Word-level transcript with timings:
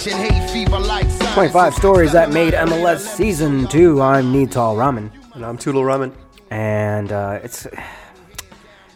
25 0.00 1.74
stories 1.74 2.12
that 2.12 2.30
made 2.32 2.54
MLS 2.54 3.00
Season 3.00 3.68
2. 3.68 4.00
I'm 4.00 4.32
Nital 4.32 4.78
Raman. 4.78 5.12
And 5.34 5.44
I'm 5.44 5.58
Toodle 5.58 5.82
Ramen. 5.82 6.14
And 6.50 7.12
uh, 7.12 7.40
it's 7.42 7.66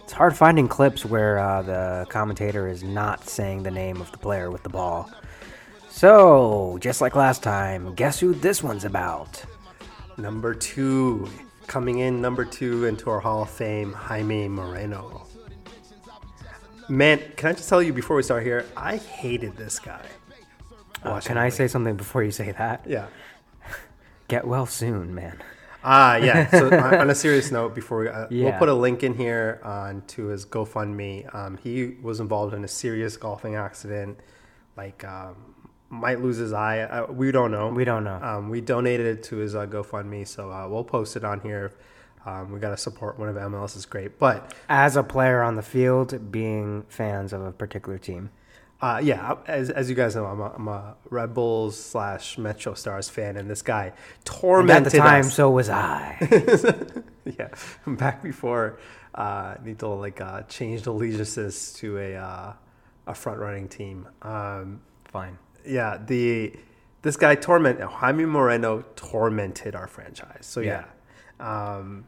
it's 0.03 0.12
hard 0.12 0.35
finding 0.35 0.67
clips 0.67 1.04
where 1.04 1.39
uh, 1.39 1.61
the 1.61 2.07
commentator 2.09 2.68
is 2.68 2.82
not 2.82 3.29
saying 3.29 3.64
the 3.64 3.71
name 3.71 4.00
of 4.00 4.13
the 4.13 4.18
player 4.18 4.50
with 4.50 4.63
the 4.63 4.71
ball. 4.71 5.11
So, 5.90 6.79
just 6.80 7.03
like 7.03 7.14
last 7.14 7.43
time, 7.43 7.94
guess 7.94 8.18
who 8.18 8.32
this 8.32 8.63
one's 8.63 8.86
about? 8.86 9.44
Number 10.16 10.55
two, 10.55 11.29
coming 11.66 11.99
in 11.99 12.22
number 12.22 12.46
two 12.46 12.86
into 12.86 13.11
our 13.11 13.21
Hall 13.21 13.43
of 13.43 13.50
Fame, 13.50 13.93
Jaime 13.93 14.49
Moreno. 14.49 15.27
Man, 16.89 17.21
can 17.36 17.50
I 17.50 17.52
just 17.52 17.68
tell 17.68 17.82
you 17.82 17.93
before 17.93 18.16
we 18.16 18.22
start 18.22 18.43
here, 18.43 18.64
I 18.75 18.96
hated 18.96 19.55
this 19.58 19.79
guy. 19.79 20.07
Can 21.25 21.39
I 21.39 21.49
say 21.49 21.68
something 21.68 21.96
before 21.96 22.22
you 22.22 22.31
say 22.31 22.53
that? 22.53 22.85
Yeah. 22.86 23.07
Get 24.29 24.46
well 24.46 24.67
soon, 24.67 25.14
man. 25.14 25.43
Ah, 25.85 26.17
yeah. 26.17 26.49
So 26.58 26.75
on 26.75 27.11
a 27.11 27.14
serious 27.14 27.50
note, 27.50 27.75
before 27.75 27.99
we, 28.00 28.08
uh, 28.08 28.27
we'll 28.30 28.53
put 28.58 28.68
a 28.68 28.75
link 28.75 29.03
in 29.03 29.14
here 29.14 29.61
on 29.63 30.03
to 30.08 30.27
his 30.27 30.46
GoFundMe. 30.46 31.32
Um, 31.35 31.58
he 31.58 31.96
was 32.03 32.20
involved 32.20 32.55
in 32.55 32.64
a 32.64 32.69
serious 32.69 33.17
golfing 33.17 33.55
accident, 33.55 34.19
like 34.77 35.05
um, 35.05 35.36
might 35.91 36.20
lose 36.22 36.38
his 36.38 36.52
eye. 36.52 36.80
Uh, 36.80 37.12
we 37.12 37.30
don't 37.30 37.50
know. 37.50 37.69
We 37.69 37.84
don't 37.84 38.05
know. 38.05 38.19
Um, 38.22 38.48
we 38.48 38.60
donated 38.62 39.06
it 39.06 39.22
to 39.25 39.36
his 39.36 39.55
uh, 39.55 39.66
GoFundMe, 39.66 40.27
so 40.27 40.50
uh, 40.50 40.66
we'll 40.69 40.84
post 40.84 41.16
it 41.16 41.25
on 41.25 41.41
here. 41.41 41.72
Um, 42.27 42.50
we 42.52 42.58
got 42.58 42.70
to 42.70 42.77
support 42.78 43.19
one 43.19 43.28
of 43.28 43.36
MLS 43.36 43.77
is 43.77 43.84
great, 43.84 44.19
but 44.19 44.55
As 44.70 44.97
a 44.97 45.02
player 45.02 45.42
on 45.42 45.56
the 45.56 45.62
field, 45.62 46.32
being 46.32 46.84
fans 46.88 47.34
of 47.34 47.42
a 47.42 47.52
particular 47.52 47.98
team. 47.98 48.30
Uh, 48.80 49.00
yeah, 49.03 49.36
as, 49.47 49.70
as 49.70 49.89
you 49.89 49.97
guys 49.97 50.14
know, 50.14 50.27
I'm 50.27 50.41
a, 50.41 50.53
I'm 50.56 50.69
a 50.69 50.97
Red 51.08 51.33
Bulls 51.33 51.78
slash 51.78 52.36
Metro 52.36 52.75
Stars 52.75 53.08
fan, 53.08 53.36
and 53.36 53.48
this 53.48 53.62
guy 53.62 53.92
tormented 54.25 54.89
at 54.89 54.92
tormented 54.92 54.92
the 54.92 54.98
time, 54.98 55.27
us. 55.27 55.34
so 55.34 55.50
was 55.50 55.69
I. 55.70 56.19
yeah, 57.25 57.48
back 57.86 58.22
before 58.22 58.78
uh, 59.14 59.55
Nito 59.64 59.94
like 59.94 60.20
uh, 60.20 60.42
changed 60.42 60.86
allegiances 60.86 61.72
to 61.75 61.98
a 61.98 62.16
uh, 62.16 62.53
a 63.06 63.14
front 63.14 63.39
running 63.39 63.69
team. 63.69 64.08
Um, 64.22 64.83
Fine. 65.06 65.38
yeah, 65.64 65.98
the 66.05 66.55
this 67.03 67.16
guy 67.16 67.36
torment 67.36 67.81
Jaime 67.81 68.27
Moreno 68.27 68.84
tormented 68.97 69.75
our 69.75 69.86
franchise. 69.86 70.47
So 70.47 70.61
yeah. 70.61 70.84
Um, 71.41 72.06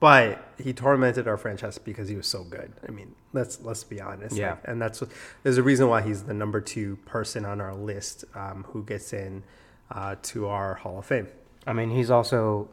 but 0.00 0.42
he 0.58 0.72
tormented 0.72 1.28
our 1.28 1.36
franchise 1.36 1.78
because 1.78 2.08
he 2.08 2.16
was 2.16 2.26
so 2.26 2.42
good. 2.42 2.72
I 2.86 2.90
mean, 2.90 3.14
let's 3.32 3.60
let's 3.60 3.84
be 3.84 4.00
honest. 4.00 4.34
Yeah. 4.34 4.52
Like, 4.52 4.60
and 4.64 4.80
that's 4.82 5.00
what, 5.00 5.10
there's 5.42 5.58
a 5.58 5.62
reason 5.62 5.88
why 5.88 6.02
he's 6.02 6.24
the 6.24 6.34
number 6.34 6.60
two 6.60 6.96
person 7.06 7.44
on 7.44 7.60
our 7.60 7.74
list 7.74 8.24
um, 8.34 8.64
who 8.70 8.82
gets 8.82 9.12
in 9.12 9.42
uh, 9.90 10.16
to 10.22 10.48
our 10.48 10.74
Hall 10.74 10.98
of 10.98 11.06
Fame. 11.06 11.28
I 11.66 11.72
mean, 11.74 11.90
he's 11.90 12.10
also 12.10 12.68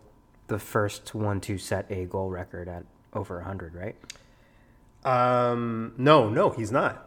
the 0.48 0.58
first 0.59 1.14
one 1.14 1.42
to 1.42 1.58
set 1.58 1.86
a 1.92 2.05
goal 2.05 2.30
record 2.30 2.67
at 2.70 2.86
over 3.14 3.36
100, 3.38 3.75
right? 3.75 3.95
Um, 5.03 5.94
no, 5.98 6.30
no, 6.30 6.50
he's 6.52 6.72
not. 6.72 7.03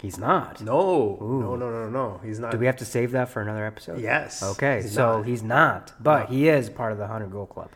He's 0.00 0.18
not. 0.18 0.60
No, 0.60 1.16
no, 1.20 1.56
no, 1.56 1.70
no, 1.70 1.88
no. 1.88 2.20
He's 2.22 2.38
not. 2.38 2.50
Do 2.52 2.58
we 2.58 2.66
have 2.66 2.76
to 2.76 2.84
save 2.84 3.12
that 3.12 3.30
for 3.30 3.40
another 3.40 3.64
episode? 3.64 4.00
Yes. 4.00 4.42
Okay, 4.42 4.82
He's 4.82 4.92
so 4.92 5.18
not. 5.18 5.26
he's 5.26 5.42
not, 5.42 5.92
but 5.98 6.28
he 6.28 6.48
is 6.48 6.68
part 6.68 6.92
of 6.92 6.98
the 6.98 7.04
100 7.04 7.30
goal 7.30 7.46
club. 7.46 7.70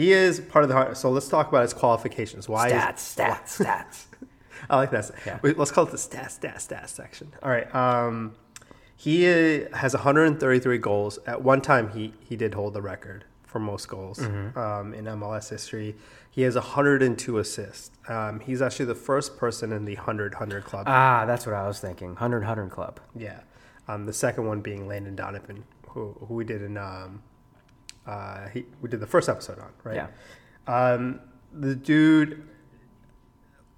He 0.00 0.12
is 0.12 0.40
part 0.40 0.62
of 0.64 0.68
the. 0.68 0.74
heart- 0.74 0.96
So 0.96 1.10
let's 1.10 1.28
talk 1.28 1.48
about 1.48 1.62
his 1.62 1.74
qualifications. 1.74 2.48
Why? 2.48 2.68
is- 2.68 2.72
Stats, 2.72 3.16
stats, 3.16 3.64
stats. 3.64 4.04
I 4.70 4.76
like 4.76 4.90
that. 4.92 5.10
Yeah. 5.26 5.38
Wait, 5.42 5.58
let's 5.58 5.70
call 5.70 5.84
it 5.86 5.90
the 5.90 5.96
stats, 5.96 6.38
stats, 6.40 6.68
stats 6.68 6.88
section. 6.88 7.32
All 7.42 7.50
right. 7.50 7.72
Um, 7.74 8.34
he 8.96 9.26
uh, 9.26 9.76
has 9.76 9.94
133 9.94 10.78
goals. 10.78 11.18
At 11.26 11.42
one 11.42 11.60
time, 11.60 11.90
he 11.90 12.14
he 12.20 12.36
did 12.36 12.54
hold 12.54 12.74
the 12.74 12.82
record 12.82 13.24
for 13.44 13.58
most 13.58 13.88
goals 13.88 14.18
Mm-hmm. 14.20 14.58
um, 14.58 14.94
in 14.94 15.04
MLS 15.06 15.48
history. 15.50 15.96
He 16.30 16.42
has 16.42 16.54
102 16.54 17.38
assists. 17.38 17.90
Um, 18.08 18.38
he's 18.40 18.62
actually 18.62 18.86
the 18.86 18.94
first 18.94 19.36
person 19.36 19.72
in 19.72 19.84
the 19.84 19.96
100 19.96 20.34
100 20.34 20.64
club. 20.64 20.84
Ah, 20.88 21.24
that's 21.26 21.44
what 21.46 21.54
I 21.56 21.66
was 21.66 21.80
thinking. 21.80 22.10
100 22.10 22.38
100 22.40 22.70
club. 22.70 23.00
Yeah. 23.16 23.40
Um, 23.88 24.06
the 24.06 24.12
second 24.12 24.46
one 24.46 24.60
being 24.60 24.86
Landon 24.86 25.16
Donovan, 25.16 25.64
who, 25.88 26.14
who 26.28 26.34
we 26.34 26.44
did 26.44 26.62
in 26.62 26.76
um, 26.78 27.22
uh, 28.10 28.48
he, 28.48 28.64
we 28.82 28.88
did 28.88 28.98
the 28.98 29.06
first 29.06 29.28
episode 29.28 29.60
on, 29.60 29.70
right? 29.84 29.94
Yeah. 29.94 30.08
Um, 30.66 31.20
the 31.52 31.76
dude, 31.76 32.42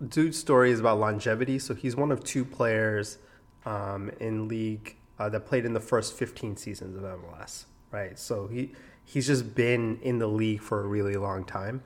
dude's 0.09 0.39
story 0.39 0.71
is 0.71 0.81
about 0.81 0.99
longevity. 0.99 1.59
So 1.59 1.75
he's 1.75 1.95
one 1.95 2.11
of 2.11 2.25
two 2.25 2.43
players 2.43 3.19
um, 3.67 4.11
in 4.21 4.49
league 4.49 4.97
uh, 5.19 5.29
that 5.29 5.45
played 5.45 5.67
in 5.67 5.75
the 5.75 5.81
first 5.81 6.15
15 6.15 6.57
seasons 6.57 6.97
of 6.97 7.03
MLS, 7.03 7.67
right? 7.91 8.19
So 8.19 8.47
he 8.47 8.73
he's 9.05 9.27
just 9.27 9.55
been 9.55 9.99
in 10.03 10.19
the 10.19 10.27
league 10.27 10.63
for 10.63 10.81
a 10.81 10.87
really 10.87 11.17
long 11.17 11.45
time. 11.45 11.83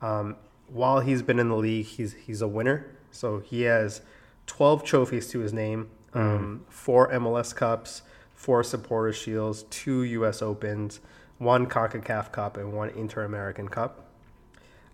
Um, 0.00 0.36
while 0.68 1.00
he's 1.00 1.22
been 1.22 1.40
in 1.40 1.48
the 1.48 1.56
league, 1.56 1.86
he's 1.86 2.12
he's 2.12 2.40
a 2.40 2.48
winner. 2.48 2.86
So 3.10 3.40
he 3.40 3.62
has 3.62 4.02
12 4.46 4.84
trophies 4.84 5.26
to 5.30 5.40
his 5.40 5.52
name, 5.52 5.90
um, 6.14 6.64
four 6.68 7.10
MLS 7.10 7.52
Cups, 7.52 8.02
four 8.36 8.62
Supporter 8.62 9.12
Shields, 9.12 9.64
two 9.64 10.04
U.S. 10.04 10.42
Opens, 10.42 11.00
one 11.38 11.66
CONCACAF 11.66 12.32
Cup, 12.32 12.56
and 12.56 12.72
one 12.72 12.90
Inter 12.90 13.24
American 13.24 13.68
Cup. 13.68 14.04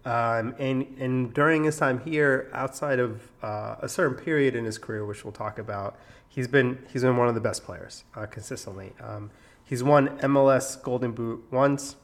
Um, 0.04 0.54
and 0.58 0.86
and 0.98 1.32
during 1.32 1.64
his 1.64 1.78
time 1.78 2.00
here, 2.00 2.50
outside 2.52 2.98
of 2.98 3.22
uh, 3.42 3.76
a 3.80 3.88
certain 3.88 4.16
period 4.16 4.54
in 4.54 4.64
his 4.64 4.76
career, 4.76 5.04
which 5.04 5.24
we'll 5.24 5.32
talk 5.32 5.58
about, 5.58 5.96
he's 6.28 6.46
been 6.46 6.78
he's 6.92 7.02
been 7.02 7.16
one 7.16 7.28
of 7.28 7.34
the 7.34 7.40
best 7.40 7.64
players 7.64 8.04
uh, 8.14 8.26
consistently. 8.26 8.92
Um, 9.00 9.30
he's 9.64 9.82
won 9.82 10.18
MLS 10.18 10.80
Golden 10.82 11.12
Boot 11.12 11.44
once. 11.50 11.96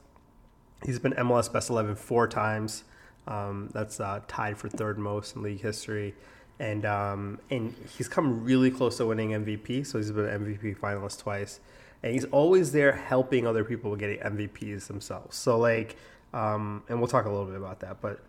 He's 0.85 0.99
been 0.99 1.13
MLS 1.13 1.53
Best 1.53 1.69
Eleven 1.69 1.95
four 1.95 2.27
times. 2.27 2.85
Um, 3.27 3.69
that's 3.75 4.01
uh, 4.01 4.21
tied 4.29 4.57
for 4.57 4.71
third 4.71 4.99
most 4.99 5.37
in 5.37 5.43
league 5.43 5.61
history, 5.61 6.15
and 6.59 6.87
um, 6.87 7.39
and 7.51 7.75
he's 7.99 8.09
come 8.09 8.43
really 8.43 8.71
close 8.71 8.97
to 8.97 9.07
winning 9.07 9.31
MVP. 9.31 9.87
So 9.87 9.99
he's 9.99 10.11
been 10.11 10.25
an 10.25 10.47
MVP 10.47 10.79
finalist 10.79 11.21
twice, 11.21 11.61
and 12.03 12.13
he's 12.13 12.25
always 12.27 12.73
there 12.73 12.93
helping 12.93 13.47
other 13.47 13.65
people 13.65 13.95
getting 13.97 14.19
MVPs 14.19 14.87
themselves. 14.87 15.37
So 15.37 15.59
like, 15.59 15.97
um, 16.33 16.83
and 16.89 16.99
we'll 16.99 17.09
talk 17.09 17.27
a 17.27 17.31
little 17.31 17.47
bit 17.47 17.57
about 17.57 17.81
that, 17.81 18.01
but 18.01 18.21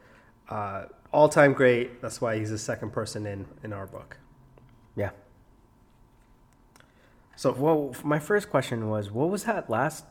uh, 0.49 0.85
all 1.11 1.29
time 1.29 1.53
great. 1.53 2.01
That's 2.01 2.19
why 2.19 2.37
he's 2.37 2.49
the 2.49 2.57
second 2.57 2.91
person 2.91 3.25
in 3.25 3.45
in 3.63 3.73
our 3.73 3.87
book. 3.87 4.17
Yeah. 4.95 5.11
So 7.35 7.53
Well, 7.53 7.95
my 8.03 8.19
first 8.19 8.49
question 8.49 8.89
was 8.89 9.09
what 9.11 9.29
was 9.29 9.45
that 9.45 9.69
last 9.69 10.05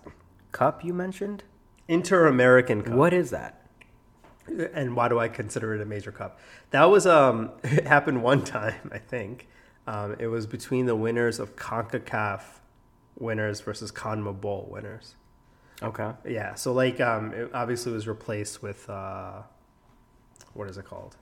cup 0.53 0.85
you 0.85 0.93
mentioned? 0.95 1.45
Inter 1.89 2.27
American 2.27 2.83
Cup. 2.83 2.95
What 2.95 3.13
is 3.13 3.31
that? 3.31 3.57
and 4.75 4.97
why 4.97 5.09
do 5.09 5.19
I 5.19 5.29
consider 5.29 5.75
it 5.75 5.81
a 5.81 5.85
major 5.85 6.13
cup? 6.13 6.41
That 6.71 6.85
was 6.85 7.07
um, 7.07 7.51
it 7.63 7.87
happened 7.87 8.23
one 8.23 8.45
time, 8.59 8.91
I 8.93 8.99
think. 8.99 9.49
Um, 9.87 10.17
it 10.19 10.27
was 10.27 10.47
between 10.47 10.87
the 10.87 10.95
winners 10.95 11.39
of 11.39 11.57
Concacaf 11.57 12.43
winners 13.19 13.61
versus 13.61 13.91
CONMEBOL 13.93 14.69
winners. 14.69 15.15
Okay. 15.83 16.11
Yeah, 16.29 16.55
so 16.55 16.73
like 16.73 17.01
um, 17.01 17.33
it 17.33 17.51
obviously 17.55 17.93
was 17.93 18.07
replaced 18.07 18.63
with 18.63 18.89
uh, 18.91 19.43
what 20.55 20.69
is 20.69 20.77
it 20.79 20.85
called? 20.85 21.17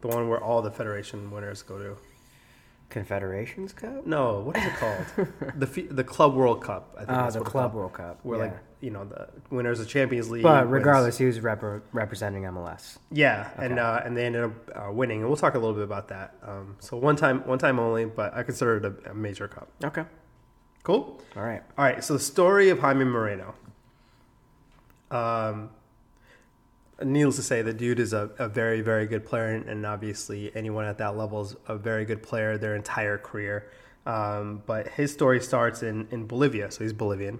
The 0.00 0.08
one 0.08 0.28
where 0.28 0.42
all 0.42 0.62
the 0.62 0.70
federation 0.70 1.30
winners 1.30 1.62
go 1.62 1.78
to. 1.78 1.96
Confederations 2.88 3.72
Cup? 3.72 4.04
No, 4.04 4.40
what 4.40 4.56
is 4.56 4.64
it 4.64 4.72
called? 4.74 5.06
the 5.56 5.66
Fi- 5.68 5.86
the 5.86 6.02
Club 6.02 6.34
World 6.34 6.60
Cup. 6.64 6.92
I 6.96 7.04
think 7.04 7.10
Ah, 7.10 7.30
the 7.30 7.40
Club. 7.40 7.72
World 7.72 7.92
Cup. 7.92 8.18
Where 8.24 8.38
yeah. 8.38 8.44
like 8.46 8.58
you 8.80 8.90
know 8.90 9.04
the 9.04 9.28
winners 9.50 9.78
of 9.78 9.86
Champions 9.86 10.28
League. 10.28 10.42
but 10.42 10.62
wins- 10.64 10.72
regardless, 10.72 11.16
he 11.16 11.24
was 11.26 11.38
repre- 11.38 11.82
representing 11.92 12.42
MLS. 12.44 12.98
Yeah, 13.12 13.48
and 13.58 13.78
uh, 13.78 14.00
and 14.04 14.16
they 14.16 14.24
ended 14.26 14.42
up 14.42 14.52
uh, 14.74 14.90
winning, 14.92 15.20
and 15.20 15.28
we'll 15.28 15.36
talk 15.36 15.54
a 15.54 15.58
little 15.58 15.74
bit 15.74 15.84
about 15.84 16.08
that. 16.08 16.34
Um, 16.42 16.74
so 16.80 16.96
one 16.96 17.14
time, 17.14 17.46
one 17.46 17.58
time 17.60 17.78
only, 17.78 18.06
but 18.06 18.34
I 18.34 18.42
consider 18.42 18.78
it 18.78 18.84
a, 19.06 19.10
a 19.12 19.14
major 19.14 19.46
cup. 19.46 19.68
Okay. 19.84 20.02
Cool. 20.82 21.20
All 21.36 21.42
right. 21.42 21.62
All 21.76 21.84
right. 21.84 22.02
So 22.02 22.14
the 22.14 22.20
story 22.20 22.70
of 22.70 22.78
Jaime 22.78 23.04
Moreno. 23.04 23.54
Um, 25.10 25.70
needless 27.02 27.36
to 27.36 27.42
say, 27.42 27.62
the 27.62 27.72
dude 27.72 28.00
is 28.00 28.12
a, 28.12 28.30
a 28.38 28.48
very, 28.48 28.80
very 28.80 29.06
good 29.06 29.24
player, 29.24 29.48
and, 29.48 29.68
and 29.68 29.84
obviously 29.84 30.54
anyone 30.54 30.84
at 30.84 30.98
that 30.98 31.16
level 31.16 31.42
is 31.42 31.56
a 31.68 31.76
very 31.76 32.04
good 32.04 32.22
player 32.22 32.56
their 32.58 32.76
entire 32.76 33.18
career. 33.18 33.70
Um, 34.06 34.62
but 34.66 34.88
his 34.88 35.12
story 35.12 35.40
starts 35.40 35.82
in, 35.82 36.08
in 36.10 36.26
Bolivia, 36.26 36.70
so 36.70 36.84
he's 36.84 36.92
Bolivian, 36.92 37.38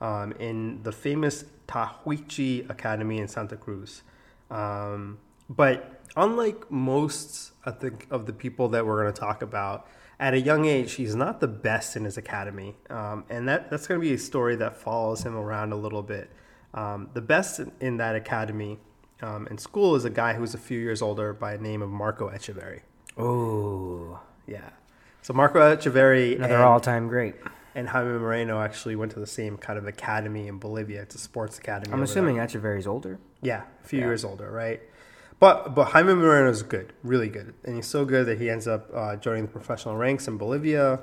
um, 0.00 0.32
in 0.38 0.82
the 0.82 0.92
famous 0.92 1.44
Tahuichi 1.68 2.68
Academy 2.70 3.18
in 3.18 3.28
Santa 3.28 3.56
Cruz. 3.56 4.02
Um, 4.50 5.18
but 5.48 6.00
unlike 6.16 6.70
most, 6.70 7.52
I 7.64 7.70
think, 7.70 8.06
of 8.10 8.26
the 8.26 8.32
people 8.32 8.68
that 8.70 8.86
we're 8.86 9.02
going 9.02 9.12
to 9.12 9.20
talk 9.20 9.42
about, 9.42 9.88
at 10.20 10.34
a 10.34 10.40
young 10.40 10.66
age, 10.66 10.92
he's 10.92 11.16
not 11.16 11.40
the 11.40 11.48
best 11.48 11.96
in 11.96 12.04
his 12.04 12.16
academy, 12.16 12.76
um, 12.90 13.24
and 13.28 13.48
that 13.48 13.70
that's 13.70 13.86
going 13.88 14.00
to 14.00 14.06
be 14.06 14.12
a 14.14 14.18
story 14.18 14.54
that 14.56 14.76
follows 14.76 15.22
him 15.24 15.34
around 15.34 15.72
a 15.72 15.76
little 15.76 16.02
bit. 16.02 16.30
Um, 16.74 17.08
the 17.14 17.20
best 17.22 17.60
in, 17.80 17.96
that 17.96 18.14
academy 18.14 18.78
um, 19.22 19.48
in 19.48 19.58
school 19.58 19.96
is 19.96 20.04
a 20.04 20.10
guy 20.10 20.34
who's 20.34 20.54
a 20.54 20.58
few 20.58 20.78
years 20.78 21.02
older 21.02 21.32
by 21.32 21.56
the 21.56 21.62
name 21.62 21.82
of 21.82 21.88
Marco 21.90 22.30
Etcheverry. 22.30 22.82
Oh, 23.18 24.20
Yeah. 24.46 24.70
So 25.22 25.34
Marco 25.34 25.58
Etcheverry 25.60 26.36
another 26.36 26.54
and, 26.54 26.62
all-time 26.62 27.08
great. 27.08 27.34
and 27.74 27.88
Jaime 27.88 28.18
Moreno 28.18 28.60
actually 28.62 28.96
went 28.96 29.12
to 29.12 29.20
the 29.20 29.26
same 29.26 29.58
kind 29.58 29.78
of 29.78 29.86
academy 29.86 30.48
in 30.48 30.58
Bolivia. 30.58 31.02
It's 31.02 31.14
a 31.14 31.18
sports 31.18 31.58
academy. 31.58 31.92
I'm 31.92 32.02
assuming 32.02 32.36
there. 32.36 32.46
Etcheverry's 32.46 32.86
older. 32.86 33.18
Yeah, 33.42 33.62
a 33.84 33.86
few 33.86 33.98
Yeah. 34.00 34.06
years 34.06 34.24
older, 34.24 34.50
right? 34.50 34.80
But 35.40 35.74
but 35.74 35.86
Jaime 35.86 36.14
Moreno 36.14 36.50
is 36.50 36.62
good, 36.62 36.92
really 37.02 37.30
good, 37.30 37.54
and 37.64 37.74
he's 37.74 37.86
so 37.86 38.04
good 38.04 38.26
that 38.26 38.38
he 38.38 38.50
ends 38.50 38.68
up 38.68 38.90
uh, 38.94 39.16
joining 39.16 39.42
the 39.42 39.50
professional 39.50 39.96
ranks 39.96 40.28
in 40.28 40.36
Bolivia, 40.36 41.00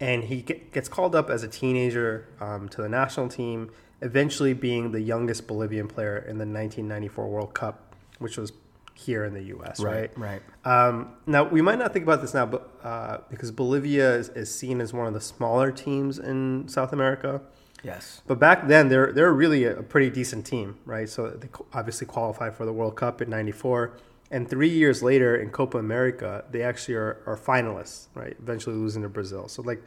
and 0.00 0.24
he 0.24 0.42
get, 0.42 0.72
gets 0.72 0.88
called 0.88 1.16
up 1.16 1.28
as 1.28 1.42
a 1.42 1.48
teenager 1.48 2.28
um, 2.40 2.68
to 2.68 2.82
the 2.82 2.88
national 2.88 3.28
team, 3.28 3.72
eventually 4.00 4.54
being 4.54 4.92
the 4.92 5.00
youngest 5.00 5.48
Bolivian 5.48 5.88
player 5.88 6.18
in 6.18 6.38
the 6.38 6.46
1994 6.46 7.28
World 7.28 7.52
Cup, 7.52 7.94
which 8.20 8.38
was 8.38 8.52
here 8.94 9.24
in 9.24 9.34
the 9.34 9.42
U.S. 9.42 9.80
Right. 9.80 10.16
Right. 10.16 10.40
Um, 10.64 11.16
now 11.26 11.42
we 11.42 11.60
might 11.60 11.80
not 11.80 11.92
think 11.92 12.04
about 12.04 12.20
this 12.20 12.32
now, 12.32 12.46
but 12.46 12.70
uh, 12.84 13.18
because 13.28 13.50
Bolivia 13.50 14.14
is, 14.14 14.28
is 14.30 14.54
seen 14.54 14.80
as 14.80 14.92
one 14.92 15.08
of 15.08 15.14
the 15.14 15.20
smaller 15.20 15.72
teams 15.72 16.20
in 16.20 16.68
South 16.68 16.92
America. 16.92 17.42
Yes. 17.84 18.22
But 18.26 18.38
back 18.38 18.66
then, 18.68 18.88
they're 18.88 19.12
they're 19.12 19.32
really 19.32 19.64
a 19.64 19.82
pretty 19.82 20.10
decent 20.10 20.46
team, 20.46 20.78
right? 20.86 21.08
So 21.08 21.28
they 21.30 21.48
obviously 21.72 22.06
qualified 22.06 22.54
for 22.56 22.64
the 22.64 22.72
World 22.72 22.96
Cup 22.96 23.20
in 23.22 23.30
'94, 23.30 23.92
and 24.30 24.48
three 24.48 24.68
years 24.70 25.02
later 25.02 25.36
in 25.36 25.50
Copa 25.50 25.78
America, 25.78 26.44
they 26.50 26.62
actually 26.62 26.94
are, 26.94 27.20
are 27.26 27.36
finalists, 27.36 28.06
right? 28.14 28.36
Eventually 28.40 28.76
losing 28.76 29.02
to 29.02 29.08
Brazil. 29.08 29.48
So 29.48 29.62
like, 29.62 29.82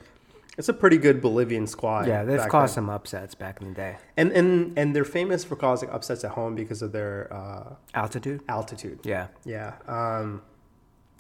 it's 0.58 0.70
a 0.70 0.74
pretty 0.74 0.98
good 0.98 1.22
Bolivian 1.22 1.68
squad. 1.68 2.08
Yeah, 2.08 2.24
they've 2.24 2.48
caused 2.48 2.72
then. 2.72 2.84
some 2.86 2.90
upsets 2.90 3.36
back 3.36 3.62
in 3.62 3.70
the 3.70 3.74
day. 3.74 3.98
and 4.16 4.32
and 4.32 4.78
and 4.78 4.96
they're 4.96 5.04
famous 5.06 5.44
for 5.44 5.56
causing 5.56 5.90
upsets 5.90 6.24
at 6.24 6.32
home 6.32 6.56
because 6.56 6.82
of 6.82 6.92
their 6.92 7.32
uh, 7.34 7.76
Altitude. 7.94 8.42
altitude. 8.48 9.00
Yeah. 9.04 9.28
Yeah. 9.44 9.74
Um, 9.88 10.42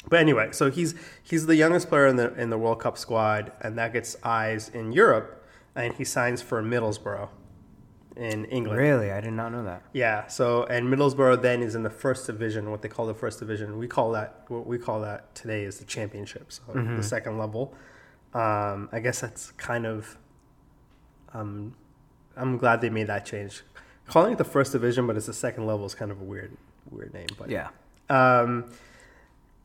but 0.09 0.19
anyway, 0.19 0.49
so 0.51 0.71
he's 0.71 0.95
he's 1.21 1.47
the 1.47 1.55
youngest 1.55 1.89
player 1.89 2.07
in 2.07 2.15
the 2.15 2.33
in 2.35 2.49
the 2.49 2.57
World 2.57 2.79
Cup 2.79 2.97
squad, 2.97 3.51
and 3.61 3.77
that 3.77 3.93
gets 3.93 4.15
eyes 4.23 4.69
in 4.69 4.93
Europe, 4.93 5.36
and 5.77 5.93
he 5.93 6.03
signs 6.03 6.41
for 6.41 6.61
Middlesbrough 6.61 7.29
in 8.17 8.45
England. 8.45 8.79
Really, 8.81 9.11
I 9.11 9.21
did 9.21 9.33
not 9.33 9.51
know 9.51 9.63
that. 9.63 9.83
Yeah. 9.93 10.25
So 10.27 10.63
and 10.65 10.87
Middlesbrough 10.87 11.41
then 11.41 11.61
is 11.61 11.75
in 11.75 11.83
the 11.83 11.89
first 11.89 12.25
division, 12.25 12.71
what 12.71 12.81
they 12.81 12.89
call 12.89 13.05
the 13.05 13.13
first 13.13 13.39
division. 13.39 13.77
We 13.77 13.87
call 13.87 14.11
that 14.13 14.43
what 14.49 14.65
we 14.67 14.77
call 14.77 15.01
that 15.01 15.33
today 15.35 15.63
is 15.63 15.77
the 15.79 15.85
championship, 15.85 16.51
so 16.51 16.63
the 16.73 17.03
second 17.03 17.37
level. 17.37 17.73
Um, 18.33 18.89
I 18.91 18.99
guess 18.99 19.21
that's 19.21 19.51
kind 19.51 19.85
of. 19.85 20.17
Um, 21.33 21.75
I'm 22.35 22.57
glad 22.57 22.81
they 22.81 22.89
made 22.89 23.07
that 23.07 23.25
change. 23.25 23.63
Calling 24.07 24.31
it 24.33 24.37
the 24.37 24.43
first 24.45 24.71
division, 24.71 25.05
but 25.07 25.17
it's 25.17 25.25
the 25.25 25.33
second 25.33 25.65
level 25.67 25.85
is 25.85 25.93
kind 25.95 26.11
of 26.11 26.21
a 26.21 26.23
weird, 26.23 26.55
weird 26.91 27.13
name. 27.13 27.27
But 27.37 27.49
Yeah. 27.49 27.69
um, 28.09 28.71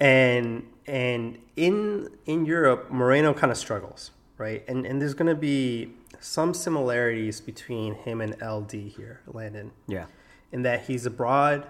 and 0.01 0.67
and 0.87 1.39
in 1.57 2.09
in 2.27 2.45
Europe, 2.47 2.91
Moreno 2.91 3.33
kind 3.35 3.51
of 3.51 3.57
struggles, 3.59 4.11
right? 4.39 4.65
And 4.69 4.85
and 4.87 5.01
there's 5.01 5.15
going 5.15 5.29
to 5.29 5.41
be 5.41 5.93
some 6.23 6.55
similarities 6.55 7.41
between 7.41 7.95
him 7.95 8.21
and 8.21 8.37
LD 8.41 8.73
here, 8.89 9.21
Landon, 9.27 9.73
Yeah. 9.87 10.07
in 10.53 10.63
that 10.63 10.83
he's 10.83 11.05
abroad, 11.05 11.67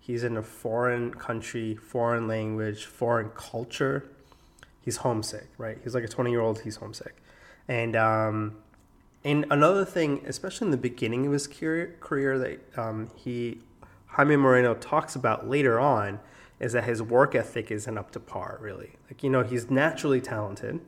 he's 0.00 0.24
in 0.24 0.36
a 0.36 0.42
foreign 0.42 1.12
country, 1.14 1.76
foreign 1.76 2.26
language, 2.26 2.86
foreign 2.86 3.28
culture. 3.30 4.04
He's 4.80 4.98
homesick, 4.98 5.48
right? 5.58 5.78
He's 5.84 5.94
like 5.94 6.04
a 6.04 6.08
20 6.08 6.30
year 6.30 6.40
old. 6.40 6.60
He's 6.60 6.76
homesick, 6.76 7.14
and 7.68 7.94
um, 7.94 8.56
and 9.22 9.44
another 9.50 9.84
thing, 9.84 10.22
especially 10.26 10.68
in 10.68 10.70
the 10.70 10.78
beginning 10.78 11.26
of 11.26 11.32
his 11.34 11.46
career, 11.46 11.96
career 12.00 12.38
that 12.38 12.78
um, 12.78 13.10
he 13.14 13.60
Jaime 14.06 14.36
Moreno 14.36 14.74
talks 14.74 15.14
about 15.14 15.48
later 15.48 15.78
on, 15.78 16.18
is 16.58 16.72
that 16.72 16.84
his 16.84 17.02
work 17.02 17.34
ethic 17.34 17.70
isn't 17.70 17.98
up 17.98 18.10
to 18.12 18.20
par. 18.20 18.56
Really, 18.62 18.92
like 19.10 19.22
you 19.22 19.28
know, 19.28 19.42
he's 19.42 19.70
naturally 19.70 20.22
talented, 20.22 20.80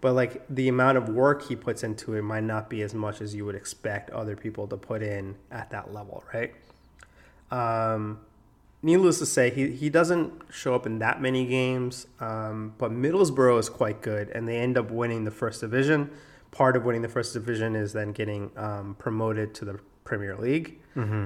but 0.00 0.12
like 0.12 0.44
the 0.48 0.68
amount 0.68 0.98
of 0.98 1.08
work 1.08 1.48
he 1.48 1.56
puts 1.56 1.82
into 1.82 2.14
it 2.14 2.22
might 2.22 2.44
not 2.44 2.70
be 2.70 2.82
as 2.82 2.94
much 2.94 3.20
as 3.20 3.34
you 3.34 3.44
would 3.44 3.56
expect 3.56 4.08
other 4.10 4.36
people 4.36 4.66
to 4.68 4.76
put 4.76 5.02
in 5.02 5.34
at 5.50 5.70
that 5.70 5.92
level, 5.92 6.22
right? 6.32 6.54
Um, 7.50 8.20
needless 8.82 9.18
to 9.18 9.26
say, 9.26 9.50
he, 9.50 9.72
he 9.72 9.90
doesn't 9.90 10.32
show 10.52 10.74
up 10.74 10.86
in 10.86 10.98
that 11.00 11.20
many 11.20 11.44
games, 11.46 12.06
um, 12.20 12.74
but 12.78 12.92
Middlesbrough 12.92 13.58
is 13.58 13.68
quite 13.68 14.00
good, 14.02 14.28
and 14.30 14.46
they 14.46 14.58
end 14.58 14.78
up 14.78 14.90
winning 14.90 15.24
the 15.24 15.30
first 15.30 15.60
division. 15.60 16.10
Part 16.50 16.76
of 16.76 16.84
winning 16.84 17.02
the 17.02 17.08
first 17.08 17.32
division 17.32 17.74
is 17.74 17.92
then 17.92 18.12
getting 18.12 18.50
um, 18.56 18.94
promoted 18.98 19.54
to 19.54 19.64
the 19.64 19.80
Premier 20.04 20.36
League. 20.36 20.78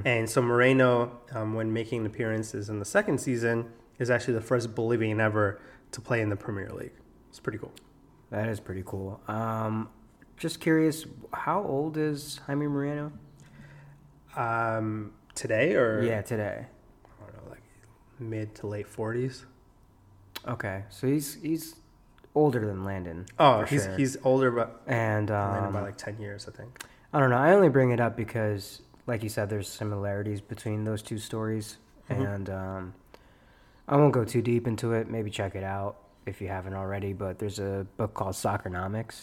And 0.07 0.29
so 0.29 0.43
Moreno, 0.43 1.21
um, 1.33 1.55
when 1.55 1.73
making 1.73 2.05
appearances 2.07 2.69
in 2.69 2.79
the 2.79 2.85
second 2.85 3.19
season, 3.21 3.71
is 3.99 4.11
actually 4.11 4.35
the 4.35 4.41
first 4.41 4.75
Bolivian 4.75 5.21
ever 5.21 5.61
to 5.93 6.01
play 6.01 6.21
in 6.21 6.29
the 6.31 6.37
Premier 6.37 6.71
League. 6.73 6.93
It's 7.31 7.39
pretty 7.41 7.59
cool. 7.59 7.73
That 8.33 8.49
is 8.49 8.61
pretty 8.61 8.83
cool. 8.87 9.21
Um, 9.29 9.91
just 10.39 10.59
curious, 10.59 11.05
how 11.35 11.63
old 11.63 11.99
is 11.99 12.41
Jaime 12.47 12.67
Moreno? 12.67 13.13
Um, 14.35 15.13
today 15.35 15.75
or 15.75 16.03
Yeah, 16.03 16.23
today. 16.23 16.65
I 17.21 17.25
don't 17.31 17.45
know, 17.45 17.51
like 17.51 17.63
mid 18.19 18.55
to 18.57 18.67
late 18.67 18.89
forties. 18.89 19.45
Okay, 20.49 20.85
so 20.89 21.07
he's 21.07 21.35
he's 21.43 21.77
older 22.35 22.65
than 22.67 22.85
Landon. 22.85 23.27
Oh, 23.39 23.63
he's 23.65 23.85
sure. 23.85 23.97
he's 23.99 24.17
older, 24.25 24.51
but 24.51 24.81
and 24.87 25.31
um, 25.31 25.71
by 25.75 25.83
like 25.83 25.99
ten 25.99 26.19
years, 26.19 26.49
I 26.49 26.57
think. 26.57 26.83
I 27.13 27.21
don't 27.21 27.29
know. 27.29 27.37
I 27.37 27.53
only 27.53 27.69
bring 27.69 27.91
it 27.91 28.01
up 28.01 28.17
because, 28.17 28.81
like 29.07 29.23
you 29.23 29.29
said, 29.29 29.51
there's 29.51 29.69
similarities 29.69 30.41
between 30.41 30.85
those 30.85 31.03
two 31.03 31.19
stories, 31.19 31.77
Mhm. 32.11 32.35
and 32.35 32.49
um, 32.51 32.95
I 33.87 33.97
won't 33.97 34.15
go 34.15 34.25
too 34.25 34.41
deep 34.41 34.67
into 34.67 34.95
it. 34.95 35.11
Maybe 35.11 35.31
check 35.31 35.55
it 35.55 35.63
out 35.63 35.97
if 36.27 36.41
you 36.41 36.49
haven't 36.49 36.75
already. 36.75 37.13
But 37.13 37.39
there's 37.39 37.59
a 37.59 37.87
book 37.97 38.15
called 38.15 38.35
Soccernomics, 38.35 39.23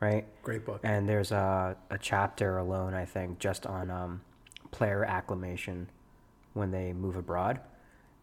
right? 0.00 0.24
Great 0.42 0.64
book. 0.64 0.80
And 0.82 1.08
there's 1.08 1.32
a 1.32 1.76
a 1.90 1.98
chapter 1.98 2.58
alone, 2.58 2.94
I 2.94 3.04
think, 3.04 3.38
just 3.38 3.66
on 3.66 3.90
um, 3.90 4.20
player 4.70 5.04
acclimation 5.04 5.88
when 6.54 6.70
they 6.70 6.92
move 6.92 7.16
abroad, 7.16 7.60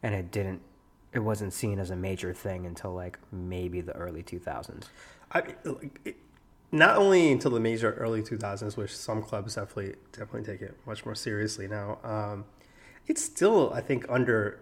and 0.03 0.13
it 0.15 0.31
didn't. 0.31 0.61
It 1.13 1.19
wasn't 1.19 1.53
seen 1.53 1.79
as 1.79 1.91
a 1.91 1.95
major 1.95 2.33
thing 2.33 2.65
until 2.65 2.93
like 2.93 3.17
maybe 3.31 3.79
the 3.79 3.93
early 3.93 4.21
2000s. 4.21 4.83
I, 5.31 5.43
it, 6.03 6.17
not 6.71 6.97
only 6.97 7.31
until 7.31 7.51
the 7.51 7.59
major 7.59 7.93
early 7.93 8.21
2000s, 8.21 8.75
which 8.75 8.95
some 8.95 9.21
clubs 9.21 9.55
definitely 9.55 9.95
definitely 10.11 10.43
take 10.43 10.61
it 10.61 10.77
much 10.85 11.05
more 11.05 11.15
seriously 11.15 11.67
now. 11.67 11.99
Um, 12.03 12.45
it's 13.07 13.23
still, 13.23 13.71
I 13.73 13.81
think, 13.81 14.05
under 14.09 14.59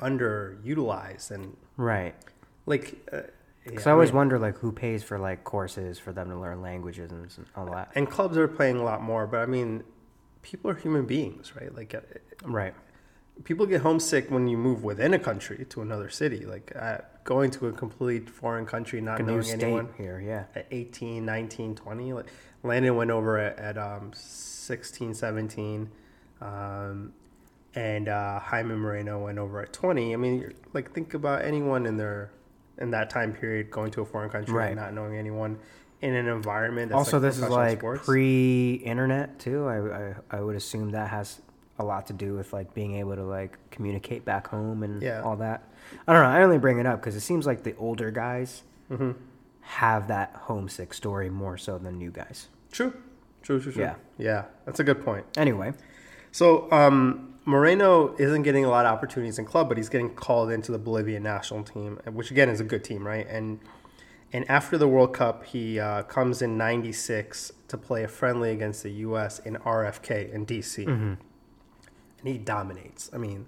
underutilized 0.00 1.30
and 1.30 1.56
Right. 1.76 2.14
Like. 2.66 2.94
Uh, 3.12 3.22
Because 3.64 3.84
yeah, 3.84 3.90
I 3.90 3.92
always 3.92 4.08
mean- 4.10 4.16
wonder 4.16 4.38
like 4.38 4.56
who 4.58 4.72
pays 4.72 5.02
for 5.04 5.18
like 5.18 5.44
courses 5.44 5.98
for 5.98 6.12
them 6.12 6.30
to 6.30 6.36
learn 6.36 6.62
languages 6.62 7.10
and 7.12 7.46
all 7.54 7.66
that. 7.66 7.90
and 7.94 8.08
clubs 8.10 8.36
are 8.38 8.48
playing 8.48 8.76
a 8.78 8.82
lot 8.82 9.02
more, 9.02 9.26
but 9.26 9.40
I 9.40 9.46
mean, 9.46 9.84
people 10.42 10.70
are 10.70 10.74
human 10.74 11.04
beings, 11.04 11.54
right? 11.54 11.72
Like, 11.74 11.94
uh, 11.94 12.00
Right. 12.42 12.74
people 13.44 13.66
get 13.66 13.82
homesick 13.82 14.30
when 14.30 14.48
you 14.48 14.56
move 14.56 14.82
within 14.82 15.12
a 15.12 15.18
country 15.18 15.66
to 15.72 15.82
another 15.82 16.08
city. 16.08 16.46
Like 16.46 16.72
uh, 16.74 16.98
going 17.24 17.50
to 17.52 17.66
a 17.68 17.72
complete 17.72 18.30
foreign 18.30 18.64
country, 18.64 19.00
not 19.02 19.18
Like 19.18 19.26
knowing 19.26 19.42
state 19.42 19.62
anyone. 19.62 19.88
here, 19.98 20.18
yeah. 20.18 20.44
at 20.58 20.66
18, 20.70 21.24
19, 21.26 21.74
20. 21.74 22.12
Like 22.14 22.26
Landon 22.62 22.96
went 22.96 23.10
over 23.10 23.36
at, 23.38 23.58
at 23.58 23.76
um, 23.76 24.10
16, 24.14 25.12
17. 25.12 25.90
Um, 26.40 27.12
and 27.74 28.08
uh, 28.08 28.40
Jaime 28.40 28.74
Moreno 28.74 29.18
went 29.22 29.38
over 29.38 29.60
at 29.60 29.72
20. 29.74 30.14
I 30.14 30.16
mean, 30.16 30.40
you're- 30.40 30.54
like 30.72 30.92
think 30.92 31.12
about 31.14 31.42
anyone 31.44 31.84
in 31.86 31.98
their 31.98 32.30
in 32.80 32.90
that 32.92 33.10
time 33.10 33.32
period 33.32 33.70
going 33.70 33.90
to 33.92 34.00
a 34.02 34.04
foreign 34.04 34.30
country 34.30 34.54
Right. 34.54 34.68
and 34.72 34.76
not 34.80 34.94
knowing 34.94 35.16
anyone 35.16 35.58
in 36.00 36.14
an 36.14 36.26
environment. 36.28 36.90
That's 36.90 36.98
also, 36.98 37.18
like 37.18 37.22
this 37.22 37.38
is 37.38 37.48
like 37.48 37.78
sports. 37.80 38.04
pre-internet 38.06 39.38
too. 39.38 39.66
I, 39.66 39.76
I 39.78 40.14
I 40.30 40.40
would 40.40 40.56
assume 40.56 40.90
that 40.92 41.10
has 41.10 41.40
a 41.78 41.84
lot 41.84 42.06
to 42.06 42.12
do 42.12 42.34
with 42.34 42.52
like 42.52 42.74
being 42.74 42.94
able 42.96 43.14
to 43.16 43.24
like 43.24 43.58
communicate 43.70 44.24
back 44.24 44.46
home 44.48 44.82
and 44.82 45.02
Yeah. 45.02 45.22
all 45.22 45.36
that. 45.36 45.68
I 46.06 46.12
don't 46.12 46.22
know. 46.22 46.28
I 46.28 46.42
only 46.42 46.58
bring 46.58 46.78
it 46.78 46.86
up 46.86 47.00
because 47.00 47.16
it 47.16 47.20
seems 47.20 47.46
like 47.46 47.62
the 47.62 47.74
older 47.76 48.10
guys 48.10 48.62
Mhm. 48.90 49.14
have 49.60 50.08
that 50.08 50.34
homesick 50.34 50.92
story 50.94 51.30
more 51.30 51.56
so 51.56 51.78
than 51.78 51.98
new 51.98 52.10
guys. 52.10 52.48
True. 52.72 52.92
True, 53.42 53.60
true, 53.60 53.72
true. 53.72 53.82
Yeah. 53.82 53.94
Yeah, 54.18 54.44
that's 54.66 54.80
a 54.80 54.84
good 54.84 55.02
point. 55.04 55.24
Anyway, 55.36 55.72
So 56.32 56.70
um, 56.70 57.29
Moreno 57.50 58.14
isn't 58.18 58.42
getting 58.42 58.64
a 58.64 58.68
lot 58.68 58.86
of 58.86 58.92
opportunities 58.92 59.38
in 59.38 59.44
club, 59.44 59.68
but 59.68 59.76
he's 59.76 59.88
getting 59.88 60.14
called 60.14 60.50
into 60.50 60.72
the 60.72 60.78
Bolivian 60.78 61.22
national 61.22 61.64
team, 61.64 61.98
which 62.12 62.30
again 62.30 62.48
is 62.48 62.60
a 62.60 62.64
good 62.64 62.84
team, 62.84 63.06
right? 63.06 63.26
And 63.28 63.60
and 64.32 64.48
after 64.48 64.78
the 64.78 64.86
World 64.86 65.12
Cup, 65.12 65.44
he 65.44 65.80
uh, 65.80 66.04
comes 66.04 66.40
in 66.40 66.56
'96 66.56 67.52
to 67.68 67.76
play 67.76 68.04
a 68.04 68.08
friendly 68.08 68.50
against 68.52 68.82
the 68.82 68.90
U.S. 68.90 69.40
in 69.40 69.56
RFK 69.56 70.32
in 70.32 70.44
D.C. 70.44 70.84
and 72.20 72.28
he 72.28 72.38
dominates. 72.38 73.10
I 73.12 73.18
mean, 73.18 73.46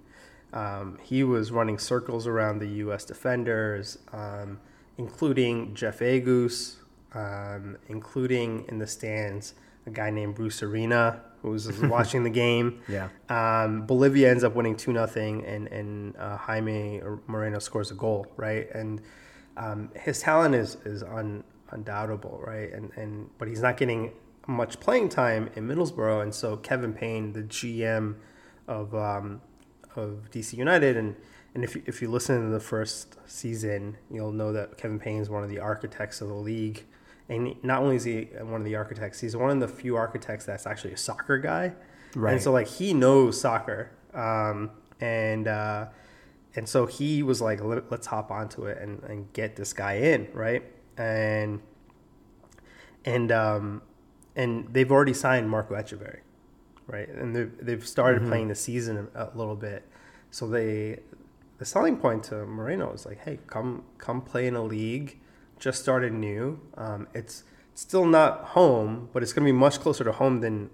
um, 0.53 0.99
he 1.03 1.23
was 1.25 1.53
running 1.53 1.79
circles 1.79 2.27
around 2.27 2.59
the 2.59 2.69
U.S. 2.69 3.05
defenders, 3.05 3.99
um, 4.13 4.59
including 4.99 5.75
Jeff 5.75 6.01
Agoos, 6.01 6.77
um, 7.15 7.77
including 7.89 8.65
in 8.69 8.79
the 8.79 8.87
stands 8.87 9.55
a 9.87 9.91
guy 9.91 10.11
named 10.11 10.35
Bruce 10.35 10.63
Arena, 10.63 11.21
who 11.43 11.51
was 11.51 11.71
watching 11.83 12.23
the 12.23 12.31
game. 12.31 12.81
Yeah. 12.89 13.09
Um, 13.29 13.87
Bolivia 13.87 14.31
ends 14.31 14.45
up 14.45 14.55
winning 14.55 14.77
two 14.77 14.93
nothing, 14.93 15.45
and 15.45 15.69
and 15.69 16.17
uh, 16.17 16.37
Jaime 16.37 17.03
Moreno 17.27 17.59
scores 17.59 17.91
a 17.91 17.95
goal, 17.95 18.27
right? 18.37 18.69
And 18.75 19.03
um, 19.57 19.91
his 19.95 20.21
talent 20.21 20.55
is 20.55 20.77
is 20.85 21.03
un, 21.03 21.45
undoubtable, 21.71 22.41
right? 22.45 22.73
And 22.73 22.91
and 22.97 23.31
but 23.39 23.49
he's 23.49 23.61
not 23.61 23.77
getting 23.77 24.13
much 24.47 24.81
playing 24.81 25.09
time 25.09 25.51
in 25.55 25.69
Middlesbrough, 25.69 26.23
and 26.23 26.35
so 26.35 26.57
Kevin 26.57 26.93
Payne, 26.93 27.33
the 27.33 27.43
GM 27.43 28.17
of 28.67 28.95
um, 28.95 29.43
of 29.97 30.31
DC 30.31 30.55
United, 30.55 30.97
and 30.97 31.17
and 31.55 31.65
if 31.65 31.75
you, 31.75 31.83
if 31.87 32.01
you 32.01 32.11
listen 32.11 32.43
to 32.43 32.49
the 32.51 32.61
first 32.61 33.17
season, 33.27 33.99
you'll 34.11 34.33
know 34.33 34.53
that 34.53 34.79
Kevin 34.79 34.99
Payne 34.99 35.21
is 35.21 35.29
one 35.29 35.43
of 35.43 35.51
the 35.51 35.59
architects 35.59 36.21
of 36.21 36.29
the 36.29 36.35
league. 36.35 36.85
And 37.29 37.55
not 37.63 37.83
only 37.83 37.97
is 37.97 38.05
he 38.05 38.29
one 38.41 38.61
of 38.61 38.65
the 38.65 38.77
architects, 38.77 39.21
he's 39.21 39.37
one 39.37 39.51
of 39.51 39.61
the 39.61 39.69
few 39.69 39.97
architects 39.97 40.45
that's 40.45 40.67
actually 40.67 40.93
a 40.93 40.97
soccer 40.97 41.39
guy. 41.39 41.73
Right. 42.15 42.33
And 42.33 42.43
so 42.43 42.53
like 42.53 42.69
he 42.69 42.93
knows 42.93 43.41
soccer. 43.41 43.91
Um, 44.13 44.71
and 45.01 45.49
uh, 45.49 45.87
and 46.55 46.69
so 46.69 46.87
he 46.87 47.23
was 47.23 47.41
like, 47.41 47.63
Let, 47.63 47.91
let's 47.91 48.07
hop 48.07 48.31
onto 48.31 48.65
it 48.67 48.79
and, 48.79 49.03
and 49.05 49.33
get 49.33 49.57
this 49.57 49.73
guy 49.73 49.95
in, 49.95 50.29
right? 50.33 50.63
And 50.97 51.61
and 53.05 53.33
um, 53.33 53.83
and 54.37 54.69
they've 54.73 54.91
already 54.91 55.15
signed 55.15 55.49
Marco 55.49 55.75
Etcheverry, 55.75 56.21
right? 56.87 57.09
And 57.09 57.35
they've, 57.35 57.53
they've 57.61 57.87
started 57.87 58.27
playing 58.27 58.49
the 58.49 58.55
season 58.55 59.09
a, 59.15 59.25
a 59.25 59.31
little 59.35 59.57
bit. 59.57 59.89
So 60.31 60.49
they 60.49 61.01
the 61.59 61.65
selling 61.65 61.97
point 61.97 62.25
to 62.25 62.45
Moreno 62.45 62.93
is 62.93 63.07
like, 63.07 63.19
hey, 63.19 63.39
come 63.47 63.85
come 63.99 64.21
play 64.21 64.47
in 64.47 64.57
a 64.57 64.63
league, 64.63 65.21
just 65.63 65.81
started 65.81 66.13
new. 66.13 66.61
Um, 66.77 67.07
it's 67.15 67.45
still 67.75 68.05
not 68.05 68.45
home, 68.47 69.09
but 69.13 69.23
it's 69.23 69.33
going 69.33 69.47
to 69.47 69.53
be 69.53 69.57
much 69.57 69.79
closer 69.79 70.03
to 70.03 70.13
home 70.13 70.41
than 70.41 70.71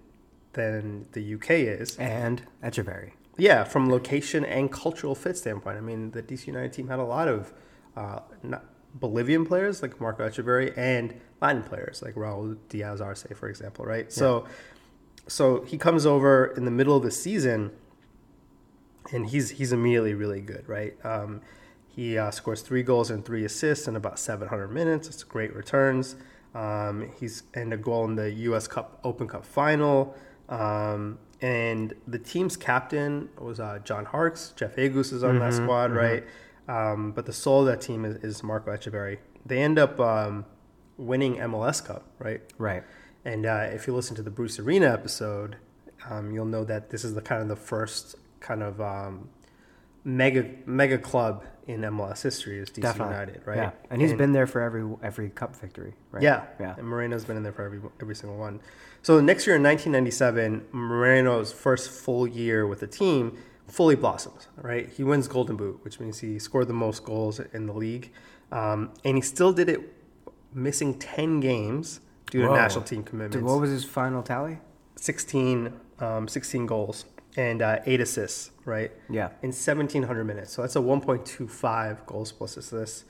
than 0.54 1.06
the 1.12 1.34
UK 1.34 1.50
is. 1.50 1.96
And 1.98 2.42
Etcheverry. 2.64 3.12
Yeah, 3.36 3.64
from 3.64 3.90
location 3.90 4.44
and 4.44 4.72
cultural 4.72 5.14
fit 5.14 5.36
standpoint. 5.36 5.76
I 5.76 5.80
mean, 5.80 6.10
the 6.12 6.22
DC 6.22 6.46
United 6.46 6.72
team 6.72 6.88
had 6.88 6.98
a 6.98 7.04
lot 7.04 7.28
of 7.28 7.52
uh, 7.96 8.20
Bolivian 8.94 9.44
players 9.44 9.82
like 9.82 10.00
Marco 10.00 10.26
Etcheverry 10.26 10.76
and 10.76 11.14
Latin 11.40 11.62
players 11.62 12.02
like 12.02 12.14
Raul 12.14 12.56
Diaz 12.70 13.00
Arce, 13.00 13.26
for 13.34 13.48
example, 13.48 13.84
right? 13.84 14.10
So, 14.10 14.46
so 15.28 15.62
he 15.64 15.76
comes 15.76 16.06
over 16.06 16.46
in 16.56 16.64
the 16.64 16.70
middle 16.70 16.96
of 16.96 17.02
the 17.02 17.10
season, 17.10 17.72
and 19.12 19.28
he's 19.28 19.50
he's 19.50 19.70
immediately 19.70 20.14
really 20.14 20.40
good, 20.40 20.66
right? 20.66 20.96
Um, 21.04 21.42
he 21.98 22.16
uh, 22.16 22.30
scores 22.30 22.62
three 22.62 22.84
goals 22.84 23.10
and 23.10 23.24
three 23.24 23.44
assists 23.44 23.88
in 23.88 23.96
about 23.96 24.20
700 24.20 24.68
minutes. 24.68 25.08
It's 25.08 25.24
great 25.24 25.52
returns. 25.52 26.14
Um, 26.54 27.10
he's 27.18 27.42
and 27.54 27.72
a 27.72 27.76
goal 27.76 28.04
in 28.04 28.14
the 28.14 28.30
U.S. 28.30 28.68
Cup 28.68 29.00
Open 29.02 29.26
Cup 29.26 29.44
final. 29.44 30.14
Um, 30.48 31.18
and 31.42 31.94
the 32.06 32.20
team's 32.20 32.56
captain 32.56 33.30
was 33.36 33.58
uh, 33.58 33.80
John 33.82 34.04
Harkes. 34.04 34.52
Jeff 34.54 34.76
Agoos 34.76 35.12
is 35.12 35.24
on 35.24 35.40
that 35.40 35.52
squad, 35.54 35.90
right? 35.90 36.22
Um, 36.68 37.10
but 37.10 37.26
the 37.26 37.32
soul 37.32 37.62
of 37.62 37.66
that 37.66 37.80
team 37.80 38.04
is, 38.04 38.22
is 38.22 38.44
Marco 38.44 38.70
Etcheverry. 38.70 39.18
They 39.44 39.60
end 39.60 39.76
up 39.76 39.98
um, 39.98 40.44
winning 40.98 41.34
MLS 41.38 41.84
Cup, 41.84 42.04
right? 42.20 42.42
Right. 42.58 42.84
And 43.24 43.44
uh, 43.44 43.70
if 43.72 43.88
you 43.88 43.94
listen 43.96 44.14
to 44.14 44.22
the 44.22 44.30
Bruce 44.30 44.60
Arena 44.60 44.86
episode, 44.92 45.56
um, 46.08 46.30
you'll 46.30 46.44
know 46.44 46.62
that 46.62 46.90
this 46.90 47.02
is 47.02 47.14
the 47.14 47.22
kind 47.22 47.42
of 47.42 47.48
the 47.48 47.56
first 47.56 48.14
kind 48.38 48.62
of 48.62 48.80
um, 48.80 49.30
mega 50.08 50.48
mega 50.64 50.96
club 50.96 51.44
in 51.66 51.82
MLS 51.82 52.22
history 52.22 52.58
is 52.58 52.70
DC 52.70 52.80
Definitely. 52.80 53.12
United, 53.14 53.42
right? 53.44 53.56
Yeah. 53.58 53.70
And 53.90 54.00
he's 54.00 54.14
been 54.14 54.32
there 54.32 54.46
for 54.46 54.62
every 54.62 54.88
every 55.02 55.28
cup 55.28 55.54
victory, 55.54 55.94
right? 56.10 56.22
Yeah, 56.22 56.46
Yeah. 56.58 56.74
And 56.78 56.88
Moreno's 56.88 57.26
been 57.26 57.36
in 57.36 57.42
there 57.42 57.52
for 57.52 57.62
every 57.62 57.80
every 58.00 58.14
single 58.14 58.38
one. 58.38 58.60
So 59.02 59.20
next 59.20 59.46
year 59.46 59.56
in 59.56 59.62
1997, 59.62 60.68
Moreno's 60.72 61.52
first 61.52 61.90
full 61.90 62.26
year 62.26 62.66
with 62.66 62.80
the 62.80 62.86
team 62.86 63.36
fully 63.66 63.96
blossoms. 63.96 64.48
Right, 64.56 64.88
he 64.88 65.04
wins 65.04 65.28
Golden 65.28 65.56
Boot, 65.56 65.80
which 65.84 66.00
means 66.00 66.20
he 66.20 66.38
scored 66.38 66.68
the 66.68 66.74
most 66.74 67.04
goals 67.04 67.38
in 67.38 67.66
the 67.66 67.74
league, 67.74 68.10
um, 68.50 68.90
and 69.04 69.16
he 69.16 69.22
still 69.22 69.52
did 69.52 69.68
it 69.68 69.94
missing 70.54 70.98
10 70.98 71.40
games 71.40 72.00
due 72.30 72.42
to 72.42 72.48
national 72.48 72.84
team 72.84 73.02
commitments. 73.02 73.36
Dude, 73.36 73.44
what 73.44 73.60
was 73.60 73.70
his 73.70 73.84
final 73.84 74.22
tally? 74.22 74.58
16, 74.96 75.72
um, 76.00 76.26
16 76.26 76.64
goals 76.64 77.04
and 77.38 77.62
uh, 77.62 77.78
eight 77.86 78.00
assists, 78.00 78.50
right? 78.64 78.90
Yeah. 79.08 79.28
In 79.42 79.50
1,700 79.50 80.24
minutes. 80.24 80.52
So 80.52 80.62
that's 80.62 80.74
a 80.74 80.80
1.25 80.80 82.04
goals 82.04 82.32
plus 82.32 82.56
assists 82.56 83.04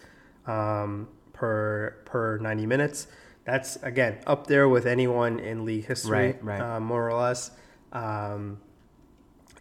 um, 0.46 1.08
per 1.32 1.96
per 2.04 2.36
90 2.36 2.66
minutes. 2.66 3.06
That's 3.44 3.76
again 3.76 4.18
up 4.26 4.46
there 4.46 4.68
with 4.68 4.84
anyone 4.84 5.40
in 5.40 5.64
league 5.64 5.86
history, 5.86 6.36
Right, 6.42 6.44
right. 6.44 6.60
Uh, 6.60 6.80
more 6.80 7.08
or 7.08 7.18
less. 7.18 7.52
Um, 7.92 8.60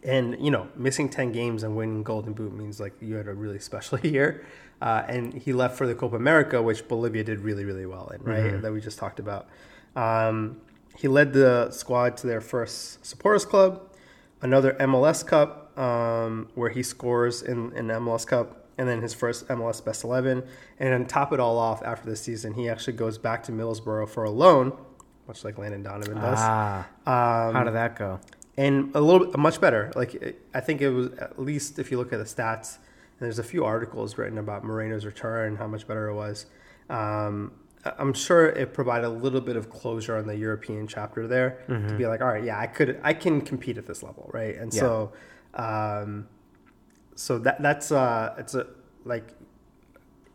and 0.04 0.36
you 0.38 0.50
know, 0.50 0.68
missing 0.76 1.08
10 1.08 1.32
games 1.32 1.62
and 1.62 1.74
winning 1.74 2.02
Golden 2.02 2.34
Boot 2.34 2.52
means 2.52 2.78
like 2.78 2.92
you 3.00 3.14
had 3.14 3.26
a 3.26 3.34
really 3.34 3.58
special 3.70 3.98
year. 4.00 4.44
Uh, 4.82 5.02
and 5.08 5.34
he 5.34 5.52
left 5.52 5.76
for 5.76 5.86
the 5.88 5.94
Copa 5.94 6.14
America, 6.14 6.62
which 6.62 6.86
Bolivia 6.86 7.24
did 7.24 7.40
really, 7.40 7.64
really 7.64 7.86
well 7.86 8.08
in, 8.14 8.22
right? 8.22 8.62
That 8.62 8.72
we 8.72 8.80
just 8.80 8.96
talked 8.96 9.18
about. 9.18 9.48
Um, 9.96 10.60
he 10.96 11.08
led 11.08 11.32
the 11.32 11.70
squad 11.72 12.16
to 12.18 12.28
their 12.28 12.40
first 12.40 13.04
supporters 13.04 13.44
club, 13.44 13.87
another 14.42 14.74
MLS 14.80 15.26
Cup, 15.26 15.76
um, 15.78 16.48
where 16.54 16.70
he 16.70 16.82
scores 16.82 17.42
in 17.42 17.72
in 17.72 17.88
MLS 17.88 18.26
Cup, 18.26 18.66
and 18.76 18.88
then 18.88 19.02
his 19.02 19.14
first 19.14 19.46
MLS 19.48 19.84
Best 19.84 20.04
Eleven. 20.04 20.42
And 20.78 20.92
then 20.92 21.06
top 21.06 21.32
it 21.32 21.40
all 21.40 21.58
off 21.58 21.82
after 21.82 22.08
the 22.08 22.16
season, 22.16 22.54
he 22.54 22.68
actually 22.68 22.92
goes 22.94 23.18
back 23.18 23.42
to 23.44 23.52
Middlesbrough 23.52 24.08
for 24.08 24.24
a 24.24 24.30
loan, 24.30 24.72
much 25.26 25.44
like 25.44 25.58
Landon 25.58 25.82
Donovan 25.82 26.16
does 26.16 26.38
Ah. 26.40 26.86
Um, 27.06 27.54
how 27.54 27.64
did 27.64 27.74
that 27.74 27.96
go? 27.96 28.20
and 28.56 28.90
a 28.96 29.00
little 29.00 29.24
bit 29.28 29.38
much 29.38 29.60
better. 29.60 29.92
Like 29.94 30.36
I 30.52 30.60
think 30.60 30.80
it 30.80 30.90
was 30.90 31.12
at 31.18 31.38
least 31.38 31.78
if 31.78 31.90
you 31.92 31.96
look 31.98 32.12
at 32.12 32.18
the 32.18 32.24
stats, 32.24 32.76
and 33.18 33.26
there's 33.26 33.38
a 33.38 33.44
few 33.44 33.64
articles 33.64 34.18
written 34.18 34.36
about 34.38 34.64
Moreno's 34.64 35.04
return, 35.06 35.56
how 35.56 35.68
much 35.68 35.86
better 35.86 36.08
it 36.08 36.14
was. 36.14 36.46
Um, 36.90 37.52
I'm 37.84 38.12
sure 38.12 38.46
it 38.46 38.74
provided 38.74 39.06
a 39.06 39.10
little 39.10 39.40
bit 39.40 39.56
of 39.56 39.70
closure 39.70 40.16
on 40.16 40.26
the 40.26 40.36
European 40.36 40.86
chapter 40.86 41.26
there 41.26 41.60
to 41.68 41.94
be 41.96 42.06
like, 42.06 42.20
all 42.20 42.28
right, 42.28 42.42
yeah, 42.44 42.58
I 42.58 42.66
could, 42.66 43.00
I 43.02 43.14
can 43.14 43.40
compete 43.40 43.78
at 43.78 43.86
this 43.86 44.02
level, 44.02 44.28
right? 44.32 44.56
And 44.56 44.72
Yeah. 44.74 44.80
so, 44.80 45.12
um, 45.54 46.28
so 47.14 47.38
that 47.38 47.60
that's 47.62 47.90
uh, 47.90 48.34
it's 48.38 48.54
a 48.54 48.66
like 49.04 49.32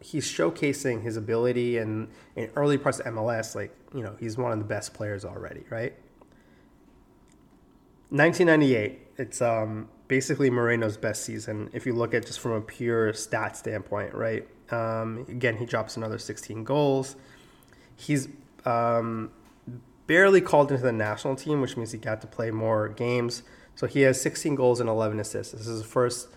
he's 0.01 0.25
showcasing 0.25 1.01
his 1.01 1.15
ability 1.15 1.77
and 1.77 2.09
in 2.35 2.49
early 2.55 2.77
parts 2.77 2.99
of 2.99 3.05
MLS, 3.13 3.55
like 3.55 3.73
you 3.93 4.03
know, 4.03 4.15
he's 4.19 4.37
one 4.37 4.51
of 4.51 4.59
the 4.59 4.65
best 4.65 4.93
players 4.93 5.23
already, 5.23 5.63
right? 5.69 5.93
1998, 8.09 8.99
it's 9.17 9.41
um, 9.41 9.89
basically 10.07 10.49
Moreno's 10.49 10.97
best 10.97 11.23
season 11.23 11.69
if 11.73 11.85
you 11.85 11.93
look 11.93 12.13
at 12.13 12.25
just 12.25 12.39
from 12.39 12.51
a 12.51 12.61
pure 12.61 13.13
stat 13.13 13.57
standpoint, 13.57 14.13
right? 14.13 14.47
Um, 14.71 15.25
again, 15.29 15.57
he 15.57 15.65
drops 15.65 15.97
another 15.97 16.17
16 16.17 16.63
goals. 16.63 17.15
He's 17.95 18.27
um, 18.65 19.31
barely 20.07 20.41
called 20.41 20.71
into 20.71 20.83
the 20.83 20.91
national 20.91 21.35
team, 21.35 21.61
which 21.61 21.77
means 21.77 21.91
he 21.91 21.97
got 21.97 22.21
to 22.21 22.27
play 22.27 22.51
more 22.51 22.89
games. 22.89 23.43
So 23.75 23.87
he 23.87 24.01
has 24.01 24.21
16 24.21 24.55
goals 24.55 24.79
and 24.79 24.89
11 24.89 25.19
assists. 25.19 25.53
This 25.53 25.67
is 25.67 25.81
his 25.81 25.85
first, 25.85 26.29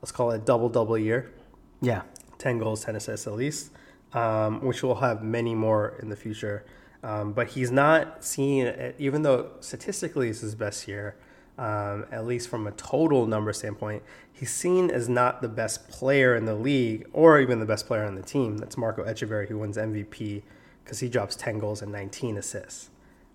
let's 0.00 0.12
call 0.12 0.30
it 0.32 0.36
a 0.36 0.38
double 0.38 0.68
double 0.68 0.98
year. 0.98 1.32
Yeah. 1.80 2.02
10 2.38 2.58
goals, 2.58 2.84
10 2.84 2.96
assists 2.96 3.26
at 3.26 3.34
least, 3.34 3.70
um, 4.14 4.64
which 4.64 4.82
will 4.82 4.96
have 4.96 5.22
many 5.22 5.54
more 5.54 5.96
in 6.02 6.08
the 6.08 6.16
future. 6.16 6.64
Um, 7.04 7.32
but 7.32 7.48
he's 7.48 7.70
not 7.70 8.24
seen, 8.24 8.72
even 8.98 9.22
though 9.22 9.50
statistically 9.60 10.28
it's 10.28 10.40
his 10.40 10.54
best 10.54 10.88
year, 10.88 11.16
um, 11.58 12.06
at 12.10 12.26
least 12.26 12.48
from 12.48 12.66
a 12.66 12.72
total 12.72 13.26
number 13.26 13.52
standpoint, 13.52 14.02
he's 14.32 14.50
seen 14.50 14.90
as 14.90 15.08
not 15.08 15.42
the 15.42 15.48
best 15.48 15.88
player 15.88 16.34
in 16.34 16.44
the 16.44 16.54
league 16.54 17.06
or 17.12 17.40
even 17.40 17.60
the 17.60 17.66
best 17.66 17.86
player 17.86 18.04
on 18.04 18.14
the 18.14 18.22
team. 18.22 18.56
That's 18.56 18.76
Marco 18.76 19.04
Etcheverry, 19.04 19.48
who 19.48 19.58
wins 19.58 19.76
MVP 19.76 20.42
because 20.84 21.00
he 21.00 21.08
drops 21.08 21.36
10 21.36 21.58
goals 21.58 21.82
and 21.82 21.92
19 21.92 22.36
assists, 22.36 22.90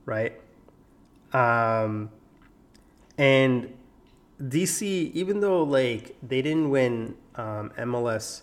right? 0.05 0.39
Um, 1.33 2.09
and 3.17 3.73
DC, 4.41 4.83
even 5.13 5.39
though 5.39 5.63
like 5.63 6.15
they 6.21 6.41
didn't 6.41 6.69
win 6.69 7.15
um, 7.35 7.71
MLS 7.77 8.41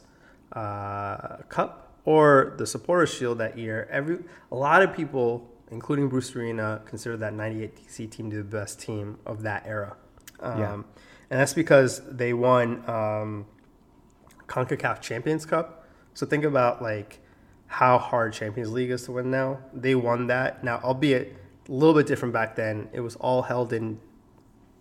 uh, 0.52 1.38
Cup 1.48 1.92
or 2.04 2.54
the 2.58 2.66
Supporters 2.66 3.12
Shield 3.14 3.38
that 3.38 3.56
year, 3.56 3.88
every 3.90 4.18
a 4.50 4.56
lot 4.56 4.82
of 4.82 4.94
people, 4.94 5.48
including 5.70 6.08
Bruce 6.08 6.34
Arena, 6.34 6.82
consider 6.84 7.16
that 7.18 7.32
'98 7.34 7.76
DC 7.76 8.10
team 8.10 8.30
to 8.30 8.36
be 8.36 8.42
the 8.42 8.44
best 8.44 8.80
team 8.80 9.18
of 9.24 9.42
that 9.42 9.64
era. 9.66 9.96
Um, 10.40 10.58
Yeah. 10.58 10.72
and 10.74 10.84
that's 11.40 11.54
because 11.54 12.02
they 12.08 12.32
won 12.34 12.88
um, 12.88 13.46
Concacaf 14.46 15.00
Champions 15.00 15.46
Cup. 15.46 15.86
So 16.14 16.26
think 16.26 16.44
about 16.44 16.82
like 16.82 17.20
how 17.74 17.98
hard 17.98 18.32
Champions 18.32 18.70
League 18.70 18.90
is 18.90 19.02
to 19.02 19.10
win 19.10 19.32
now. 19.32 19.58
They 19.72 19.96
won 19.96 20.28
that 20.28 20.62
now, 20.62 20.78
albeit 20.84 21.34
a 21.68 21.72
little 21.72 21.92
bit 21.92 22.06
different 22.06 22.32
back 22.32 22.54
then. 22.54 22.88
It 22.92 23.00
was 23.00 23.16
all 23.16 23.42
held 23.42 23.72
in 23.72 23.98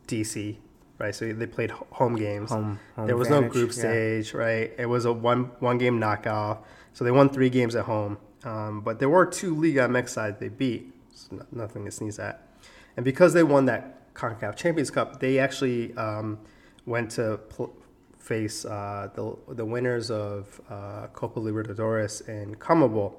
DC, 0.08 0.58
right? 1.00 1.16
So 1.16 1.34
they 1.34 1.48
played 1.48 1.72
home 1.72 2.16
games. 2.16 2.52
Home- 2.52 2.78
home 2.96 3.08
there 3.08 3.18
was 3.18 3.32
no 3.32 3.38
advantage, 3.38 3.54
group 3.54 3.70
yeah. 3.70 3.80
stage, 3.80 4.34
right? 4.36 4.72
It 4.78 4.86
was 4.86 5.06
a 5.06 5.12
one 5.12 5.46
one 5.60 5.80
game 5.80 5.98
knockout. 5.98 6.64
So 6.94 7.04
they 7.04 7.10
won 7.10 7.30
three 7.30 7.50
games 7.50 7.76
at 7.76 7.86
home, 7.86 8.20
um, 8.44 8.82
but 8.82 9.00
there 9.00 9.10
were 9.10 9.26
two 9.26 9.56
Liga 9.56 9.88
MX 9.88 10.10
sides 10.10 10.40
they 10.40 10.50
beat. 10.50 10.94
So 11.16 11.38
no- 11.38 11.46
nothing 11.52 11.86
to 11.86 11.92
sneeze 11.92 12.20
at. 12.20 12.48
And 12.96 13.04
because 13.04 13.34
they 13.34 13.42
won 13.42 13.66
that 13.66 14.14
Concacaf 14.14 14.56
Champions 14.56 14.92
Cup, 14.92 15.20
they 15.20 15.40
actually 15.40 15.98
um, 15.98 16.38
went 16.86 17.10
to 17.12 17.40
pl- 17.50 17.76
face 18.24 18.66
uh, 18.66 19.10
the 19.14 19.36
the 19.54 19.66
winners 19.66 20.10
of 20.10 20.62
uh, 20.70 21.08
Copa 21.14 21.40
Libertadores 21.40 22.26
and 22.28 22.58
CONMEBOL, 22.60 23.14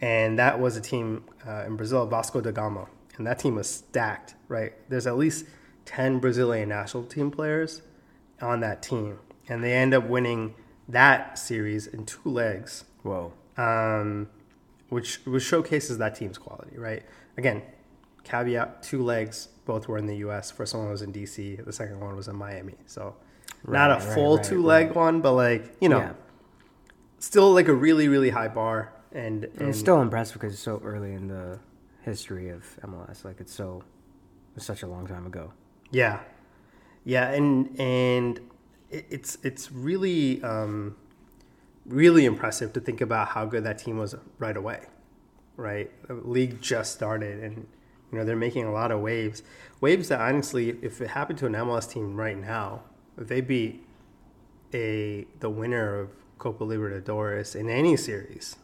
and 0.00 0.38
that 0.38 0.60
was 0.60 0.76
a 0.76 0.80
team 0.80 1.24
uh, 1.46 1.64
in 1.66 1.76
Brazil, 1.76 2.06
Vasco 2.06 2.40
da 2.40 2.52
Gama, 2.52 2.86
and 3.16 3.26
that 3.26 3.38
team 3.40 3.56
was 3.56 3.68
stacked. 3.68 4.34
Right, 4.48 4.72
there's 4.88 5.06
at 5.06 5.16
least 5.18 5.46
ten 5.84 6.18
Brazilian 6.20 6.68
national 6.68 7.04
team 7.04 7.30
players 7.30 7.82
on 8.40 8.60
that 8.60 8.82
team, 8.82 9.18
and 9.48 9.62
they 9.64 9.72
end 9.72 9.92
up 9.94 10.06
winning 10.08 10.54
that 10.88 11.38
series 11.38 11.86
in 11.86 12.06
two 12.06 12.30
legs 12.30 12.84
Whoa. 13.02 13.32
um, 13.56 14.28
which 14.88 15.20
which 15.26 15.42
showcases 15.42 15.98
that 15.98 16.14
team's 16.14 16.38
quality, 16.38 16.78
right? 16.78 17.02
Again, 17.36 17.62
caveat: 18.24 18.82
two 18.82 19.02
legs, 19.02 19.48
both 19.66 19.88
were 19.88 19.98
in 19.98 20.06
the 20.06 20.16
U.S. 20.18 20.50
First 20.50 20.74
one 20.74 20.88
was 20.88 21.02
in 21.02 21.12
D.C. 21.12 21.56
The 21.56 21.72
second 21.72 22.00
one 22.00 22.16
was 22.16 22.28
in 22.28 22.36
Miami. 22.36 22.74
So, 22.86 23.16
not 23.66 23.90
a 23.90 23.94
Right, 23.94 24.04
right, 24.04 24.14
full 24.14 24.36
right, 24.36 24.44
two 24.44 24.62
leg 24.62 24.86
right. 24.88 24.96
one, 24.96 25.20
but 25.20 25.32
like 25.32 25.74
you 25.80 25.88
know, 25.88 25.98
Yeah. 25.98 26.12
still 27.18 27.52
like 27.52 27.68
a 27.68 27.74
really 27.74 28.08
really 28.08 28.30
high 28.30 28.48
bar. 28.48 28.92
And, 29.12 29.44
and 29.44 29.60
And 29.60 29.68
it's 29.70 29.78
still 29.78 30.00
impressive 30.02 30.34
because 30.34 30.52
it's 30.52 30.62
so 30.62 30.80
early 30.84 31.12
in 31.14 31.28
the 31.28 31.58
history 32.02 32.50
of 32.50 32.64
MLS. 32.84 33.24
Like 33.24 33.40
it's 33.40 33.52
so, 33.54 33.82
it's 34.54 34.66
such 34.66 34.82
a 34.82 34.86
long 34.86 35.06
time 35.06 35.26
ago. 35.26 35.52
Yeah, 35.90 36.20
yeah, 37.04 37.30
and 37.30 37.74
and 37.80 38.40
it's 38.90 39.38
it's 39.42 39.72
really 39.72 40.42
um, 40.42 40.96
really 41.86 42.26
impressive 42.26 42.72
to 42.74 42.80
think 42.80 43.00
about 43.00 43.28
how 43.28 43.46
good 43.46 43.64
that 43.64 43.78
team 43.78 43.96
was 43.98 44.14
right 44.38 44.56
away. 44.56 44.80
Right, 45.56 45.90
the 46.06 46.14
league 46.14 46.60
just 46.60 46.92
started, 46.92 47.42
and 47.42 47.66
you 48.12 48.18
know 48.18 48.24
they're 48.26 48.36
making 48.36 48.64
a 48.66 48.72
lot 48.72 48.92
of 48.92 49.00
waves. 49.00 49.42
Waves 49.80 50.08
that 50.08 50.20
honestly, 50.20 50.78
if 50.82 51.00
it 51.00 51.08
happened 51.08 51.38
to 51.40 51.46
an 51.46 51.54
MLS 51.54 51.90
team 51.90 52.14
right 52.16 52.36
now, 52.38 52.82
they 53.26 53.40
beat 53.40 53.84
a 54.72 55.26
the 55.40 55.50
winner 55.50 55.98
of 56.00 56.10
Copa 56.38 56.64
Libertadores 56.64 57.56
in 57.56 57.68
any 57.68 57.96
series, 57.96 58.56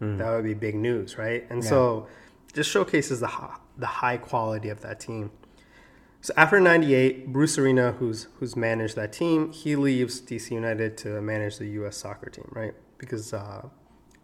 that 0.00 0.30
would 0.30 0.44
be 0.44 0.54
big 0.54 0.74
news, 0.74 1.18
right? 1.18 1.46
And 1.50 1.62
so, 1.62 2.06
just 2.52 2.70
showcases 2.70 3.20
the 3.20 3.26
hi- 3.26 3.56
the 3.76 3.86
high 3.86 4.16
quality 4.16 4.68
of 4.68 4.80
that 4.82 4.98
team. 5.00 5.30
So 6.22 6.34
after 6.36 6.60
'98, 6.60 7.32
Bruce 7.32 7.56
Arena, 7.58 7.92
who's 7.92 8.28
who's 8.38 8.54
managed 8.56 8.96
that 8.96 9.12
team, 9.12 9.52
he 9.52 9.76
leaves 9.76 10.20
DC 10.20 10.50
United 10.50 10.96
to 10.98 11.20
manage 11.22 11.56
the 11.58 11.66
U.S. 11.80 11.96
soccer 11.96 12.28
team, 12.28 12.48
right? 12.52 12.74
Because 12.98 13.32
uh, 13.32 13.68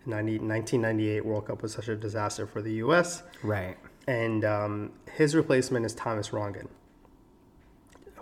90, 0.05 0.39
1998 0.41 1.25
World 1.25 1.47
Cup 1.47 1.63
was 1.63 1.73
such 1.73 1.89
a 1.89 1.97
disaster 1.97 2.47
for 2.47 2.61
the 2.61 2.73
U.S. 2.75 3.23
Right. 3.43 3.77
And 4.07 4.45
um, 4.45 4.93
his 5.15 5.35
replacement 5.35 5.85
is 5.87 5.95
Thomas 5.95 6.29
Rongen, 6.31 6.69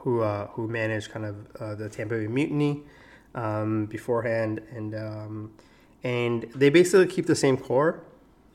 who 0.04 0.20
uh, 0.20 0.46
who 0.48 0.68
managed 0.68 1.10
kind 1.10 1.24
of 1.24 1.34
uh, 1.58 1.74
the 1.74 1.88
Tampa 1.88 2.16
Bay 2.16 2.26
Mutiny 2.26 2.82
um, 3.34 3.86
beforehand, 3.86 4.60
and 4.70 4.94
um, 4.94 5.52
and 6.04 6.42
they 6.54 6.68
basically 6.68 7.06
keep 7.06 7.26
the 7.26 7.34
same 7.34 7.56
core, 7.56 8.04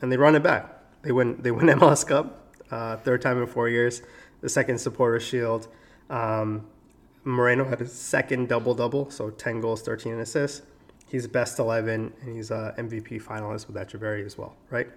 and 0.00 0.10
they 0.10 0.16
run 0.16 0.36
it 0.36 0.44
back. 0.44 0.72
They 1.02 1.10
win 1.10 1.42
they 1.42 1.50
win 1.50 1.66
MLS 1.78 2.06
Cup, 2.06 2.54
uh, 2.70 2.96
third 2.98 3.20
time 3.20 3.38
in 3.42 3.48
four 3.48 3.68
years, 3.68 4.00
the 4.40 4.48
second 4.48 4.78
Supporter 4.78 5.18
Shield. 5.18 5.66
Um, 6.08 6.66
Moreno 7.24 7.64
had 7.64 7.80
his 7.80 7.92
second 7.92 8.48
double 8.48 8.74
double, 8.74 9.10
so 9.10 9.30
ten 9.30 9.60
goals, 9.60 9.82
thirteen 9.82 10.20
assists. 10.20 10.62
He's 11.08 11.26
best 11.26 11.58
eleven, 11.58 12.12
and 12.22 12.36
he's 12.36 12.52
a 12.52 12.74
MVP 12.78 13.20
finalist 13.20 13.66
with 13.66 13.74
Etcheverry 13.74 14.24
as 14.24 14.38
well, 14.38 14.54
right? 14.70 14.88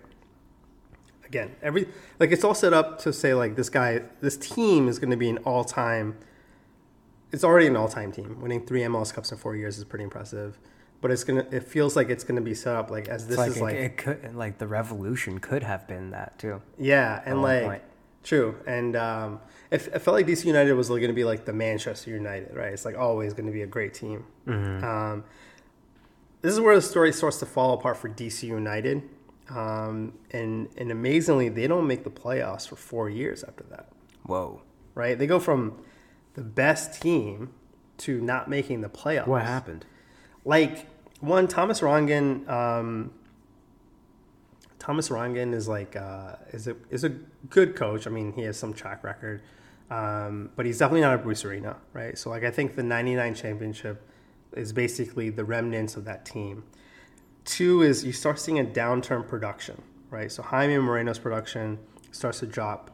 again 1.26 1.56
every 1.64 1.88
like 2.20 2.32
it's 2.32 2.44
all 2.44 2.54
set 2.54 2.74
up 2.74 3.00
to 3.00 3.12
say 3.12 3.34
like 3.34 3.56
this 3.56 3.70
guy 3.70 4.02
this 4.20 4.36
team 4.36 4.90
is 4.90 5.00
going 5.00 5.10
to 5.10 5.18
be 5.18 5.30
an 5.30 5.38
all-time 5.40 6.16
it's 7.34 7.44
already 7.44 7.68
an 7.68 7.76
all-time 7.76 8.12
team 8.12 8.40
winning 8.42 8.66
three 8.66 8.82
mls 8.82 9.14
cups 9.14 9.32
in 9.32 9.38
four 9.38 9.56
years 9.56 9.78
is 9.78 9.84
pretty 9.84 10.04
impressive 10.04 10.58
but 11.02 11.12
it's 11.12 11.24
gonna 11.26 11.46
it 11.52 11.64
feels 11.64 11.96
like 11.98 12.10
it's 12.10 12.24
gonna 12.24 12.40
be 12.42 12.54
set 12.54 12.76
up 12.76 12.90
like 12.90 13.10
as 13.10 13.28
this 13.28 13.38
like, 13.38 13.50
is 13.52 13.58
it, 13.58 13.62
like 13.64 13.76
it 13.76 13.98
could 13.98 14.36
like 14.36 14.58
the 14.60 14.68
revolution 14.68 15.40
could 15.40 15.64
have 15.64 15.86
been 15.88 16.12
that 16.12 16.40
too. 16.40 16.62
yeah 16.78 17.22
and 17.26 17.42
like 17.42 17.64
point. 17.66 17.82
true 18.24 18.56
and 18.66 18.96
um 18.96 19.40
it, 19.72 19.82
it 19.88 20.00
felt 20.00 20.16
like 20.16 20.26
dc 20.28 20.46
united 20.46 20.74
was 20.74 20.88
going 20.88 21.02
to 21.08 21.14
be 21.14 21.26
like 21.26 21.44
the 21.46 21.52
manchester 21.54 22.10
united 22.12 22.56
right 22.56 22.72
it's 22.72 22.86
like 22.86 22.98
always 22.98 23.34
going 23.34 23.48
to 23.48 23.52
be 23.52 23.64
a 23.64 23.68
great 23.68 23.94
team 23.94 24.24
Mm-hmm. 24.48 24.84
um 24.86 25.24
this 26.42 26.52
is 26.54 26.60
where 26.60 26.76
the 26.76 26.82
story 26.82 27.12
starts 27.14 27.38
to 27.40 27.46
fall 27.46 27.74
apart 27.74 27.98
for 27.98 28.10
dc 28.10 28.44
united 28.44 29.02
um 29.50 30.14
and 30.32 30.70
and 30.78 30.92
amazingly 30.92 31.50
they 31.50 31.68
don't 31.68 31.86
make 31.88 32.04
the 32.04 32.10
playoffs 32.10 32.68
for 32.68 32.76
four 32.78 33.10
years 33.10 33.44
after 33.44 33.64
that 33.70 33.90
Whoa. 34.26 34.62
right? 34.96 35.18
They 35.20 35.28
go 35.28 35.38
from 35.40 35.78
the 36.34 36.42
best 36.42 37.02
team 37.02 37.54
to 38.00 38.20
not 38.22 38.50
making 38.50 38.82
the 38.82 38.90
playoffs. 38.90 39.28
What 39.28 39.44
happened? 39.44 39.86
Like 40.46 40.88
one, 41.20 41.48
Thomas 41.48 41.82
Rongen. 41.82 42.48
Um, 42.50 43.12
Thomas 44.80 45.08
Rongen 45.08 45.54
is 45.54 45.68
like 45.68 45.96
uh, 45.96 46.36
is 46.52 46.68
a 46.68 46.76
is 46.90 47.04
a 47.04 47.10
good 47.50 47.76
coach. 47.76 48.06
I 48.08 48.10
mean, 48.10 48.34
he 48.34 48.42
has 48.42 48.58
some 48.58 48.74
track 48.74 49.04
record, 49.04 49.42
um, 49.90 50.50
but 50.56 50.66
he's 50.66 50.78
definitely 50.78 51.02
not 51.02 51.16
a 51.16 51.18
Bruce 51.18 51.46
Arena, 51.46 51.78
right? 51.94 52.18
So 52.18 52.30
like 52.30 52.44
I 52.44 52.52
think 52.52 52.76
the 52.76 52.84
'99 52.84 53.36
championship 53.36 54.10
is 54.52 54.74
basically 54.74 55.30
the 55.30 55.46
remnants 55.46 55.96
of 55.96 56.06
that 56.06 56.26
team. 56.26 56.64
Two 57.46 57.82
is 57.82 58.04
you 58.04 58.12
start 58.12 58.40
seeing 58.40 58.60
a 58.60 58.64
downturn 58.64 59.28
production, 59.28 59.82
right? 60.10 60.32
So 60.32 60.44
Jaime 60.44 60.78
Moreno's 60.78 61.20
production 61.20 61.80
starts 62.12 62.40
to 62.40 62.46
drop. 62.46 62.93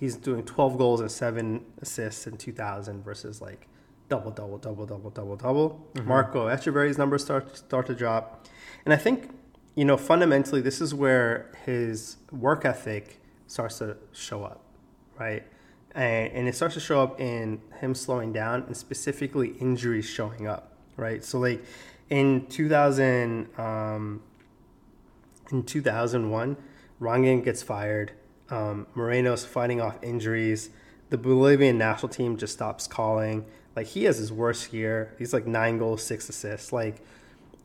He's 0.00 0.16
doing 0.16 0.44
12 0.44 0.78
goals 0.78 1.00
and 1.02 1.10
seven 1.10 1.62
assists 1.82 2.26
in 2.26 2.38
2000 2.38 3.04
versus 3.04 3.42
like 3.42 3.68
double, 4.08 4.30
double, 4.30 4.56
double, 4.56 4.86
double, 4.86 5.10
double, 5.10 5.36
double. 5.36 5.88
Marco 6.04 6.48
Etcheverry's 6.48 6.96
numbers 6.96 7.22
start 7.22 7.54
start 7.54 7.86
to 7.86 7.94
drop, 7.94 8.48
and 8.86 8.94
I 8.94 8.96
think 8.96 9.30
you 9.74 9.84
know 9.84 9.98
fundamentally 9.98 10.62
this 10.62 10.80
is 10.80 10.94
where 10.94 11.52
his 11.66 12.16
work 12.32 12.64
ethic 12.64 13.20
starts 13.46 13.76
to 13.78 13.98
show 14.12 14.42
up, 14.42 14.64
right? 15.18 15.42
And, 15.94 16.32
and 16.32 16.48
it 16.48 16.54
starts 16.54 16.74
to 16.74 16.80
show 16.80 17.02
up 17.02 17.20
in 17.20 17.60
him 17.80 17.94
slowing 17.94 18.32
down 18.32 18.62
and 18.62 18.74
specifically 18.74 19.50
injuries 19.60 20.06
showing 20.06 20.46
up, 20.46 20.78
right? 20.96 21.22
So 21.22 21.38
like 21.38 21.62
in 22.08 22.46
2000, 22.46 23.48
um, 23.58 24.22
in 25.52 25.62
2001, 25.62 26.56
Rongen 27.00 27.44
gets 27.44 27.62
fired. 27.62 28.12
Um, 28.50 28.86
Moreno's 28.94 29.44
fighting 29.44 29.80
off 29.80 30.02
injuries. 30.02 30.70
The 31.10 31.18
Bolivian 31.18 31.78
national 31.78 32.08
team 32.08 32.36
just 32.36 32.52
stops 32.52 32.86
calling. 32.86 33.44
Like 33.76 33.86
he 33.86 34.04
has 34.04 34.18
his 34.18 34.32
worst 34.32 34.72
year. 34.72 35.14
He's 35.18 35.32
like 35.32 35.46
nine 35.46 35.78
goals, 35.78 36.02
six 36.02 36.28
assists. 36.28 36.72
Like 36.72 37.02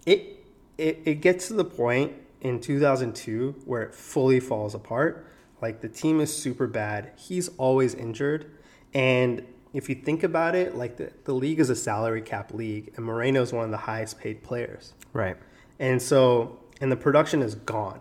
it, 0.05 0.43
it, 0.77 1.01
it 1.05 1.15
gets 1.21 1.47
to 1.47 1.53
the 1.53 1.65
point 1.65 2.13
in 2.41 2.59
2002 2.59 3.63
where 3.65 3.81
it 3.81 3.93
fully 3.93 4.39
falls 4.39 4.75
apart. 4.75 5.27
Like 5.61 5.81
the 5.81 5.89
team 5.89 6.19
is 6.19 6.35
super 6.35 6.67
bad. 6.67 7.11
He's 7.15 7.49
always 7.57 7.95
injured. 7.95 8.51
And 8.93 9.45
if 9.73 9.89
you 9.89 9.95
think 9.95 10.23
about 10.23 10.55
it, 10.55 10.75
like 10.75 10.97
the, 10.97 11.11
the 11.25 11.33
league 11.33 11.59
is 11.59 11.69
a 11.69 11.75
salary 11.75 12.21
cap 12.21 12.53
league, 12.53 12.93
and 12.95 13.05
Moreno 13.05 13.41
is 13.41 13.51
one 13.51 13.65
of 13.65 13.71
the 13.71 13.77
highest 13.77 14.19
paid 14.19 14.41
players. 14.41 14.93
Right. 15.11 15.35
And 15.79 16.01
so, 16.01 16.59
and 16.79 16.91
the 16.91 16.95
production 16.95 17.41
is 17.41 17.55
gone. 17.55 17.99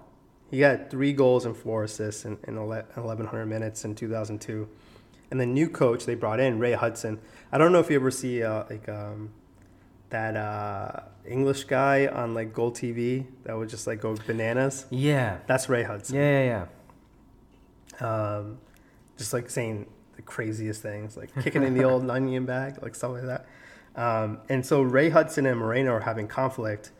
He 0.50 0.60
got 0.60 0.90
three 0.90 1.12
goals 1.12 1.46
and 1.46 1.56
four 1.56 1.84
assists 1.84 2.24
in, 2.24 2.38
in 2.46 2.56
1,100 2.64 3.46
minutes 3.46 3.84
in 3.84 3.94
2002. 3.94 4.68
And 5.30 5.40
the 5.40 5.46
new 5.46 5.68
coach 5.68 6.06
they 6.06 6.14
brought 6.14 6.38
in, 6.38 6.58
Ray 6.58 6.72
Hudson. 6.72 7.18
I 7.50 7.58
don't 7.58 7.72
know 7.72 7.80
if 7.80 7.90
you 7.90 7.96
ever 7.96 8.10
see 8.10 8.42
uh, 8.42 8.64
like 8.70 8.88
um, 8.88 9.30
that 10.10 10.36
uh, 10.36 11.00
English 11.26 11.64
guy 11.64 12.06
on 12.06 12.34
like 12.34 12.52
GolTV 12.52 13.26
that 13.44 13.56
would 13.56 13.68
just 13.68 13.86
like 13.86 14.00
go 14.00 14.14
bananas. 14.26 14.86
Yeah. 14.90 15.38
That's 15.46 15.68
Ray 15.68 15.82
Hudson. 15.82 16.16
Yeah, 16.16 16.66
yeah, 18.00 18.06
Um, 18.06 18.58
just 19.16 19.32
like 19.32 19.50
saying 19.50 19.86
the 20.16 20.22
craziest 20.22 20.82
things, 20.82 21.16
like 21.16 21.34
kicking 21.42 21.62
in 21.62 21.74
the 21.74 21.84
old 21.84 22.08
onion 22.10 22.44
bag, 22.44 22.80
like 22.82 22.94
stuff 22.94 23.12
like 23.12 23.24
that. 23.24 23.46
Um, 23.96 24.38
and 24.48 24.64
so 24.64 24.82
Ray 24.82 25.08
Hudson 25.10 25.46
and 25.46 25.58
Moreno 25.58 25.92
are 25.92 26.00
having 26.00 26.28
conflict. 26.28 26.92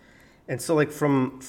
And 0.48 0.60
so 0.60 0.74
like 0.74 0.90
from 0.90 1.40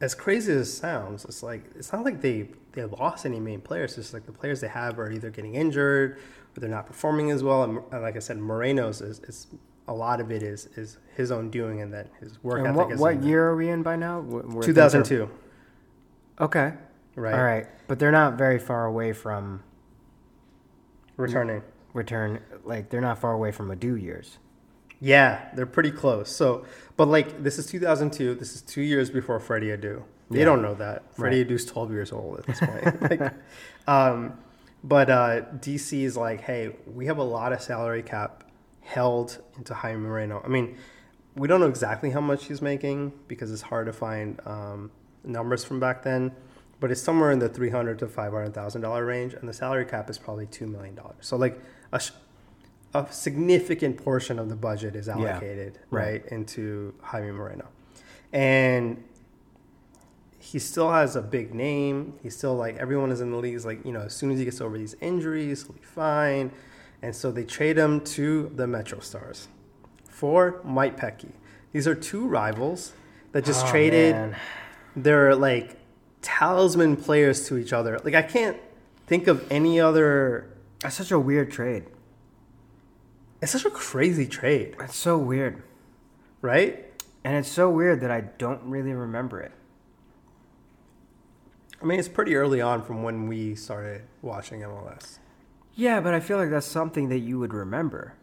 as 0.00 0.14
crazy 0.14 0.52
as 0.52 0.68
it 0.68 0.72
sounds, 0.72 1.24
it's 1.24 1.42
like 1.42 1.64
it's 1.74 1.92
not 1.92 2.04
like 2.04 2.20
they 2.20 2.48
they 2.72 2.84
lost 2.84 3.24
any 3.26 3.40
main 3.40 3.60
players. 3.60 3.96
It's 3.98 4.12
like 4.12 4.26
the 4.26 4.32
players 4.32 4.60
they 4.60 4.68
have 4.68 4.98
are 4.98 5.10
either 5.10 5.30
getting 5.30 5.54
injured 5.54 6.18
or 6.56 6.60
they're 6.60 6.68
not 6.68 6.86
performing 6.86 7.30
as 7.30 7.42
well. 7.42 7.62
And, 7.64 7.80
and 7.92 8.02
like 8.02 8.16
I 8.16 8.18
said, 8.18 8.38
Moreno's 8.38 9.00
is, 9.00 9.20
is 9.20 9.46
a 9.88 9.94
lot 9.94 10.20
of 10.20 10.30
it 10.30 10.42
is 10.42 10.66
is 10.76 10.98
his 11.16 11.30
own 11.32 11.48
doing, 11.50 11.80
and 11.80 11.92
that 11.94 12.08
his 12.20 12.42
work 12.44 12.64
And 12.66 12.74
what 12.76 12.92
is 12.92 13.00
what 13.00 13.22
year 13.22 13.46
are 13.48 13.56
we 13.56 13.68
in 13.70 13.82
by 13.82 13.96
now? 13.96 14.20
Wh- 14.20 14.32
where 14.32 14.42
things 14.42 14.56
are- 14.56 14.62
Two 14.62 14.74
thousand 14.74 15.02
two, 15.04 15.30
Okay. 16.40 16.74
right? 17.14 17.34
All 17.34 17.44
right, 17.44 17.66
but 17.88 17.98
they're 17.98 18.12
not 18.12 18.34
very 18.36 18.58
far 18.58 18.84
away 18.86 19.12
from 19.14 19.62
Returning. 21.16 21.62
return. 21.94 22.40
Like 22.64 22.90
they're 22.90 23.00
not 23.00 23.18
far 23.18 23.32
away 23.32 23.50
from 23.52 23.70
Adu 23.70 24.00
years. 24.00 24.38
Yeah, 25.00 25.48
they're 25.54 25.66
pretty 25.66 25.90
close. 25.90 26.30
So, 26.34 26.64
but 26.96 27.06
like 27.08 27.42
this 27.42 27.58
is 27.58 27.66
2002. 27.66 28.34
This 28.36 28.54
is 28.54 28.62
two 28.62 28.80
years 28.82 29.10
before 29.10 29.38
Freddie 29.40 29.68
Adu. 29.68 30.02
They 30.30 30.40
Yeah. 30.40 30.46
don't 30.46 30.62
know 30.62 30.74
that 30.74 31.14
Freddie 31.14 31.38
Right. 31.44 31.48
Adu's 31.48 31.64
12 31.66 31.90
years 31.92 32.12
old 32.12 32.38
at 32.40 32.46
this 32.46 32.60
point. 32.60 33.02
like, 33.20 33.32
um, 33.86 34.38
But 34.82 35.10
uh, 35.10 35.40
DC 35.58 36.02
is 36.04 36.16
like, 36.16 36.40
hey, 36.42 36.76
we 36.86 37.06
have 37.06 37.18
a 37.18 37.22
lot 37.24 37.52
of 37.52 37.60
salary 37.60 38.02
cap 38.02 38.44
held 38.82 39.38
into 39.56 39.74
Jaime 39.74 40.00
Moreno. 40.00 40.40
I 40.44 40.48
mean, 40.48 40.76
we 41.34 41.48
don't 41.48 41.60
know 41.60 41.66
exactly 41.68 42.10
how 42.10 42.20
much 42.20 42.46
he's 42.46 42.62
making 42.62 43.12
because 43.28 43.50
it's 43.52 43.62
hard 43.62 43.86
to 43.86 43.92
find 43.92 44.40
um, 44.46 44.90
numbers 45.24 45.64
from 45.64 45.80
back 45.80 46.02
then. 46.02 46.32
But 46.78 46.90
it's 46.90 47.00
somewhere 47.00 47.30
in 47.30 47.38
the 47.38 47.48
three 47.48 47.70
hundred 47.70 47.98
to 48.00 48.06
five 48.06 48.32
hundred 48.32 48.52
thousand 48.54 48.82
dollar 48.82 49.04
range, 49.04 49.32
and 49.34 49.48
the 49.48 49.52
salary 49.54 49.86
cap 49.86 50.10
is 50.10 50.18
probably 50.18 50.46
two 50.46 50.66
million 50.66 50.94
dollars. 50.94 51.16
So 51.20 51.36
like 51.36 51.58
a, 51.92 51.98
sh- 51.98 52.10
a 52.98 53.12
significant 53.12 53.96
portion 54.02 54.38
of 54.38 54.48
the 54.48 54.56
budget 54.56 54.96
is 54.96 55.08
allocated 55.08 55.78
right. 55.90 56.22
right 56.22 56.26
into 56.32 56.94
Jaime 57.02 57.30
Moreno, 57.32 57.68
and 58.32 59.02
he 60.38 60.58
still 60.58 60.90
has 60.92 61.16
a 61.16 61.22
big 61.22 61.54
name. 61.54 62.14
He's 62.22 62.36
still 62.36 62.54
like 62.54 62.76
everyone 62.76 63.10
is 63.10 63.20
in 63.20 63.30
the 63.30 63.36
league. 63.36 63.54
Is 63.54 63.66
like 63.66 63.84
you 63.84 63.92
know 63.92 64.02
as 64.02 64.14
soon 64.14 64.30
as 64.30 64.38
he 64.38 64.44
gets 64.44 64.60
over 64.60 64.78
these 64.78 64.94
injuries, 65.00 65.62
he'll 65.64 65.72
be 65.72 65.82
fine. 65.82 66.50
And 67.02 67.14
so 67.14 67.30
they 67.30 67.44
trade 67.44 67.76
him 67.76 68.00
to 68.16 68.50
the 68.54 68.66
Metro 68.66 69.00
Stars 69.00 69.48
for 70.08 70.60
Mike 70.64 70.98
Petke. 70.98 71.30
These 71.72 71.86
are 71.86 71.94
two 71.94 72.26
rivals 72.26 72.92
that 73.32 73.44
just 73.44 73.66
Oh, 73.66 73.70
traded 73.70 74.14
man. 74.14 74.36
their 74.94 75.34
like 75.36 75.76
talisman 76.22 76.96
players 76.96 77.46
to 77.48 77.58
each 77.58 77.72
other. 77.72 77.98
Like 78.02 78.14
I 78.14 78.22
can't 78.22 78.56
think 79.06 79.26
of 79.26 79.46
any 79.50 79.78
other. 79.80 80.48
That's 80.80 80.96
such 80.96 81.10
a 81.10 81.18
weird 81.18 81.50
trade. 81.50 81.84
It's 83.42 83.52
such 83.52 83.64
a 83.64 83.70
crazy 83.70 84.26
trade, 84.26 84.76
It's 84.80 84.96
so 84.96 85.18
weird. 85.18 85.62
right? 86.42 86.84
And 87.24 87.36
it's 87.36 87.50
so 87.50 87.68
weird 87.70 88.00
that 88.02 88.10
I 88.10 88.20
don't 88.22 88.62
really 88.64 88.92
remember 88.92 89.40
it. 89.40 89.52
I 91.82 91.84
mean, 91.84 91.98
it's 91.98 92.08
pretty 92.08 92.34
early 92.36 92.60
on 92.60 92.82
from 92.82 93.02
when 93.02 93.26
we 93.28 93.54
started 93.54 94.02
watching 94.22 94.60
MLS. 94.60 95.18
Yeah, 95.74 96.00
but 96.00 96.14
I 96.14 96.20
feel 96.20 96.38
like 96.38 96.50
that's 96.50 96.66
something 96.66 97.08
that 97.10 97.18
you 97.18 97.38
would 97.38 97.52
remember. 97.52 98.14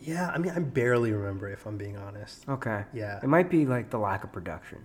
Yeah, 0.00 0.30
I 0.34 0.38
mean, 0.38 0.52
I 0.52 0.58
barely 0.58 1.12
remember 1.12 1.48
if 1.48 1.64
I'm 1.66 1.76
being 1.76 1.96
honest. 1.96 2.48
Okay. 2.48 2.84
Yeah. 2.92 3.20
It 3.22 3.28
might 3.28 3.50
be 3.50 3.66
like 3.66 3.90
the 3.90 3.98
lack 3.98 4.24
of 4.24 4.32
production. 4.32 4.84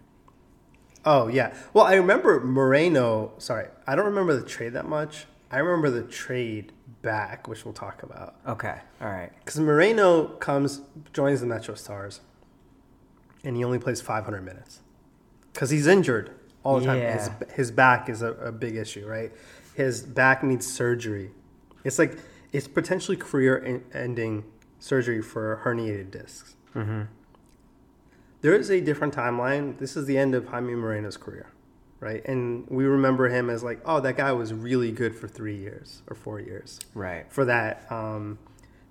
Oh 1.04 1.28
yeah. 1.28 1.56
Well, 1.74 1.86
I 1.86 1.96
remember 1.96 2.40
Moreno. 2.42 3.34
Sorry, 3.40 3.68
I 3.88 3.96
don't 3.96 4.06
remember 4.06 4.36
the 4.40 4.46
trade 4.46 4.74
that 4.74 4.88
much. 4.88 5.26
I 5.52 5.60
remember 5.60 5.90
the 5.90 6.04
trade 6.04 6.72
back, 7.02 7.48
which 7.48 7.66
we'll 7.66 7.74
talk 7.74 8.04
about. 8.04 8.36
Okay. 8.48 8.80
All 9.02 9.08
right. 9.10 9.32
Because 9.40 9.60
Moreno 9.60 10.28
comes, 10.28 10.82
joins 11.14 11.42
the 11.42 11.48
Metro 11.48 11.76
Stars, 11.76 12.22
and 13.44 13.58
he 13.58 13.64
only 13.64 13.80
plays 13.80 14.02
500 14.02 14.42
minutes 14.44 14.80
because 15.54 15.70
he's 15.70 15.88
injured 15.88 16.32
all 16.64 16.80
the 16.80 16.86
time. 16.86 17.00
His, 17.02 17.28
Yeah. 17.28 17.54
his 17.56 17.72
back 17.72 18.08
is 18.10 18.22
a, 18.22 18.32
a 18.34 18.52
big 18.52 18.76
issue, 18.76 19.06
right? 19.06 19.32
His 19.74 20.04
back 20.04 20.44
needs 20.44 20.72
surgery. 20.72 21.32
It's 21.84 21.98
like 22.00 22.18
it's 22.54 22.68
potentially 22.68 23.18
career-ending 23.18 24.44
surgery 24.80 25.22
for 25.22 25.62
herniated 25.66 26.12
discs. 26.12 26.56
Mm-hmm. 26.76 27.02
There 28.42 28.56
is 28.56 28.70
a 28.70 28.82
different 28.82 29.14
timeline. 29.16 29.78
This 29.80 29.96
is 29.96 30.06
the 30.06 30.18
end 30.18 30.34
of 30.36 30.48
Jaime 30.48 30.74
Moreno's 30.76 31.18
career, 31.18 31.48
right? 32.02 32.26
And 32.26 32.68
we 32.68 32.84
remember 32.84 33.30
him 33.30 33.50
as 33.50 33.64
like, 33.64 33.80
oh, 33.86 34.02
that 34.02 34.18
guy 34.18 34.34
was 34.34 34.54
really 34.54 34.92
good 34.92 35.16
for 35.16 35.30
three 35.30 35.56
years 35.56 36.02
or 36.10 36.16
four 36.16 36.42
years 36.42 36.80
Right. 36.94 37.32
for 37.32 37.46
that 37.46 37.90
um, 37.90 38.40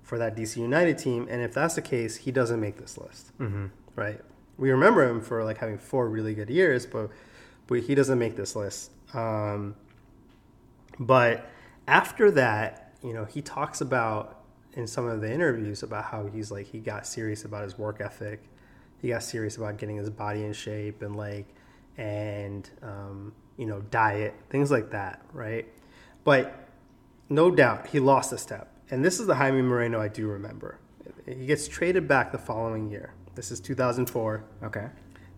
for 0.03 0.17
that 0.17 0.35
DC 0.35 0.57
United 0.57 0.97
team. 0.97 1.27
And 1.29 1.43
if 1.43 1.53
that's 1.53 1.75
the 1.75 1.83
case, 1.83 2.17
he 2.17 2.33
doesn't 2.33 2.61
make 2.61 2.79
this 2.79 2.97
list, 2.97 3.37
mm-hmm. 3.39 3.67
right? 3.97 4.21
We 4.57 4.71
remember 4.71 5.07
him 5.07 5.21
for 5.21 5.45
like 5.45 5.59
having 5.59 5.77
four 5.77 6.09
really 6.09 6.35
good 6.35 6.49
years, 6.49 6.87
but 6.87 7.11
but 7.67 7.81
he 7.81 7.95
doesn't 7.95 8.19
make 8.19 8.37
this 8.37 8.57
list. 8.57 8.93
Um, 9.13 9.75
but 10.99 11.47
after 11.87 12.31
that, 12.33 12.95
you 13.03 13.13
know, 13.13 13.25
he 13.25 13.43
talks 13.43 13.81
about 13.81 14.45
in 14.75 14.87
some 14.87 15.07
of 15.07 15.21
the 15.21 15.33
interviews 15.33 15.83
about 15.83 16.05
how 16.05 16.27
he's 16.27 16.53
like 16.53 16.67
he 16.67 16.79
got 16.79 17.07
serious 17.07 17.45
about 17.45 17.65
his 17.65 17.77
work 17.77 18.01
ethic. 18.01 18.45
He 19.03 19.09
got 19.09 19.25
serious 19.25 19.57
about 19.57 19.79
getting 19.79 19.97
his 19.97 20.11
body 20.11 20.45
in 20.45 20.53
shape 20.53 21.03
and 21.03 21.17
like 21.17 21.47
and 21.97 22.69
um, 22.83 23.33
you 23.57 23.67
know 23.67 23.81
diet 23.91 24.35
things 24.51 24.71
like 24.71 24.91
that, 24.91 25.23
right? 25.33 25.67
But 26.25 26.69
no 27.29 27.51
doubt 27.51 27.89
he 27.89 28.01
lost 28.01 28.33
a 28.33 28.39
step. 28.39 28.69
And 28.91 29.05
this 29.05 29.21
is 29.21 29.27
the 29.27 29.37
Jaime 29.37 29.63
Moreno 29.63 30.01
I 30.01 30.09
do 30.09 30.27
remember. 30.27 30.79
He 31.25 31.47
gets 31.47 31.69
traded 31.69 32.09
back 32.09 32.33
the 32.33 32.39
following 32.39 32.91
year. 32.91 33.15
This 33.37 33.53
is 33.53 33.61
2004. 33.61 34.45
Okay. 34.65 34.89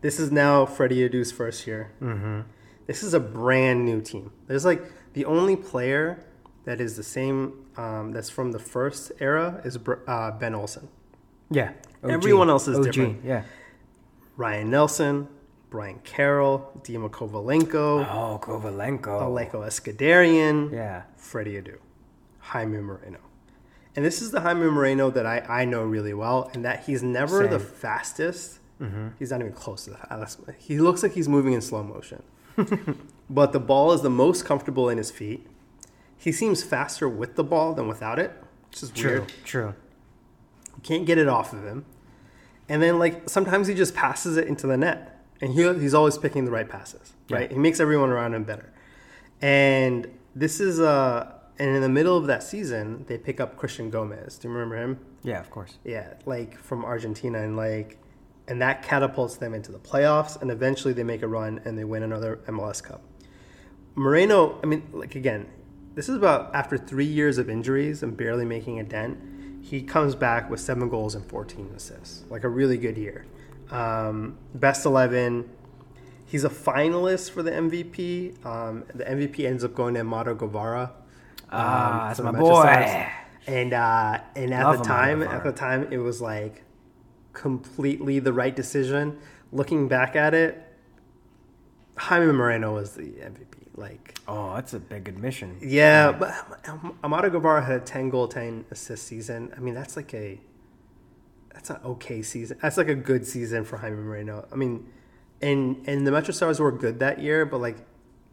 This 0.00 0.18
is 0.18 0.32
now 0.32 0.64
Freddie 0.64 1.08
Adu's 1.08 1.30
first 1.30 1.66
year. 1.66 1.92
Mm-hmm. 2.00 2.40
This 2.86 3.02
is 3.02 3.14
a 3.14 3.20
brand 3.20 3.84
new 3.84 4.00
team. 4.00 4.32
There's 4.46 4.64
like 4.64 4.82
the 5.12 5.24
only 5.26 5.54
player 5.54 6.24
that 6.64 6.80
is 6.80 6.96
the 6.96 7.02
same 7.02 7.66
um, 7.76 8.12
that's 8.12 8.30
from 8.30 8.52
the 8.52 8.58
first 8.58 9.12
era 9.20 9.60
is 9.64 9.78
uh, 10.06 10.30
Ben 10.32 10.54
Olsen. 10.54 10.88
Yeah. 11.50 11.72
OG. 12.02 12.10
Everyone 12.10 12.50
else 12.50 12.66
is 12.68 12.78
OG. 12.78 12.84
different. 12.84 13.24
Yeah. 13.24 13.44
Ryan 14.36 14.70
Nelsen, 14.70 15.28
Brian 15.72 15.98
Carroll, 16.04 16.70
Dima 16.82 17.08
Kovalenko, 17.10 18.06
Oh, 18.12 18.38
Kovalenko. 18.42 19.22
Alecko 19.22 19.64
Eskandarian, 19.66 20.70
Yeah. 20.70 21.04
Freddie 21.16 21.54
Adu, 21.62 21.78
Jaime 22.40 22.78
Moreno. 22.82 23.18
And 23.96 24.04
this 24.04 24.20
is 24.20 24.30
the 24.32 24.42
Jaime 24.42 24.66
Moreno 24.70 25.08
that 25.10 25.24
I, 25.24 25.38
I 25.48 25.64
know 25.64 25.82
really 25.82 26.12
well, 26.12 26.50
and 26.52 26.62
that 26.66 26.84
he's 26.84 27.02
never 27.02 27.46
the 27.48 27.58
Same. 27.58 27.68
fastest. 27.68 28.58
Mm-hmm. 28.82 29.08
He's 29.18 29.30
not 29.30 29.40
even 29.40 29.52
close 29.54 29.84
to 29.84 29.90
the 29.92 29.96
uh, 30.12 30.18
fastest. 30.26 30.50
He 30.58 30.78
looks 30.78 31.02
like 31.02 31.12
he's 31.14 31.28
moving 31.28 31.54
in 31.54 31.62
slow 31.62 31.82
motion. 31.82 32.22
but 33.30 33.52
the 33.52 33.60
ball 33.60 33.92
is 33.92 34.02
the 34.02 34.10
most 34.10 34.44
comfortable 34.44 34.90
in 34.90 34.98
his 34.98 35.10
feet. 35.10 35.46
He 36.18 36.32
seems 36.32 36.62
faster 36.62 37.08
with 37.08 37.36
the 37.36 37.44
ball 37.44 37.72
than 37.72 37.88
without 37.88 38.18
it, 38.18 38.30
which 38.68 38.82
is 38.82 38.90
True. 38.90 39.10
weird. 39.20 39.32
True. 39.44 39.74
You 40.76 40.82
can't 40.82 41.06
get 41.06 41.16
it 41.16 41.28
off 41.28 41.54
of 41.54 41.64
him. 41.64 41.86
And 42.68 42.82
then, 42.82 42.98
like, 42.98 43.28
sometimes 43.30 43.68
he 43.68 43.74
just 43.74 43.94
passes 43.94 44.36
it 44.36 44.46
into 44.48 44.66
the 44.66 44.76
net. 44.76 45.11
And 45.42 45.52
he, 45.52 45.62
he's 45.80 45.92
always 45.92 46.16
picking 46.16 46.44
the 46.44 46.50
right 46.50 46.68
passes, 46.68 47.12
right? 47.28 47.50
He 47.50 47.58
makes 47.58 47.80
everyone 47.80 48.10
around 48.10 48.34
him 48.34 48.44
better. 48.44 48.72
And 49.42 50.08
this 50.34 50.60
is, 50.60 50.80
uh, 50.80 51.32
and 51.58 51.70
in 51.76 51.82
the 51.82 51.88
middle 51.88 52.16
of 52.16 52.26
that 52.28 52.42
season, 52.42 53.04
they 53.08 53.18
pick 53.18 53.40
up 53.40 53.56
Christian 53.56 53.90
Gomez. 53.90 54.38
Do 54.38 54.48
you 54.48 54.54
remember 54.54 54.76
him? 54.76 55.00
Yeah, 55.22 55.40
of 55.40 55.50
course. 55.50 55.78
Yeah, 55.84 56.14
like 56.24 56.56
from 56.56 56.84
Argentina. 56.84 57.42
And, 57.42 57.56
like, 57.56 57.98
and 58.48 58.62
that 58.62 58.82
catapults 58.82 59.36
them 59.36 59.52
into 59.52 59.72
the 59.72 59.78
playoffs. 59.78 60.40
And 60.40 60.50
eventually 60.50 60.94
they 60.94 61.04
make 61.04 61.22
a 61.22 61.28
run 61.28 61.60
and 61.64 61.76
they 61.76 61.84
win 61.84 62.04
another 62.04 62.40
MLS 62.46 62.82
Cup. 62.82 63.02
Moreno, 63.96 64.60
I 64.62 64.66
mean, 64.66 64.88
like, 64.92 65.16
again, 65.16 65.48
this 65.94 66.08
is 66.08 66.16
about 66.16 66.54
after 66.54 66.78
three 66.78 67.04
years 67.04 67.36
of 67.36 67.50
injuries 67.50 68.02
and 68.02 68.16
barely 68.16 68.44
making 68.46 68.80
a 68.80 68.84
dent 68.84 69.18
he 69.62 69.80
comes 69.80 70.14
back 70.14 70.50
with 70.50 70.60
seven 70.60 70.88
goals 70.88 71.14
and 71.14 71.24
14 71.24 71.72
assists, 71.76 72.24
like 72.28 72.42
a 72.42 72.48
really 72.48 72.76
good 72.76 72.98
year. 72.98 73.24
Um, 73.72 74.38
best 74.54 74.84
11. 74.86 75.48
He's 76.26 76.44
a 76.44 76.48
finalist 76.50 77.30
for 77.30 77.42
the 77.42 77.50
MVP. 77.50 78.44
Um, 78.46 78.84
the 78.94 79.04
MVP 79.04 79.44
ends 79.46 79.64
up 79.64 79.74
going 79.74 79.94
to 79.94 80.00
Amado 80.00 80.34
Guevara. 80.34 80.92
Ah, 81.50 82.06
that's 82.08 82.20
my 82.20 82.30
boy. 82.32 82.62
Stars. 82.62 83.06
And 83.46 83.72
uh, 83.74 84.18
and 84.36 84.54
at 84.54 84.64
Love 84.64 84.78
the 84.78 84.84
time, 84.84 85.22
at 85.22 85.42
the 85.44 85.52
time, 85.52 85.88
it 85.90 85.98
was 85.98 86.20
like 86.22 86.62
completely 87.32 88.18
the 88.18 88.32
right 88.32 88.54
decision. 88.54 89.18
Looking 89.52 89.88
back 89.88 90.16
at 90.16 90.32
it, 90.32 90.62
Jaime 91.96 92.32
Moreno 92.32 92.74
was 92.74 92.92
the 92.92 93.02
MVP. 93.02 93.46
Like 93.74 94.18
Oh, 94.28 94.54
that's 94.54 94.74
a 94.74 94.78
big 94.78 95.08
admission. 95.08 95.56
yeah, 95.62 96.12
but 96.12 96.32
Am- 96.66 96.92
Amado 97.02 97.30
Guevara 97.30 97.62
had 97.64 97.76
a 97.76 97.84
10 97.84 98.10
goal, 98.10 98.28
10 98.28 98.66
assist 98.70 99.06
season. 99.06 99.52
I 99.56 99.60
mean, 99.60 99.74
that's 99.74 99.96
like 99.96 100.12
a 100.14 100.38
that's 101.62 101.78
an 101.78 101.86
okay 101.92 102.22
season. 102.22 102.58
That's 102.60 102.76
like 102.76 102.88
a 102.88 102.94
good 102.94 103.26
season 103.26 103.64
for 103.64 103.76
Jaime 103.76 103.96
Moreno. 103.96 104.46
I 104.52 104.56
mean, 104.56 104.88
and 105.40 105.82
and 105.86 106.06
the 106.06 106.10
Metro 106.10 106.34
Stars 106.34 106.58
were 106.58 106.72
good 106.72 106.98
that 106.98 107.20
year, 107.20 107.46
but 107.46 107.60
like 107.60 107.76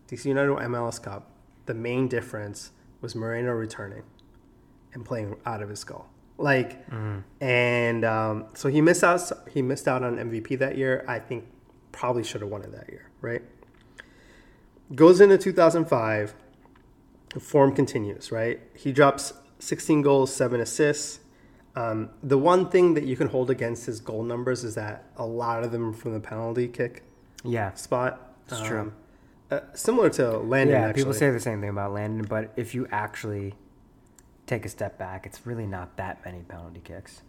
DC 0.07 0.25
United 0.25 0.49
MLS 0.49 1.01
Cup, 1.01 1.31
the 1.67 1.75
main 1.75 2.07
difference 2.07 2.71
was 3.01 3.15
Moreno 3.15 3.51
returning 3.51 4.03
and 4.93 5.05
playing 5.05 5.35
out 5.45 5.61
of 5.61 5.69
his 5.69 5.79
skull. 5.79 6.09
Like, 6.37 6.83
and 7.39 8.03
um, 8.03 8.45
so 8.55 8.69
he 8.69 8.81
missed 8.81 9.03
out. 9.03 9.21
He 9.51 9.61
missed 9.61 9.87
out 9.87 10.03
on 10.03 10.17
MVP 10.17 10.57
that 10.59 10.77
year. 10.77 11.05
I 11.07 11.19
think 11.19 11.45
probably 11.91 12.23
should 12.23 12.41
have 12.41 12.49
won 12.49 12.63
it 12.63 12.71
that 12.71 12.89
year, 12.89 13.09
right? 13.21 13.43
Goes 14.95 15.21
into 15.21 15.37
2005 15.37 16.33
form 17.39 17.75
continues, 17.75 18.31
right? 18.31 18.59
He 18.73 18.91
drops 18.91 19.33
16 19.59 20.01
goals, 20.01 20.33
seven 20.33 20.59
assists. 20.61 21.18
Um, 21.79 22.09
the 22.23 22.37
one 22.37 22.69
thing 22.69 22.93
that 22.95 23.05
you 23.05 23.15
can 23.15 23.27
hold 23.27 23.49
against 23.49 23.85
his 23.85 23.99
goal 23.99 24.23
numbers 24.23 24.63
is 24.63 24.75
that 24.75 25.05
a 25.17 25.25
lot 25.25 25.63
of 25.63 25.71
them 25.71 25.89
are 25.89 25.93
from 25.93 26.13
the 26.13 26.19
penalty 26.19 26.67
kick 26.67 27.03
Yeah. 27.43 27.73
spot. 27.73 28.35
It's 28.47 28.61
true. 28.61 28.91
Uh, 29.51 29.61
similar 29.73 30.09
to 30.11 30.37
Landon, 30.39 30.75
yeah, 30.75 30.87
actually. 30.87 31.01
people 31.01 31.13
say 31.13 31.29
the 31.31 31.39
same 31.39 31.61
thing 31.61 31.69
about 31.69 31.93
Landon, 31.93 32.25
but 32.27 32.51
if 32.55 32.75
you 32.75 32.87
actually 32.91 33.55
take 34.45 34.65
a 34.65 34.69
step 34.69 34.97
back, 34.97 35.25
it's 35.25 35.45
really 35.45 35.65
not 35.67 35.95
that 35.97 36.23
many 36.25 36.41
penalty 36.41 36.81
kicks 36.83 37.21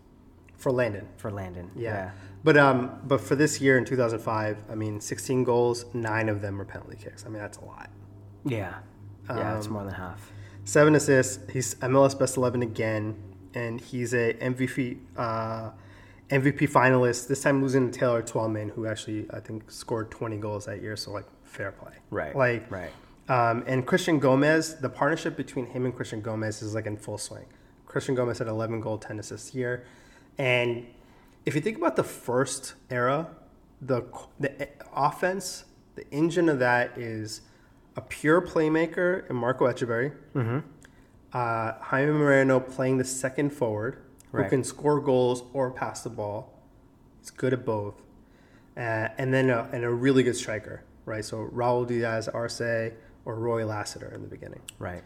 for 0.57 0.73
Landon. 0.73 1.07
for 1.17 1.31
Landon. 1.31 1.71
Yeah. 1.77 2.11
But 2.45 2.57
um, 2.57 2.99
but 3.07 3.21
for 3.21 3.37
this 3.37 3.61
year 3.61 3.79
in 3.79 3.85
2005, 3.85 4.65
I 4.71 4.75
mean, 4.75 5.01
16 5.01 5.45
goals, 5.45 5.85
nine 5.95 6.29
of 6.29 6.41
them 6.41 6.59
were 6.59 6.65
penalty 6.65 6.97
kicks. 6.97 7.25
I 7.25 7.29
mean, 7.29 7.39
that's 7.41 7.59
a 7.59 7.65
lot. 7.65 7.89
Yeah. 8.45 8.75
Yeah, 9.29 9.57
it's 9.57 9.67
Um, 9.69 9.73
more 9.75 9.85
than 9.85 9.95
half. 9.95 10.33
seven 10.65 10.95
assists. 10.95 11.39
He's 11.53 11.75
MLS 11.77 12.15
best 12.19 12.37
eleven 12.37 12.63
again, 12.63 13.15
and 13.55 13.81
he's 13.81 14.15
a 14.15 14.35
MVP 14.35 14.99
uh, 15.17 15.71
MVP 16.31 16.71
finalist. 16.71 17.29
This 17.29 17.43
time 17.43 17.63
losing 17.63 17.91
to 17.91 17.99
Taylor 17.99 18.23
Twellman, 18.23 18.71
who 18.71 18.87
actually 18.87 19.27
I 19.31 19.41
think 19.41 19.71
scored 19.71 20.11
twenty 20.11 20.37
goals 20.37 20.67
that 20.67 20.83
year. 20.83 20.97
So 20.97 21.11
like 21.13 21.27
fair 21.45 21.73
play, 21.73 21.93
Right. 22.11 22.35
Like 22.35 22.71
right. 22.71 22.91
Um, 23.29 23.63
and 23.67 23.87
Christian 23.87 24.19
Gomez, 24.19 24.77
the 24.77 24.89
partnership 24.89 25.37
between 25.37 25.67
him 25.67 25.85
and 25.85 25.95
Christian 25.95 26.21
Gomez 26.21 26.63
is 26.63 26.75
like 26.75 26.87
in 26.87 26.97
full 26.97 27.19
swing. 27.19 27.47
Christian 27.87 28.15
Gomez 28.17 28.39
had 28.39 28.49
11 28.49 28.81
goal, 28.81 28.99
10 28.99 29.21
assists 29.21 29.53
here. 29.53 29.85
And 30.37 30.87
if 31.47 31.55
you 31.55 31.61
think 31.61 31.77
about 31.77 31.95
the 31.95 32.03
first 32.05 32.75
era, 32.91 33.29
the, 33.81 34.03
the 34.41 34.69
offense, 34.95 35.65
the 35.95 36.09
engine 36.11 36.49
of 36.49 36.59
that 36.59 36.99
is 36.99 37.43
a 37.97 38.01
pure 38.01 38.41
playmaker 38.41 39.29
in 39.31 39.37
Marco 39.37 39.67
Etcheverry, 39.67 40.13
uh, 41.33 41.73
Jaime 41.81 42.13
Moreno 42.13 42.61
playing 42.61 42.99
the 42.99 43.05
second 43.05 43.51
forward, 43.51 43.99
who 44.33 44.49
can 44.49 44.65
score 44.65 45.01
goals 45.01 45.43
or 45.53 45.71
pass 45.71 46.03
the 46.03 46.11
ball. 46.11 46.53
He's 47.21 47.31
good 47.31 47.53
at 47.53 47.65
both. 47.65 47.95
Uh, 48.77 49.09
and 49.19 49.35
then 49.35 49.51
a, 49.51 49.69
and 49.73 49.85
a 49.85 49.91
really 49.91 50.23
good 50.23 50.37
striker, 50.37 50.85
right? 51.05 51.25
So 51.25 51.51
Raul 51.53 51.87
Diaz 51.87 52.29
Arce 52.29 52.93
or 53.25 53.35
Roy 53.35 53.67
Lassiter 53.67 54.11
in 54.15 54.23
the 54.23 54.29
beginning. 54.29 54.61
Right. 54.79 55.03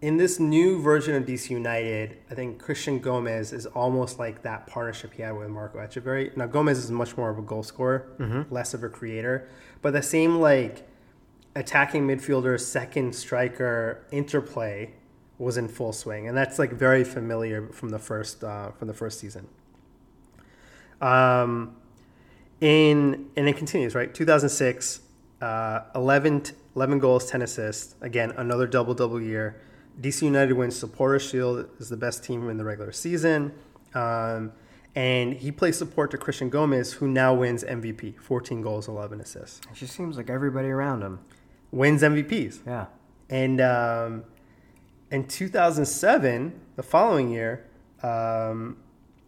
In 0.00 0.16
this 0.16 0.40
new 0.40 0.80
version 0.80 1.14
of 1.14 1.24
DC 1.24 1.50
United, 1.50 2.18
I 2.30 2.34
think 2.34 2.58
Christian 2.58 3.00
Gomez 3.00 3.52
is 3.52 3.66
almost 3.66 4.18
like 4.18 4.42
that 4.42 4.66
partnership 4.66 5.12
he 5.12 5.22
had 5.22 5.32
with 5.32 5.48
Marco 5.48 5.78
Etcheverry. 5.78 6.34
Now 6.36 6.46
Gomez 6.46 6.78
is 6.78 6.90
much 6.90 7.18
more 7.18 7.28
of 7.28 7.38
a 7.38 7.42
goal 7.42 7.62
scorer, 7.62 8.06
less 8.50 8.72
of 8.72 8.82
a 8.82 8.88
creator, 8.88 9.48
but 9.82 9.92
the 9.92 10.02
same 10.02 10.36
like 10.36 10.88
attacking 11.54 12.06
midfielder, 12.06 12.58
second 12.58 13.14
striker 13.14 14.06
interplay 14.10 14.94
was 15.40 15.56
in 15.56 15.66
full 15.68 15.92
swing, 15.92 16.28
and 16.28 16.36
that's 16.36 16.58
like 16.58 16.70
very 16.72 17.02
familiar 17.02 17.66
from 17.68 17.88
the 17.88 17.98
first 17.98 18.44
uh, 18.44 18.70
from 18.72 18.86
the 18.88 18.94
first 18.94 19.18
season. 19.18 19.48
Um, 21.00 21.76
in 22.60 23.30
and 23.36 23.48
it 23.48 23.56
continues 23.56 23.94
right 23.94 24.12
2006 24.12 25.00
uh, 25.40 25.80
11, 25.94 26.42
11 26.76 26.98
goals 26.98 27.24
10 27.30 27.40
assists 27.40 27.94
again 28.02 28.32
another 28.36 28.66
double 28.66 28.92
double 28.92 29.18
year 29.18 29.56
dc 29.98 30.20
united 30.20 30.52
wins 30.52 30.76
supporter 30.78 31.18
shield 31.18 31.66
is 31.78 31.88
the 31.88 31.96
best 31.96 32.22
team 32.22 32.50
in 32.50 32.58
the 32.58 32.64
regular 32.64 32.92
season 32.92 33.50
um, 33.94 34.52
and 34.94 35.32
he 35.32 35.50
plays 35.50 35.78
support 35.78 36.10
to 36.10 36.18
christian 36.18 36.50
gomez 36.50 36.92
who 36.94 37.08
now 37.08 37.32
wins 37.32 37.64
mvp 37.64 38.20
14 38.20 38.60
goals 38.60 38.86
11 38.88 39.22
assists 39.22 39.62
It 39.72 39.76
just 39.76 39.94
seems 39.94 40.18
like 40.18 40.28
everybody 40.28 40.68
around 40.68 41.00
him. 41.00 41.20
wins 41.70 42.02
mvps 42.02 42.58
Yeah. 42.66 42.86
and 43.30 43.58
um, 43.62 44.24
in 45.10 45.26
2007, 45.26 46.60
the 46.76 46.82
following 46.82 47.30
year, 47.30 47.66
um, 48.02 48.76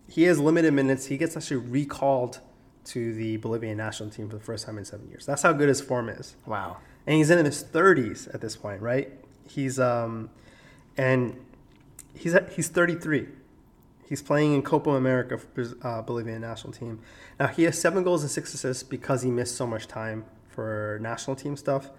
he 0.09 0.25
has 0.25 0.39
limited 0.39 0.73
minutes. 0.73 1.07
He 1.07 1.17
gets 1.17 1.37
actually 1.37 1.57
recalled 1.59 2.41
to 2.85 3.15
the 3.15 3.37
Bolivian 3.39 3.77
national 3.77 4.11
team 4.11 4.29
for 4.29 4.37
the 4.37 4.43
first 4.43 4.67
time 4.67 4.79
in 4.79 4.85
seven 4.85 5.09
years. 5.09 5.27
That's 5.27 5.43
how 5.43 5.53
good 5.53 5.69
his 5.69 5.81
form 5.81 6.09
is. 6.09 6.37
Wow. 6.47 6.79
And 7.07 7.17
he's 7.17 7.31
in 7.31 7.45
his 7.45 7.65
30s 7.65 8.33
at 8.35 8.41
this 8.41 8.57
point, 8.57 8.81
right? 8.81 9.11
He's 9.49 9.79
um, 9.81 10.31
and 10.97 11.37
he's 12.15 12.37
he's 12.55 12.69
33. 12.69 13.29
He's 14.09 14.23
playing 14.23 14.53
in 14.55 14.63
Copa 14.63 14.91
America 14.91 15.39
for 15.39 15.75
uh, 15.83 16.03
Bolivian 16.03 16.41
national 16.43 16.73
team. 16.73 17.01
Now 17.41 17.47
he 17.47 17.65
has 17.65 17.81
seven 17.81 18.05
goals 18.05 18.23
and 18.23 18.31
six 18.31 18.53
assists 18.55 18.83
because 18.83 19.23
he 19.23 19.31
missed 19.31 19.57
so 19.57 19.67
much 19.67 19.89
time 19.89 20.25
for 20.49 20.99
national 21.01 21.35
team 21.35 21.57
stuff. 21.57 21.91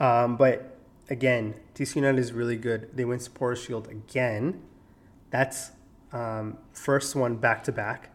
Um, 0.00 0.36
but 0.36 0.77
again, 1.08 1.54
DC 1.74 1.96
United 1.96 2.18
is 2.18 2.32
really 2.32 2.56
good. 2.56 2.90
They 2.94 3.04
win 3.04 3.18
Supporter 3.20 3.56
Shield 3.56 3.88
again. 3.88 4.62
That's 5.30 5.72
um, 6.12 6.58
first 6.72 7.14
one 7.14 7.36
back 7.36 7.62
to 7.64 7.72
back 7.72 8.10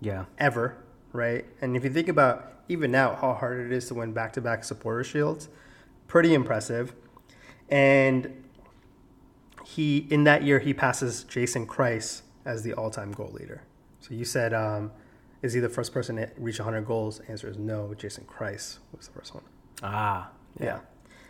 Yeah. 0.00 0.24
ever, 0.38 0.76
right? 1.12 1.44
And 1.60 1.76
if 1.76 1.84
you 1.84 1.90
think 1.90 2.08
about 2.08 2.52
even 2.68 2.90
now 2.90 3.14
how 3.14 3.32
hard 3.34 3.60
it 3.64 3.72
is 3.72 3.86
to 3.88 3.94
win 3.94 4.12
back 4.12 4.32
to 4.34 4.40
back 4.40 4.64
supporter 4.64 5.04
shields, 5.04 5.48
pretty 6.06 6.34
impressive. 6.34 6.94
And 7.68 8.44
he 9.64 10.06
in 10.10 10.24
that 10.24 10.42
year 10.42 10.58
he 10.58 10.72
passes 10.74 11.24
Jason 11.24 11.66
Kreis 11.66 12.22
as 12.44 12.62
the 12.62 12.72
all 12.74 12.90
time 12.90 13.12
goal 13.12 13.30
leader. 13.32 13.62
So 14.00 14.14
you 14.14 14.24
said 14.24 14.52
um, 14.54 14.90
is 15.42 15.52
he 15.52 15.60
the 15.60 15.68
first 15.68 15.92
person 15.92 16.16
to 16.16 16.28
reach 16.36 16.58
100 16.58 16.82
goals? 16.86 17.20
Answer 17.28 17.48
is 17.48 17.58
no. 17.58 17.94
Jason 17.94 18.24
Kreis 18.24 18.78
was 18.96 19.06
the 19.06 19.12
first 19.12 19.34
one. 19.34 19.44
Ah. 19.82 20.30
Yeah. 20.60 20.80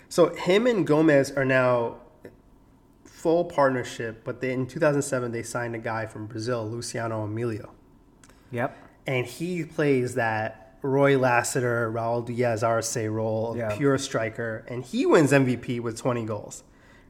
So 0.09 0.35
him 0.35 0.67
and 0.67 0.87
Gomez 0.87 1.31
are 1.33 1.45
now 1.45 1.97
full 3.05 3.45
partnership, 3.45 4.23
but 4.25 4.41
they, 4.41 4.53
in 4.53 4.67
2007 4.67 5.33
they 5.33 5.43
signed 5.43 5.75
a 5.75 5.79
guy 5.79 6.07
from 6.07 6.27
Brazil, 6.27 6.69
Luciano 6.69 7.25
Emilio 7.25 7.73
Yep. 8.53 8.77
and 9.07 9.27
he 9.27 9.65
plays 9.65 10.15
that 10.15 10.77
Roy 10.83 11.19
Lassiter, 11.19 11.91
Raul 11.93 12.25
Diaz 12.25 12.63
Arce 12.63 12.97
role 13.09 13.51
of 13.53 13.57
Yeah. 13.57 13.77
pure 13.77 13.99
striker, 13.99 14.65
and 14.69 14.85
he 14.85 15.05
wins 15.05 15.33
MVP 15.33 15.81
with 15.81 15.97
20 15.99 16.25
goals, 16.25 16.63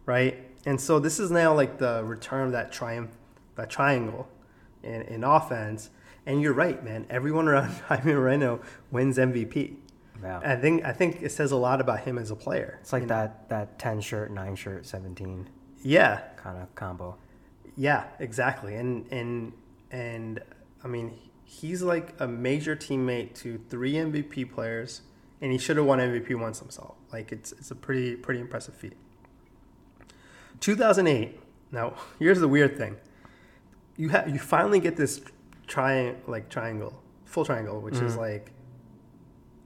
right? 0.07 0.39
And 0.65 0.81
so 0.81 0.99
this 0.99 1.21
is 1.21 1.31
now 1.31 1.55
like 1.55 1.79
the 1.79 2.03
return 2.05 2.47
of 2.47 2.53
that 2.53 2.73
triumph, 2.73 3.11
that 3.57 3.69
triangle 3.71 4.29
in, 4.83 5.03
in 5.03 5.23
offense. 5.25 5.91
And 6.27 6.41
you're 6.43 6.53
right, 6.55 6.83
man. 6.83 7.07
Everyone 7.11 7.47
around 7.49 7.71
Jaime 7.89 8.15
Moreno 8.15 8.61
wins 8.91 9.19
MVP. 9.19 9.77
Yeah. 10.23 10.41
I 10.45 10.57
think 10.57 10.85
I 10.85 10.93
think 10.93 11.23
it 11.23 11.31
says 11.33 11.53
a 11.53 11.57
lot 11.57 11.81
about 11.81 12.01
him 12.01 12.19
as 12.19 12.31
a 12.31 12.37
player. 12.37 12.79
It's 12.81 12.93
like 12.93 13.09
that 13.09 13.49
that 13.49 13.79
ten 13.79 14.01
shirt, 14.01 14.31
nine 14.31 14.57
shirt, 14.57 14.87
seventeen 14.87 15.49
Yeah, 15.83 16.21
kind 16.37 16.61
of 16.61 16.75
combo. 16.75 17.17
Yeah, 17.77 18.05
exactly. 18.19 18.75
And 18.75 19.11
and 19.13 19.53
and 19.91 20.41
I 20.83 20.89
mean, 20.89 21.17
he's 21.45 21.83
like 21.83 22.15
a 22.19 22.27
major 22.27 22.75
teammate 22.77 23.35
to 23.37 23.61
three 23.69 23.95
MVP 23.95 24.53
players, 24.53 25.03
and 25.41 25.53
he 25.53 25.59
should 25.59 25.77
have 25.77 25.87
won 25.87 25.99
MVP 25.99 26.35
once 26.39 26.59
himself. 26.59 26.97
Like 27.13 27.33
it's 27.33 27.53
it's 27.53 27.71
a 27.71 27.77
pretty 27.77 28.17
pretty 28.17 28.41
impressive 28.41 28.75
feat. 28.75 28.97
2008. 30.61 31.41
Now, 31.71 31.95
here's 32.19 32.41
the 32.41 32.49
weird 32.49 32.77
thing. 32.77 32.97
You 33.97 34.09
have 34.11 34.29
you 34.29 34.39
finally 34.39 34.81
get 34.81 34.97
this 34.97 35.21
tri 35.67 36.15
like 36.27 36.49
triangle, 36.49 37.01
full 37.25 37.45
triangle, 37.45 37.81
which 37.81 37.95
is 37.95 38.13
mm-hmm. 38.13 38.21
like 38.21 38.53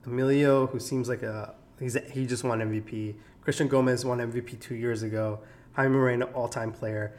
Emilio, 0.05 0.67
who 0.67 0.79
seems 0.79 1.09
like 1.09 1.23
a 1.23 1.55
he's 1.79 1.97
he 2.11 2.25
just 2.25 2.43
won 2.43 2.59
MVP. 2.59 3.15
Christian 3.41 3.67
Gomez 3.67 4.05
won 4.05 4.19
MVP 4.19 4.59
two 4.59 4.75
years 4.75 5.03
ago. 5.03 5.39
Jaime 5.73 5.95
Moreno, 5.95 6.25
all-time 6.27 6.71
player. 6.71 7.17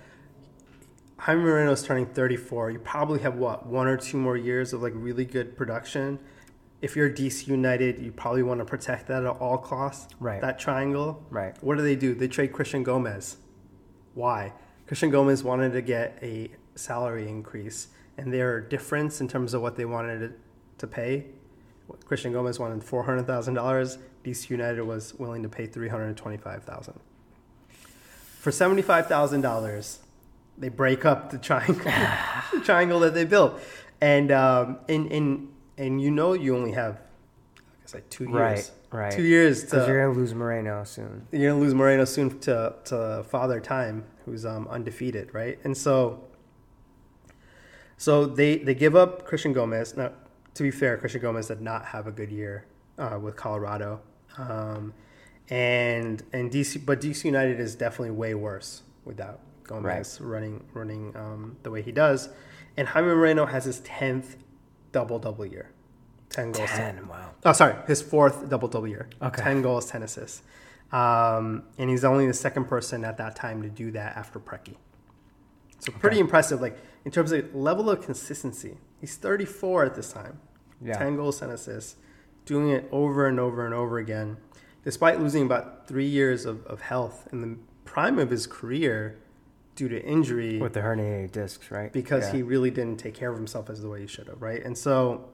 Jaime 1.19 1.43
Moreno 1.43 1.73
is 1.73 1.83
turning 1.83 2.07
34. 2.07 2.71
You 2.71 2.79
probably 2.79 3.21
have 3.21 3.37
what 3.37 3.67
one 3.67 3.87
or 3.87 3.97
two 3.97 4.17
more 4.17 4.37
years 4.37 4.73
of 4.73 4.83
like 4.83 4.93
really 4.95 5.25
good 5.25 5.57
production. 5.57 6.19
If 6.83 6.97
you're 6.97 7.09
DC 7.09 7.49
United, 7.49 7.99
you 7.99 8.13
probably 8.13 8.43
want 8.43 8.61
to 8.61 8.65
protect 8.65 9.07
that 9.09 9.25
at 9.25 9.29
all 9.29 9.59
costs. 9.59 10.15
Right. 10.21 10.41
That 10.41 10.59
triangle. 10.59 11.25
Right. 11.31 11.57
What 11.63 11.79
do 11.79 11.83
they 11.83 11.97
do? 11.97 12.15
They 12.15 12.29
trade 12.29 12.53
Christian 12.53 12.83
Gomez. 12.83 13.39
Why? 14.15 14.53
Christian 14.87 15.11
Gomez 15.11 15.43
wanted 15.43 15.73
to 15.73 15.81
get 15.81 16.19
a 16.21 16.51
salary 16.75 17.29
increase, 17.29 17.89
and 18.19 18.33
their 18.33 18.61
difference 18.61 19.21
in 19.21 19.29
terms 19.29 19.55
of 19.55 19.63
what 19.63 19.77
they 19.77 19.87
wanted 19.87 20.35
to 20.79 20.87
pay. 20.87 21.27
Christian 22.07 22.33
Gomez 22.33 22.59
wanted 22.59 22.83
four 22.83 23.03
hundred 23.05 23.27
thousand 23.27 23.55
dollars. 23.55 23.99
DC 24.25 24.49
United 24.51 24.83
was 24.83 25.15
willing 25.15 25.43
to 25.43 25.49
pay 25.49 25.67
three 25.67 25.89
hundred 25.89 26.17
twenty-five 26.17 26.65
thousand. 26.65 26.99
For 28.41 28.51
seventy-five 28.51 29.07
thousand 29.07 29.41
dollars, 29.43 30.01
they 30.59 30.69
break 30.69 31.05
up 31.05 31.31
the 31.31 31.39
triangle, 31.39 31.85
the 32.53 32.61
triangle 32.61 33.01
that 33.01 33.15
they 33.15 33.25
built, 33.25 33.61
and 34.01 34.31
um, 34.33 34.79
and 34.89 35.11
and 35.13 35.49
and 35.79 36.01
you 36.01 36.11
know 36.11 36.33
you 36.35 36.57
only 36.57 36.73
have, 36.73 36.95
I 37.57 37.61
guess 37.83 37.95
like 37.95 38.09
two 38.11 38.25
years, 38.25 38.33
Right, 38.35 38.71
right. 38.91 39.13
two 39.13 39.23
years 39.23 39.63
Because 39.65 39.87
to 39.87 39.93
you're 39.93 40.07
gonna 40.07 40.19
lose 40.19 40.35
Moreno 40.35 40.85
soon. 40.85 41.27
you're 41.33 41.51
gonna 41.51 41.61
lose 41.63 41.75
Moreno 41.75 42.05
soon 42.05 42.39
to 42.41 42.75
to 42.87 43.25
Father 43.29 43.61
Time, 43.61 44.05
who's 44.25 44.45
um, 44.47 44.69
undefeated, 44.69 45.33
right? 45.35 45.59
And 45.65 45.77
so, 45.77 46.25
so 47.97 48.27
they 48.27 48.59
they 48.59 48.75
give 48.75 48.97
up 48.97 49.25
Christian 49.27 49.53
Gomez. 49.53 49.97
Now, 49.97 50.13
to 50.55 50.63
be 50.63 50.71
fair, 50.71 50.97
Christian 50.97 51.21
Gomez 51.21 51.49
did 51.49 51.61
not 51.61 51.87
have 51.87 52.07
a 52.07 52.13
good 52.13 52.31
year 52.31 52.65
uh, 52.99 53.19
with 53.21 53.37
Colorado, 53.37 54.01
um, 54.39 54.95
and 55.51 56.23
and 56.33 56.51
DC, 56.51 56.85
but 56.87 57.01
DC 57.01 57.25
United 57.25 57.61
is 57.61 57.75
definitely 57.75 58.13
way 58.13 58.35
worse 58.35 58.83
without 59.05 59.41
Gomez 59.65 60.21
running 60.21 60.65
running 60.73 61.15
um, 61.17 61.57
the 61.63 61.71
way 61.71 61.83
he 61.83 61.93
does. 61.93 62.29
And 62.77 62.89
Jaime 62.89 63.09
Moreno 63.09 63.47
has 63.47 63.65
his 63.65 63.81
tenth 63.81 64.37
double 64.93 65.19
double 65.19 65.45
year, 65.45 65.71
ten 66.31 66.53
goals. 66.53 66.71
Ten. 66.71 67.07
Wow. 67.09 67.31
Oh, 67.45 67.53
sorry, 67.53 67.75
his 67.87 68.01
fourth 68.01 68.49
double 68.49 68.69
double 68.69 68.89
year. 68.89 69.09
Okay. 69.21 69.43
ten 69.43 69.61
goals, 69.61 69.87
ten 69.87 70.03
assists, 70.03 70.43
um, 70.93 71.65
and 71.79 71.91
he's 71.91 72.05
only 72.05 72.27
the 72.27 72.35
second 72.35 72.67
person 72.67 73.05
at 73.05 73.19
that 73.19 73.37
time 73.37 73.63
to 73.63 73.69
do 73.69 73.91
that 73.91 74.17
after 74.17 74.39
Preki. 74.39 74.77
So 75.85 75.93
pretty 75.93 76.19
impressive, 76.19 76.61
like 76.61 76.79
in 77.05 77.11
terms 77.11 77.33
of 77.33 77.55
level 77.55 77.91
of 77.91 78.01
consistency. 78.03 78.79
He's 79.01 79.17
34 79.17 79.85
at 79.85 79.95
this 79.95 80.13
time. 80.13 80.41
Yeah. 80.83 80.97
10 80.99 81.17
goals, 81.17 81.41
10 81.41 81.51
assists, 81.51 81.97
doing 82.47 82.71
it 82.71 82.89
over 82.91 83.27
and 83.27 83.39
over 83.39 83.65
and 83.65 83.75
over 83.75 83.99
again, 83.99 84.39
despite 84.83 85.21
losing 85.21 85.45
about 85.45 85.87
three 85.87 86.07
years 86.07 86.45
of, 86.47 86.65
of 86.67 86.81
health 86.83 87.29
in 87.33 87.41
the 87.43 87.57
prime 87.85 88.19
of 88.19 88.31
his 88.31 88.47
career 88.47 89.19
due 89.77 89.89
to 89.89 90.03
injury 90.05 90.59
With 90.59 90.73
the 90.73 90.81
herniated 90.81 91.33
discs, 91.33 91.71
right? 91.71 91.93
because 91.93 92.25
Yeah. 92.29 92.37
he 92.37 92.43
really 92.43 92.71
didn't 92.71 92.99
take 92.99 93.15
care 93.15 93.31
of 93.31 93.37
himself 93.37 93.69
as 93.69 93.83
the 93.83 93.89
way 93.89 94.01
he 94.01 94.07
should 94.07 94.29
have, 94.29 94.41
right? 94.41 94.63
And 94.65 94.77
so 94.79 95.29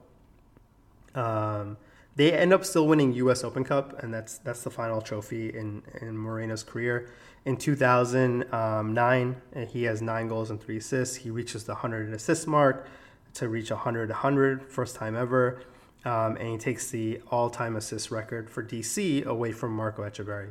um, 1.15 1.77
they 2.15 2.33
end 2.33 2.53
up 2.53 2.65
still 2.65 2.87
winning 2.87 3.13
U.S. 3.13 3.43
Open 3.43 3.63
Cup, 3.63 4.01
and 4.03 4.13
that's 4.13 4.37
that's 4.39 4.63
the 4.63 4.69
final 4.69 5.01
trophy 5.01 5.49
in 5.49 5.83
in 6.01 6.17
Moreno's 6.17 6.63
career. 6.63 7.09
In 7.45 7.57
2009, 7.57 9.41
he 9.69 9.83
has 9.83 10.01
nine 10.01 10.27
goals 10.27 10.51
and 10.51 10.61
three 10.61 10.77
assists. 10.77 11.15
He 11.15 11.31
reaches 11.31 11.63
the 11.63 11.73
100 11.73 12.13
assist 12.13 12.47
mark 12.47 12.87
to 13.33 13.47
reach 13.47 13.71
100 13.71 14.09
100, 14.09 14.71
first 14.71 14.95
time 14.95 15.15
ever. 15.15 15.61
Um, 16.03 16.35
and 16.37 16.47
he 16.47 16.57
takes 16.57 16.89
the 16.89 17.21
all-time 17.29 17.75
assist 17.75 18.09
record 18.09 18.49
for 18.49 18.63
DC 18.63 19.25
away 19.25 19.51
from 19.51 19.75
Marco 19.75 20.01
Etcheverry. 20.01 20.49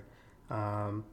Um, 0.48 1.04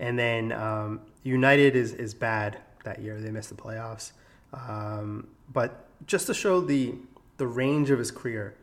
and 0.00 0.18
then 0.18 0.50
um, 0.50 1.00
United 1.22 1.76
is, 1.76 1.94
is 1.94 2.12
bad 2.12 2.58
that 2.84 3.00
year. 3.00 3.20
They 3.20 3.30
missed 3.30 3.50
the 3.50 3.54
playoffs. 3.54 4.12
Um, 4.52 5.28
but 5.52 5.88
just 6.06 6.26
to 6.26 6.34
show 6.34 6.60
the 6.60 6.94
the 7.36 7.46
range 7.46 7.90
of 7.90 7.98
his 7.98 8.12
career, 8.12 8.54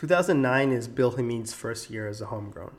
2009 0.00 0.72
is 0.72 0.88
Bill 0.88 1.10
Hamid's 1.10 1.52
first 1.52 1.90
year 1.90 2.08
as 2.08 2.22
a 2.22 2.26
homegrown. 2.26 2.72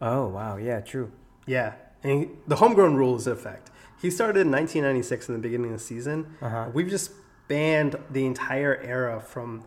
Oh 0.00 0.28
wow, 0.28 0.56
yeah, 0.56 0.80
true. 0.80 1.10
Yeah, 1.46 1.72
and 2.04 2.20
he, 2.20 2.28
the 2.46 2.56
homegrown 2.56 2.94
rule 2.94 3.16
is 3.16 3.26
in 3.26 3.32
effect. 3.32 3.68
He 4.00 4.08
started 4.08 4.38
in 4.40 4.52
1996 4.52 5.28
in 5.28 5.34
the 5.34 5.40
beginning 5.40 5.72
of 5.72 5.78
the 5.80 5.84
season. 5.84 6.36
Uh-huh. 6.40 6.68
We've 6.72 6.88
just 6.88 7.10
banned 7.48 7.96
the 8.08 8.24
entire 8.24 8.76
era 8.82 9.20
from 9.20 9.64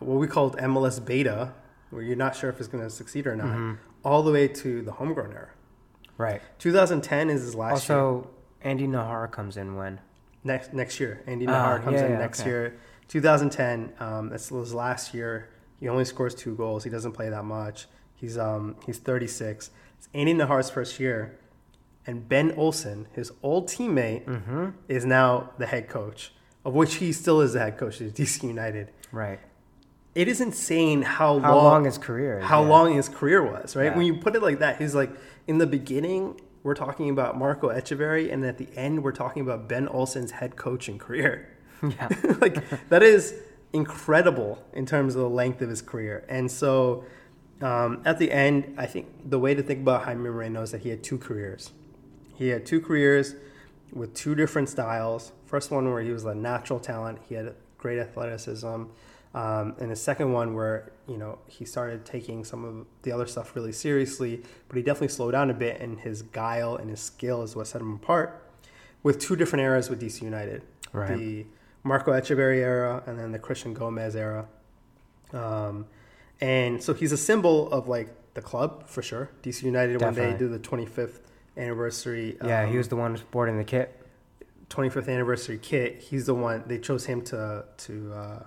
what 0.00 0.18
we 0.18 0.26
called 0.26 0.56
MLS 0.56 1.04
beta, 1.04 1.52
where 1.90 2.02
you're 2.02 2.16
not 2.16 2.34
sure 2.34 2.50
if 2.50 2.58
it's 2.58 2.68
going 2.68 2.82
to 2.82 2.90
succeed 2.90 3.26
or 3.28 3.36
not, 3.36 3.46
Mm-hmm. 3.46 3.72
all 4.04 4.24
the 4.24 4.32
way 4.32 4.48
to 4.48 4.82
the 4.82 4.90
homegrown 4.92 5.32
era. 5.32 5.50
Right. 6.18 6.42
2010 6.58 7.30
is 7.30 7.42
his 7.42 7.54
last 7.54 7.88
year. 7.88 7.98
Also, 7.98 8.30
Andy 8.62 8.88
Najar 8.88 9.30
comes 9.30 9.56
in 9.56 9.76
when? 9.76 10.00
next 10.42 10.72
next 10.74 10.98
year. 10.98 11.22
Andy 11.28 11.46
Ah, 11.46 11.50
Najar 11.78 11.84
comes 11.84 11.94
yeah, 12.00 12.06
in 12.06 12.12
yeah, 12.12 12.18
next 12.18 12.40
okay. 12.40 12.50
year. 12.50 12.78
2010. 13.12 13.92
Um, 14.00 14.28
that's 14.30 14.48
his 14.48 14.72
last 14.74 15.12
year. 15.14 15.48
He 15.80 15.88
only 15.88 16.04
scores 16.04 16.34
two 16.34 16.54
goals. 16.54 16.84
He 16.84 16.90
doesn't 16.90 17.12
play 17.12 17.28
that 17.28 17.44
much. 17.44 17.86
He's 18.14 18.38
um 18.38 18.76
he's 18.86 18.98
36. 18.98 19.70
It's 19.98 20.08
Andy 20.14 20.32
Najar's 20.34 20.70
first 20.70 20.98
year, 20.98 21.38
and 22.06 22.28
Ben 22.28 22.52
Olsen, 22.56 23.06
his 23.12 23.32
old 23.42 23.68
teammate, 23.68 24.24
Mm-hmm. 24.24 24.70
is 24.88 25.04
now 25.04 25.50
the 25.58 25.66
head 25.66 25.88
coach, 25.88 26.32
of 26.64 26.72
which 26.74 26.94
he 26.96 27.12
still 27.12 27.40
is 27.40 27.52
the 27.52 27.58
head 27.60 27.76
coach 27.78 28.00
at 28.00 28.14
DC 28.14 28.42
United. 28.44 28.90
Right. 29.12 29.40
It 30.14 30.28
is 30.28 30.40
insane 30.42 31.02
how, 31.02 31.38
How 31.38 31.54
long, 31.54 31.64
long 31.64 31.84
his 31.86 31.96
career 31.98 32.40
how 32.40 32.62
yeah. 32.62 32.68
long 32.68 32.94
his 32.94 33.08
career 33.08 33.42
was, 33.42 33.74
right? 33.76 33.86
Yeah. 33.86 33.96
When 33.96 34.04
you 34.06 34.16
put 34.18 34.34
it 34.36 34.42
like 34.42 34.58
that, 34.60 34.80
he's 34.80 34.94
like 34.94 35.10
in 35.46 35.58
the 35.58 35.66
beginning 35.66 36.40
we're 36.62 36.74
talking 36.74 37.10
about 37.10 37.36
Marco 37.36 37.68
Etcheverry, 37.70 38.32
and 38.32 38.44
at 38.44 38.56
the 38.58 38.68
end 38.76 39.02
we're 39.02 39.12
talking 39.12 39.42
about 39.42 39.68
Ben 39.68 39.88
Olsen's 39.88 40.30
head 40.32 40.54
coaching 40.56 40.98
career. 40.98 41.48
Yeah. 41.96 42.08
like 42.40 42.88
that 42.90 43.02
is 43.02 43.34
incredible 43.72 44.62
in 44.72 44.86
terms 44.86 45.14
of 45.14 45.22
the 45.22 45.28
length 45.28 45.60
of 45.62 45.68
his 45.68 45.82
career. 45.82 46.24
And 46.28 46.50
so 46.50 47.04
um, 47.60 48.02
at 48.04 48.18
the 48.18 48.30
end, 48.30 48.74
I 48.78 48.86
think 48.86 49.08
the 49.28 49.38
way 49.38 49.54
to 49.54 49.62
think 49.62 49.80
about 49.80 50.04
Jaime 50.04 50.20
Moreno 50.28 50.62
is 50.62 50.70
that 50.72 50.82
he 50.82 50.90
had 50.90 51.02
two 51.02 51.18
careers. 51.18 51.72
He 52.36 52.48
had 52.48 52.66
two 52.66 52.80
careers 52.80 53.34
with 53.92 54.14
two 54.14 54.34
different 54.34 54.68
styles. 54.68 55.32
First 55.46 55.70
one 55.70 55.90
where 55.90 56.02
he 56.02 56.10
was 56.10 56.24
a 56.24 56.34
natural 56.34 56.78
talent, 56.80 57.18
he 57.28 57.34
had 57.34 57.54
great 57.78 57.98
athleticism. 57.98 58.84
Um, 59.34 59.74
and 59.80 59.90
the 59.90 59.96
second 59.96 60.32
one 60.32 60.54
where 60.54 60.92
you 61.08 61.16
know 61.16 61.38
he 61.46 61.64
started 61.64 62.04
taking 62.04 62.44
some 62.44 62.64
of 62.64 62.86
the 63.02 63.12
other 63.12 63.26
stuff 63.26 63.56
really 63.56 63.72
seriously, 63.72 64.42
but 64.68 64.76
he 64.76 64.82
definitely 64.82 65.08
slowed 65.08 65.32
down 65.32 65.48
a 65.50 65.54
bit, 65.54 65.80
and 65.80 66.00
his 66.00 66.20
guile 66.22 66.76
and 66.76 66.90
his 66.90 67.00
skill 67.00 67.42
is 67.42 67.56
what 67.56 67.66
set 67.66 67.80
him 67.80 67.94
apart. 67.94 68.46
With 69.02 69.18
two 69.18 69.34
different 69.34 69.62
eras 69.64 69.88
with 69.88 70.00
DC 70.02 70.20
United, 70.22 70.62
Right. 70.92 71.16
the 71.16 71.46
Marco 71.84 72.12
Etcheverry 72.12 72.58
era 72.58 73.02
and 73.06 73.18
then 73.18 73.32
the 73.32 73.38
Christian 73.38 73.74
Gomez 73.74 74.14
era. 74.14 74.46
Um, 75.32 75.86
and 76.40 76.82
so 76.82 76.94
he's 76.94 77.12
a 77.12 77.16
symbol 77.16 77.70
of 77.72 77.88
like 77.88 78.08
the 78.34 78.42
club 78.42 78.86
for 78.88 79.02
sure. 79.02 79.30
DC 79.42 79.62
United 79.62 80.00
when 80.00 80.14
they 80.14 80.22
Definitely. 80.22 80.46
do 80.46 80.52
the 80.52 80.58
25th 80.58 81.20
anniversary. 81.56 82.36
Yeah, 82.44 82.64
he 82.64 82.72
um, 82.72 82.78
was 82.78 82.88
the 82.88 82.96
one 82.96 83.16
sporting 83.16 83.58
the 83.58 83.64
kit. 83.64 83.98
25th 84.70 85.08
anniversary 85.08 85.58
kit. 85.58 86.00
He's 86.00 86.26
the 86.26 86.34
one 86.34 86.64
they 86.66 86.78
chose 86.78 87.04
him 87.04 87.22
to 87.22 87.64
to 87.76 88.12
uh, 88.14 88.42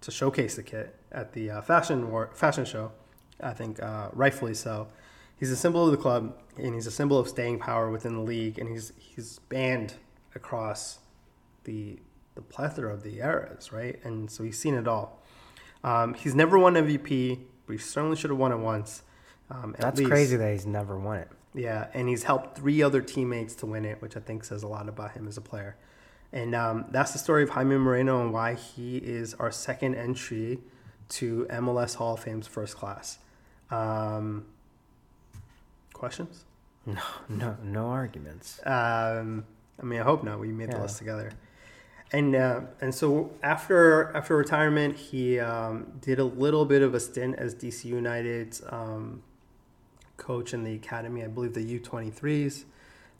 to 0.00 0.10
showcase 0.10 0.56
the 0.56 0.62
kit 0.62 0.96
at 1.12 1.32
the 1.32 1.50
uh, 1.50 1.60
fashion 1.60 2.10
war, 2.10 2.30
fashion 2.34 2.64
show. 2.64 2.92
I 3.40 3.52
think 3.52 3.82
uh, 3.82 4.08
rightfully 4.12 4.54
so. 4.54 4.88
He's 5.36 5.50
a 5.50 5.56
symbol 5.56 5.84
of 5.84 5.92
the 5.92 5.96
club, 5.96 6.36
and 6.56 6.74
he's 6.74 6.86
a 6.86 6.90
symbol 6.90 7.18
of 7.18 7.28
staying 7.28 7.60
power 7.60 7.90
within 7.90 8.14
the 8.14 8.22
league, 8.22 8.58
and 8.58 8.68
he's 8.68 8.92
he's 8.96 9.38
banned 9.50 9.94
across 10.34 10.98
the 11.64 11.98
the 12.38 12.42
plethora 12.42 12.94
of 12.94 13.02
the 13.02 13.18
eras, 13.18 13.72
right? 13.72 13.98
And 14.04 14.30
so 14.30 14.44
he's 14.44 14.56
seen 14.56 14.74
it 14.74 14.86
all. 14.86 15.20
Um, 15.82 16.14
he's 16.14 16.36
never 16.36 16.56
won 16.56 16.74
MVP, 16.74 17.40
but 17.66 17.72
he 17.72 17.78
certainly 17.78 18.16
should 18.16 18.30
have 18.30 18.38
won 18.38 18.52
it 18.52 18.58
once. 18.58 19.02
Um, 19.50 19.74
at 19.74 19.80
That's 19.80 19.98
least. 19.98 20.10
crazy 20.10 20.36
that 20.36 20.52
he's 20.52 20.64
never 20.64 20.96
won 20.96 21.18
it. 21.18 21.28
Yeah, 21.52 21.88
and 21.94 22.08
he's 22.08 22.22
helped 22.22 22.56
three 22.56 22.80
other 22.80 23.00
teammates 23.00 23.56
to 23.56 23.66
win 23.66 23.84
it, 23.84 24.00
which 24.00 24.16
I 24.16 24.20
think 24.20 24.44
says 24.44 24.62
a 24.62 24.68
lot 24.68 24.88
about 24.88 25.12
him 25.12 25.26
as 25.26 25.36
a 25.36 25.40
player. 25.40 25.76
And 26.32 26.54
um, 26.54 26.84
that's 26.90 27.12
the 27.12 27.18
story 27.18 27.42
of 27.42 27.50
Jaime 27.50 27.76
Moreno 27.76 28.22
and 28.22 28.32
why 28.32 28.54
he 28.54 28.98
is 28.98 29.34
our 29.34 29.50
second 29.50 29.96
entry 29.96 30.60
to 31.08 31.44
MLS 31.50 31.96
Hall 31.96 32.14
of 32.14 32.20
Fame's 32.20 32.46
first 32.46 32.76
class. 32.76 33.18
Um, 33.70 34.46
questions? 35.92 36.44
No, 36.86 37.02
no, 37.28 37.56
no 37.62 37.86
arguments. 37.88 38.60
Um, 38.64 39.44
I 39.78 39.84
mean, 39.84 40.00
I 40.00 40.04
hope 40.04 40.24
not. 40.24 40.40
We 40.40 40.52
made 40.52 40.72
the 40.72 40.78
list 40.78 40.96
together. 40.96 41.32
And 42.12 42.34
uh, 42.34 42.62
and 42.80 42.94
so 42.94 43.30
after 43.42 44.16
after 44.16 44.36
retirement, 44.36 44.96
he 44.96 45.38
um, 45.38 45.92
did 46.00 46.18
a 46.18 46.24
little 46.24 46.64
bit 46.64 46.82
of 46.82 46.94
a 46.94 47.00
stint 47.00 47.36
as 47.36 47.54
DC 47.54 47.84
United's 47.84 48.62
um, 48.70 49.22
coach 50.16 50.54
in 50.54 50.64
the 50.64 50.74
academy. 50.74 51.22
I 51.22 51.28
believe 51.28 51.52
the 51.52 51.62
U 51.62 51.78
twenty 51.78 52.10
threes. 52.10 52.64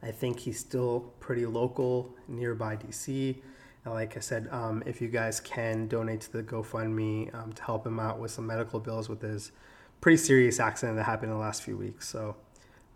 I 0.02 0.10
think 0.10 0.40
he's 0.40 0.58
still 0.58 1.12
pretty 1.20 1.44
local, 1.44 2.14
nearby 2.28 2.76
DC. 2.76 3.36
And 3.84 3.94
like 3.94 4.16
I 4.16 4.20
said, 4.20 4.48
um, 4.52 4.82
if 4.86 5.00
you 5.00 5.08
guys 5.08 5.40
can 5.40 5.88
donate 5.88 6.20
to 6.22 6.32
the 6.32 6.42
GoFundMe 6.42 7.34
um, 7.34 7.52
to 7.52 7.62
help 7.62 7.86
him 7.86 7.98
out 7.98 8.20
with 8.20 8.30
some 8.30 8.46
medical 8.46 8.78
bills 8.80 9.08
with 9.08 9.22
his 9.22 9.50
pretty 10.00 10.16
serious 10.16 10.60
accident 10.60 10.96
that 10.98 11.04
happened 11.04 11.32
in 11.32 11.38
the 11.38 11.42
last 11.42 11.62
few 11.62 11.76
weeks. 11.76 12.08
So, 12.08 12.36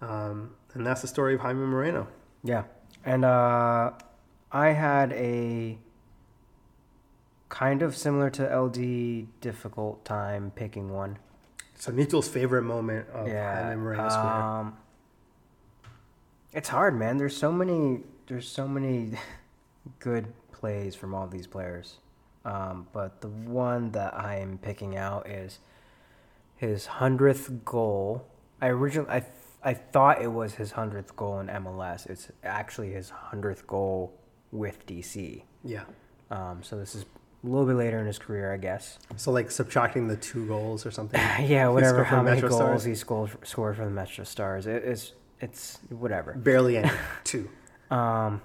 um, 0.00 0.52
and 0.74 0.86
that's 0.86 1.02
the 1.02 1.08
story 1.08 1.34
of 1.34 1.40
Jaime 1.40 1.66
Moreno. 1.66 2.06
Yeah, 2.44 2.64
and 3.04 3.24
uh, 3.24 3.92
I 4.52 4.72
had 4.72 5.12
a 5.12 5.78
kind 7.48 7.82
of 7.82 7.96
similar 7.96 8.28
to 8.30 8.44
LD 8.44 9.40
difficult 9.40 10.04
time 10.04 10.52
picking 10.54 10.90
one. 10.90 11.18
So 11.74 11.90
Nito's 11.90 12.28
favorite 12.28 12.62
moment 12.62 13.08
of 13.10 13.26
yeah, 13.28 13.74
Moreno's 13.74 14.14
career. 14.14 14.26
um, 14.26 14.76
it's 16.52 16.68
hard, 16.68 16.96
man. 16.98 17.16
There's 17.16 17.36
so 17.36 17.50
many. 17.50 18.00
There's 18.26 18.46
so 18.46 18.68
many 18.68 19.12
good 19.98 20.32
plays 20.52 20.94
from 20.94 21.14
all 21.14 21.26
these 21.26 21.46
players, 21.46 21.96
um, 22.44 22.86
but 22.92 23.20
the 23.20 23.28
one 23.28 23.90
that 23.92 24.14
I 24.14 24.36
am 24.36 24.58
picking 24.58 24.96
out 24.96 25.28
is 25.28 25.58
his 26.56 26.86
hundredth 26.86 27.64
goal. 27.64 28.26
I 28.60 28.68
originally 28.68 29.10
I 29.10 29.24
I 29.64 29.74
thought 29.74 30.22
it 30.22 30.30
was 30.32 30.54
his 30.54 30.72
hundredth 30.72 31.16
goal 31.16 31.40
in 31.40 31.48
MLS. 31.48 32.08
It's 32.08 32.30
actually 32.44 32.92
his 32.92 33.10
hundredth 33.10 33.66
goal 33.66 34.12
with 34.52 34.86
DC. 34.86 35.42
Yeah. 35.64 35.82
Um, 36.30 36.60
so 36.62 36.78
this 36.78 36.94
is 36.94 37.04
a 37.44 37.46
little 37.46 37.66
bit 37.66 37.74
later 37.74 37.98
in 37.98 38.06
his 38.06 38.18
career, 38.18 38.52
I 38.52 38.58
guess. 38.58 38.98
So 39.16 39.32
like 39.32 39.50
subtracting 39.50 40.06
the 40.06 40.16
two 40.16 40.46
goals 40.46 40.86
or 40.86 40.90
something. 40.90 41.20
yeah, 41.40 41.68
whatever. 41.68 42.04
How 42.04 42.22
many 42.22 42.36
Metro 42.36 42.50
goals 42.50 42.60
Stars? 42.60 42.84
he 42.84 42.94
scored 42.94 43.30
scored 43.42 43.76
for 43.76 43.84
the 43.84 43.90
Metro 43.90 44.24
Stars? 44.24 44.66
It, 44.66 44.84
it's 44.84 45.12
it's 45.40 45.78
whatever. 45.88 46.34
Barely 46.34 46.76
any. 46.76 46.90
two. 47.24 47.48
Um, 47.90 48.40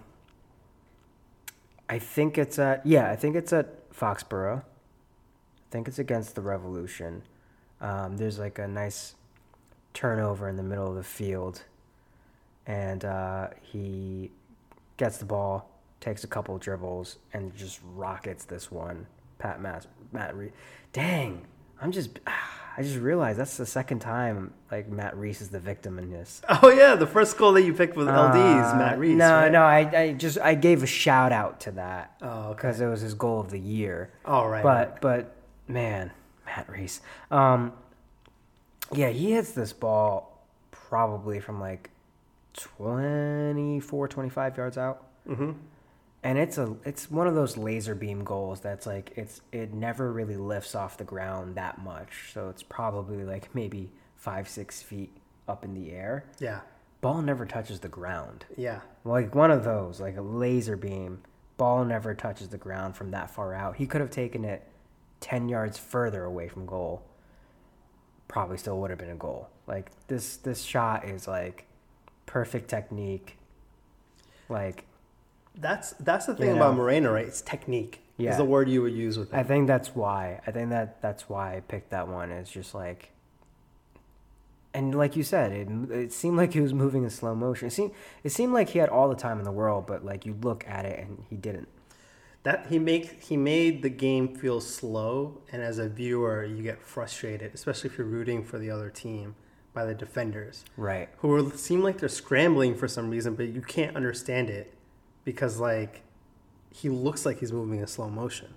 I 1.89 1.99
think 1.99 2.37
it's 2.37 2.57
at 2.57 2.85
yeah, 2.85 3.11
I 3.11 3.15
think 3.15 3.35
it's 3.35 3.53
at 3.53 3.89
Foxborough. 3.91 4.59
I 4.59 5.69
think 5.69 5.87
it's 5.87 5.99
against 5.99 6.35
the 6.35 6.41
Revolution. 6.41 7.23
Um, 7.79 8.17
there's 8.17 8.39
like 8.39 8.57
a 8.57 8.67
nice 8.67 9.15
turnover 9.93 10.49
in 10.49 10.55
the 10.55 10.63
middle 10.63 10.87
of 10.87 10.95
the 10.95 11.03
field, 11.03 11.63
and 12.65 13.05
uh, 13.05 13.49
he 13.61 14.31
gets 14.97 15.17
the 15.17 15.25
ball, 15.25 15.69
takes 15.99 16.23
a 16.23 16.27
couple 16.27 16.57
dribbles, 16.57 17.17
and 17.33 17.55
just 17.55 17.79
rockets 17.95 18.45
this 18.45 18.71
one. 18.71 19.07
Pat 19.39 19.61
Matt 19.61 19.85
Matt 20.11 20.35
Reis. 20.35 20.51
Dang, 20.93 21.45
I'm 21.81 21.91
just 21.91 22.19
I 22.25 22.81
just 22.83 22.97
realized 22.97 23.37
that's 23.39 23.57
the 23.57 23.65
second 23.65 23.99
time 23.99 24.53
like 24.71 24.87
Matt 24.89 25.15
Reis 25.17 25.41
is 25.41 25.49
the 25.49 25.59
victim 25.59 25.99
in 25.99 26.09
this. 26.11 26.41
Oh 26.63 26.69
yeah, 26.69 26.95
the 26.95 27.05
first 27.07 27.37
goal 27.37 27.53
that 27.53 27.61
you 27.63 27.73
picked 27.73 27.95
with 27.95 28.07
LD's 28.07 28.73
Uh, 28.73 28.75
Matt 28.77 28.99
Reis. 28.99 29.15
No, 29.17 29.31
right? 29.31 29.51
no, 29.51 29.61
I, 29.61 30.01
I 30.01 30.13
just 30.13 30.39
I 30.39 30.55
gave 30.55 30.81
a 30.83 30.87
shout 30.87 31.31
out 31.31 31.59
to 31.61 31.71
that 31.71 32.15
Oh, 32.21 32.27
okay. 32.49 32.55
because 32.55 32.81
it 32.81 32.87
was 32.87 33.01
his 33.01 33.13
goal 33.13 33.39
of 33.39 33.49
the 33.51 33.59
year. 33.59 34.11
All 34.25 34.47
right. 34.49 34.63
But 34.63 35.01
but 35.01 35.35
man, 35.67 36.11
Matt 36.47 36.67
Reis, 36.69 37.01
um, 37.29 37.73
yeah, 38.91 39.09
he 39.09 39.31
hits 39.33 39.51
this 39.51 39.73
ball 39.73 40.39
probably 40.71 41.39
from 41.39 41.59
like 41.59 41.89
24, 42.53 44.07
25 44.07 44.57
yards 44.57 44.77
out. 44.77 45.03
Mm-hmm. 45.27 45.51
And 46.27 46.37
it's 46.37 46.57
a 46.57 46.75
it's 46.83 47.09
one 47.09 47.25
of 47.25 47.35
those 47.35 47.55
laser 47.55 47.95
beam 47.95 48.25
goals 48.25 48.59
that's 48.59 48.85
like 48.85 49.13
it's 49.15 49.39
it 49.53 49.73
never 49.73 50.11
really 50.11 50.35
lifts 50.35 50.75
off 50.75 50.97
the 50.97 51.05
ground 51.05 51.55
that 51.55 51.81
much. 51.81 52.33
So 52.33 52.49
it's 52.49 52.61
probably 52.61 53.23
like 53.23 53.55
maybe 53.55 53.93
five 54.17 54.49
six 54.49 54.81
feet 54.81 55.15
up 55.47 55.63
in 55.63 55.73
the 55.73 55.93
air. 55.93 56.25
Yeah. 56.37 56.59
Ball 56.99 57.21
never 57.21 57.45
touches 57.45 57.79
the 57.79 57.87
ground. 57.87 58.43
Yeah. 58.57 58.81
Like 59.05 59.35
one 59.35 59.51
of 59.51 59.63
those, 59.63 60.01
like 60.01 60.17
a 60.17 60.21
laser 60.21 60.75
beam. 60.75 61.21
Ball 61.55 61.85
never 61.85 62.13
touches 62.13 62.49
the 62.49 62.57
ground 62.57 62.97
from 62.97 63.11
that 63.11 63.31
far 63.31 63.53
out. 63.53 63.77
He 63.77 63.87
could 63.87 64.01
have 64.01 64.11
taken 64.11 64.43
it 64.43 64.67
10 65.21 65.47
yards 65.47 65.77
further 65.77 66.25
away 66.25 66.49
from 66.49 66.65
goal. 66.65 67.03
Probably 68.27 68.57
still 68.57 68.81
would 68.81 68.89
have 68.89 68.99
been 68.99 69.11
a 69.11 69.15
goal. 69.15 69.47
Like 69.65 69.91
this 70.07 70.35
this 70.35 70.63
shot 70.63 71.07
is 71.07 71.25
like 71.25 71.67
perfect 72.25 72.69
technique. 72.69 73.37
Like 74.49 74.83
That's 75.59 75.91
that's 75.99 76.25
the 76.27 76.35
thing 76.35 76.49
You 76.49 76.55
about 76.55 76.71
know. 76.75 76.83
Moreno, 76.83 77.11
right? 77.13 77.25
It's 77.25 77.41
technique. 77.41 78.01
Yeah. 78.17 78.31
Is 78.31 78.37
the 78.37 78.45
word 78.45 78.67
you 78.69 78.81
would 78.81 78.93
use 78.93 79.17
with 79.17 79.31
it. 79.31 79.35
I 79.37 79.43
think 79.43 79.67
that's 79.67 79.95
why. 79.95 80.41
I 80.47 80.51
think 80.51 80.69
that 80.71 81.01
that's 81.01 81.29
why 81.29 81.55
I 81.55 81.59
picked 81.59 81.91
that 81.91 82.07
one. 82.07 82.31
It's 82.31 82.49
just 82.51 82.73
like, 82.73 83.11
and 84.73 84.95
like 84.95 85.15
you 85.15 85.23
said, 85.23 85.51
it 85.51 85.67
it 85.91 86.13
seemed 86.13 86.37
like 86.37 86.53
he 86.53 86.61
was 86.61 86.73
moving 86.73 87.03
in 87.03 87.09
slow 87.09 87.35
motion. 87.35 87.67
It 87.67 87.71
seemed 87.71 87.91
it 88.23 88.31
seemed 88.31 88.53
like 88.53 88.69
he 88.69 88.79
had 88.79 88.89
all 88.89 89.09
the 89.09 89.15
time 89.15 89.39
in 89.39 89.43
the 89.45 89.51
world, 89.51 89.85
but 89.87 90.03
like 90.05 90.25
you 90.25 90.35
look 90.41 90.65
at 90.67 90.85
it 90.85 90.99
and 90.99 91.23
he 91.29 91.35
didn't. 91.35 91.67
that 92.43 92.67
he 92.69 92.79
make 92.79 93.21
he 93.23 93.37
made 93.37 93.81
the 93.83 93.89
game 93.89 94.35
feel 94.35 94.61
slow, 94.61 95.41
and 95.51 95.61
as 95.61 95.77
a 95.79 95.87
viewer, 95.89 96.43
you 96.43 96.63
get 96.63 96.81
frustrated, 96.81 97.53
especially 97.53 97.89
if 97.89 97.97
you're 97.97 98.07
rooting 98.07 98.43
for 98.43 98.57
the 98.59 98.69
other 98.71 98.89
team 98.89 99.35
by 99.73 99.85
the 99.85 99.93
defenders, 99.93 100.65
Right. 100.75 101.07
who 101.19 101.51
seem 101.51 101.83
like 101.83 101.99
they're 101.99 102.09
scrambling 102.09 102.73
for 102.73 102.87
some 102.87 103.11
reason, 103.11 103.35
but 103.35 103.47
you 103.49 103.61
can't 103.61 103.95
understand 103.95 104.49
it 104.49 104.73
because 105.27 105.59
like 105.59 106.03
he 106.71 106.87
looks 106.87 107.25
like 107.25 107.37
he's 107.39 107.51
moving 107.51 107.79
in 107.81 107.87
slow 107.87 108.09
motion. 108.09 108.47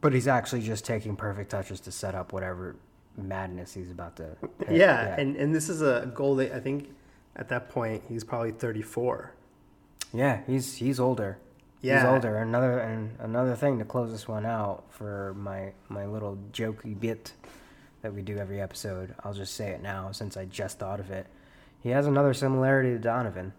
But 0.00 0.12
he's 0.12 0.28
actually 0.28 0.62
just 0.62 0.84
taking 0.84 1.16
perfect 1.16 1.50
touches 1.50 1.80
to 1.80 1.90
set 1.90 2.14
up 2.14 2.32
whatever 2.32 2.76
madness 3.16 3.74
he's 3.74 3.90
about 3.90 4.14
to. 4.18 4.36
hit. 4.66 4.76
Yeah, 4.76 5.16
and 5.18 5.34
and 5.36 5.52
this 5.52 5.68
is 5.68 5.82
a 5.82 6.08
goal 6.14 6.36
that 6.36 6.54
I 6.54 6.60
think 6.60 6.90
at 7.34 7.48
that 7.48 7.68
point 7.70 8.04
he's 8.08 8.22
probably 8.22 8.52
34. 8.52 9.32
yeah, 10.14 10.42
he's 10.46 10.76
he's 10.76 11.00
older. 11.00 11.38
he's 11.80 11.88
Yeah. 11.90 12.12
older. 12.12 12.36
Another 12.38 12.78
and 12.78 13.16
another 13.18 13.56
thing 13.56 13.80
to 13.80 13.84
close 13.84 14.12
this 14.12 14.28
one 14.28 14.46
out 14.46 14.84
for 14.90 15.34
my 15.36 15.72
my 15.88 16.06
little 16.06 16.38
jokey 16.52 16.98
bit 16.98 17.32
that 18.02 18.14
we 18.14 18.22
do 18.22 18.38
every 18.38 18.60
episode. 18.60 19.14
I'll 19.24 19.34
just 19.34 19.54
say 19.54 19.70
it 19.70 19.82
now 19.82 20.12
since 20.12 20.36
I 20.36 20.44
just 20.44 20.78
thought 20.78 21.00
of 21.00 21.10
it. 21.10 21.26
He 21.80 21.88
has 21.90 22.06
another 22.06 22.32
similarity 22.32 22.90
to 22.90 22.98
Donovan. 23.00 23.52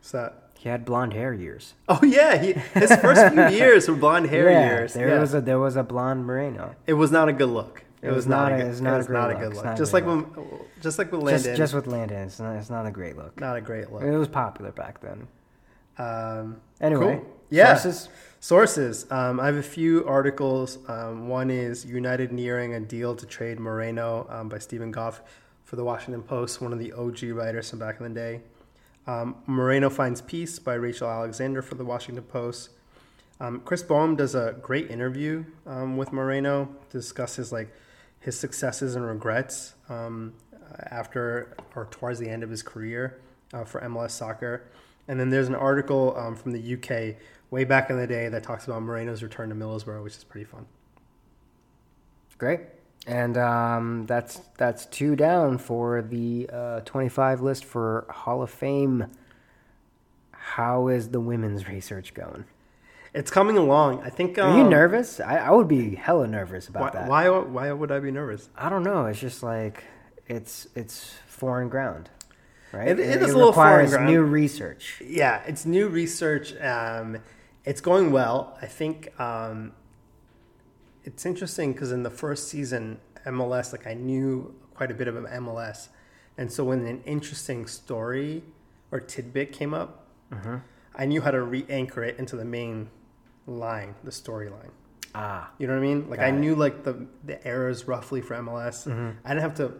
So 0.00 0.32
He 0.62 0.68
had 0.68 0.84
blonde 0.84 1.12
hair 1.12 1.34
years. 1.34 1.74
oh 1.88 1.98
yeah, 2.04 2.40
he, 2.40 2.52
his 2.52 2.94
first 2.96 3.34
few 3.34 3.48
years 3.58 3.88
were 3.88 3.96
blonde 3.96 4.28
hair 4.28 4.48
yeah, 4.48 4.68
years. 4.68 4.94
There 4.94 5.08
yeah. 5.08 5.18
was 5.18 5.34
a 5.34 5.40
there 5.40 5.58
was 5.58 5.74
a 5.74 5.82
blonde 5.82 6.24
Moreno. 6.24 6.76
It 6.86 6.92
was 6.92 7.10
not 7.10 7.28
a 7.28 7.32
good 7.32 7.48
look. 7.48 7.82
It, 8.00 8.12
was, 8.12 8.28
not, 8.28 8.52
a, 8.52 8.56
good, 8.58 8.66
it's 8.66 8.80
not 8.80 8.94
it 8.94 8.96
was 8.98 9.08
not 9.08 9.30
a 9.30 9.32
look. 9.34 9.42
good 9.42 9.54
look. 9.56 9.76
Just 9.76 9.92
like 9.92 10.06
when, 10.06 10.26
just 10.80 10.98
like 11.00 11.10
with 11.10 11.22
Landon, 11.22 11.44
Just 11.44 11.56
just 11.56 11.74
with 11.74 11.88
Landon, 11.88 12.28
it's 12.28 12.38
not 12.38 12.54
it's 12.54 12.70
not 12.70 12.86
a 12.86 12.92
great 12.92 13.16
look. 13.16 13.40
not 13.40 13.56
a 13.56 13.60
great 13.60 13.90
look. 13.90 14.02
It 14.04 14.16
was 14.16 14.28
popular 14.28 14.70
back 14.70 15.00
then. 15.00 15.26
Um, 15.98 16.60
Anyway, 16.80 17.16
cool. 17.16 17.36
yeah. 17.50 17.74
sources? 17.74 18.08
Sources. 18.38 19.06
Um, 19.10 19.40
I 19.40 19.46
have 19.46 19.56
a 19.56 19.62
few 19.64 20.06
articles. 20.06 20.78
Um, 20.88 21.26
one 21.26 21.50
is 21.50 21.84
United 21.84 22.30
nearing 22.30 22.74
a 22.74 22.80
deal 22.80 23.16
to 23.16 23.26
trade 23.26 23.58
Moreno 23.58 24.28
um, 24.30 24.48
by 24.48 24.58
Steven 24.58 24.92
Goff 24.92 25.22
for 25.64 25.74
the 25.74 25.84
Washington 25.84 26.22
Post, 26.22 26.60
one 26.60 26.72
of 26.72 26.78
the 26.78 26.92
OG 26.92 27.22
writers 27.32 27.70
from 27.70 27.80
back 27.80 27.98
in 27.98 28.04
the 28.04 28.14
day. 28.14 28.42
Um, 29.06 29.36
Moreno 29.46 29.90
finds 29.90 30.20
peace 30.20 30.58
by 30.58 30.74
Rachel 30.74 31.08
Alexander 31.08 31.62
for 31.62 31.74
the 31.74 31.84
Washington 31.84 32.24
Post. 32.24 32.70
Um, 33.40 33.60
Chris 33.64 33.82
Boehm 33.82 34.14
does 34.14 34.34
a 34.34 34.54
great 34.62 34.90
interview 34.90 35.44
um, 35.66 35.96
with 35.96 36.12
Moreno 36.12 36.68
to 36.90 36.98
discuss 36.98 37.36
his 37.36 37.50
like 37.50 37.74
his 38.20 38.38
successes 38.38 38.94
and 38.94 39.04
regrets 39.04 39.74
um, 39.88 40.32
after 40.90 41.56
or 41.74 41.86
towards 41.90 42.20
the 42.20 42.28
end 42.28 42.44
of 42.44 42.50
his 42.50 42.62
career 42.62 43.20
uh, 43.52 43.64
for 43.64 43.80
MLS 43.80 44.12
soccer. 44.12 44.62
And 45.08 45.18
then 45.18 45.30
there's 45.30 45.48
an 45.48 45.56
article 45.56 46.16
um, 46.16 46.36
from 46.36 46.52
the 46.52 46.74
UK 46.74 47.16
way 47.50 47.64
back 47.64 47.90
in 47.90 47.96
the 47.96 48.06
day 48.06 48.28
that 48.28 48.44
talks 48.44 48.66
about 48.66 48.82
Moreno's 48.82 49.22
return 49.22 49.48
to 49.48 49.54
Middlesbrough, 49.56 50.04
which 50.04 50.16
is 50.16 50.24
pretty 50.24 50.44
fun. 50.44 50.66
Great. 52.38 52.60
And 53.06 53.36
um, 53.36 54.06
that's 54.06 54.40
that's 54.58 54.86
two 54.86 55.16
down 55.16 55.58
for 55.58 56.02
the 56.02 56.48
uh, 56.52 56.80
25 56.80 57.40
list 57.40 57.64
for 57.64 58.06
Hall 58.08 58.42
of 58.42 58.50
Fame. 58.50 59.06
How 60.30 60.88
is 60.88 61.08
the 61.10 61.20
women's 61.20 61.68
research 61.68 62.14
going? 62.14 62.44
It's 63.14 63.30
coming 63.30 63.58
along. 63.58 64.02
I 64.02 64.08
think. 64.10 64.38
Are 64.38 64.56
you 64.56 64.62
um, 64.64 64.70
nervous? 64.70 65.20
I, 65.20 65.36
I 65.38 65.50
would 65.50 65.68
be 65.68 65.94
hella 65.96 66.26
nervous 66.26 66.68
about 66.68 66.94
Why, 66.94 67.00
that. 67.00 67.08
why? 67.08 67.28
Why 67.28 67.72
would 67.72 67.92
I 67.92 67.98
be 68.00 68.10
nervous? 68.10 68.48
I 68.56 68.68
don't 68.68 68.82
know. 68.84 69.06
It's 69.06 69.20
just 69.20 69.42
like 69.42 69.84
it's 70.28 70.66
it's 70.74 71.12
foreign 71.26 71.68
ground, 71.68 72.08
right? 72.72 72.88
It- 72.88 73.00
it 73.00 73.22
is 73.22 73.32
a 73.32 73.36
little 73.36 73.52
foreign 73.52 73.72
requires 73.84 73.90
ground. 73.90 74.06
new 74.10 74.22
research. 74.22 75.02
Yeah, 75.04 75.42
it's 75.46 75.66
new 75.66 75.88
research. 75.88 76.54
Um, 76.60 77.18
it's 77.64 77.80
going 77.80 78.12
well. 78.12 78.56
I 78.62 78.66
think 78.66 79.18
um, 79.20 79.72
it's 81.04 81.26
interesting 81.26 81.72
because 81.72 81.92
in 81.92 82.02
the 82.02 82.10
first 82.10 82.48
season, 82.48 82.98
MLS, 83.26 83.72
like 83.72 83.86
I 83.86 83.94
knew 83.94 84.54
quite 84.74 84.90
a 84.90 84.94
bit 84.94 85.08
of 85.08 85.14
MLS, 85.14 85.88
and 86.38 86.50
so 86.50 86.64
when 86.64 86.86
an 86.86 87.02
interesting 87.04 87.66
story 87.66 88.42
or 88.90 89.00
tidbit 89.00 89.52
came 89.52 89.74
up, 89.74 90.06
I 90.94 91.04
knew 91.06 91.20
how 91.20 91.30
to 91.30 91.42
re-anchor 91.42 92.02
it 92.04 92.18
into 92.18 92.36
the 92.36 92.44
main 92.44 92.88
line, 93.46 93.94
the 94.04 94.10
storyline. 94.10 94.70
Ah, 95.14 95.50
You 95.58 95.66
know 95.66 95.74
what 95.74 95.80
I 95.80 95.82
mean? 95.86 96.08
Like 96.10 96.20
I 96.20 96.28
it. 96.28 96.32
knew 96.32 96.54
like 96.54 96.84
the 96.84 97.06
the 97.24 97.44
errors 97.46 97.86
roughly 97.86 98.20
for 98.22 98.34
MLS. 98.36 98.86
I 99.24 99.28
didn't 99.28 99.42
have 99.42 99.54
to 99.56 99.72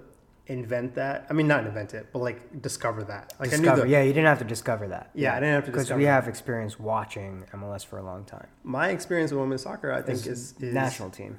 invent 0.49 0.95
that. 0.97 1.27
I 1.31 1.33
mean, 1.33 1.47
not 1.47 1.65
invent 1.67 1.95
it, 1.95 2.09
but 2.13 2.19
like 2.21 2.61
discover 2.63 3.05
that. 3.05 3.33
Like 3.39 3.49
I 3.49 3.57
discover. 3.57 3.77
knew 3.77 3.83
the, 3.83 3.89
yeah, 3.89 4.03
you 4.03 4.13
didn't 4.13 4.27
have 4.27 4.39
to 4.41 4.45
discover 4.45 4.89
that. 4.89 5.11
Yeah, 5.15 5.33
I 5.33 5.41
didn't 5.41 5.55
have 5.55 5.65
to 5.67 5.71
because 5.71 5.91
we 5.93 6.05
have 6.05 6.29
experience 6.29 6.79
watching 6.79 7.45
MLS 7.53 7.85
for 7.87 7.99
a 7.99 8.03
long 8.03 8.25
time. 8.25 8.49
my 8.65 8.91
experience 8.91 9.31
with 9.31 9.41
women's 9.41 9.63
soccer, 9.63 9.93
I 9.93 10.03
think, 10.03 10.19
Is 10.19 10.27
is, 10.27 10.55
is 10.61 10.75
national 10.75 11.11
team, 11.11 11.39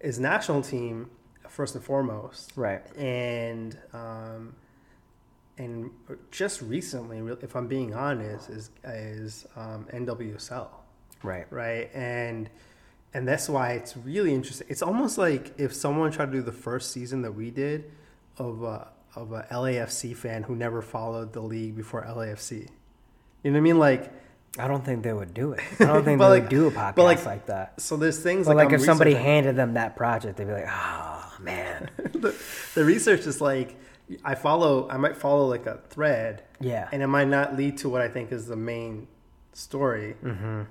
is 0.00 0.18
national 0.20 0.62
team 0.62 1.10
first 1.48 1.74
and 1.74 1.82
foremost, 1.84 2.52
right? 2.56 2.82
and 2.96 3.78
um, 3.92 4.54
and 5.56 5.90
just 6.30 6.60
recently, 6.62 7.18
if 7.42 7.54
I'm 7.54 7.68
being 7.68 7.94
honest, 7.94 8.50
is 8.50 8.70
is 8.84 9.46
um, 9.56 9.86
NWSL, 9.92 10.68
Right. 11.22 11.46
right? 11.50 11.90
And 11.94 12.50
and 13.14 13.26
that's 13.28 13.48
why 13.48 13.72
it's 13.72 13.96
really 13.96 14.34
interesting. 14.34 14.66
It's 14.68 14.82
almost 14.82 15.16
like 15.16 15.54
if 15.56 15.72
someone 15.72 16.10
tried 16.10 16.26
to 16.26 16.32
do 16.32 16.42
the 16.42 16.50
first 16.52 16.90
season 16.90 17.22
that 17.22 17.32
we 17.32 17.50
did 17.50 17.90
of 18.38 18.62
a, 18.62 18.88
of 19.14 19.32
a 19.32 19.46
LAFC 19.50 20.16
fan 20.16 20.42
who 20.44 20.56
never 20.56 20.82
followed 20.82 21.32
the 21.32 21.40
league 21.40 21.76
before 21.76 22.02
LAFC. 22.04 22.68
You 23.42 23.50
know 23.50 23.52
what 23.52 23.56
I 23.58 23.60
mean? 23.60 23.78
Like, 23.78 24.12
I 24.58 24.68
don't 24.68 24.84
think 24.84 25.02
they 25.02 25.12
would 25.12 25.34
do 25.34 25.52
it. 25.52 25.60
I 25.80 25.84
don't 25.86 26.04
think 26.04 26.18
they 26.20 26.24
like- 26.26 26.42
would 26.44 26.48
do 26.50 26.66
a 26.68 26.70
podcast 26.70 26.94
but 26.96 27.04
like- 27.04 27.24
like, 27.26 27.46
that. 27.46 27.80
so 27.80 27.96
there's 27.96 28.18
things 28.20 28.46
But 28.46 28.56
like, 28.56 28.66
like, 28.70 28.74
if 28.74 28.82
somebody 28.82 29.14
handed 29.14 29.56
them 29.56 29.74
that 29.74 29.96
project, 29.96 30.36
they'd 30.36 30.46
be 30.46 30.52
like, 30.52 30.68
"Oh 30.68 31.32
man, 31.40 31.90
the, 31.96 32.34
the 32.74 32.84
research 32.84 33.26
is 33.26 33.40
like 33.40 33.76
I 34.24 34.34
follow 34.34 34.88
I 34.90 34.96
might 34.98 35.16
follow 35.16 35.46
like 35.48 35.66
a 35.66 35.80
thread 35.88 36.42
yeah, 36.60 36.88
and 36.92 37.02
it 37.02 37.06
might 37.08 37.26
not 37.28 37.56
lead 37.56 37.78
to 37.78 37.88
what 37.88 38.00
I 38.02 38.08
think 38.08 38.30
is 38.32 38.46
the 38.46 38.56
main 38.56 39.08
story. 39.52 40.14
Mm-hmm 40.22 40.62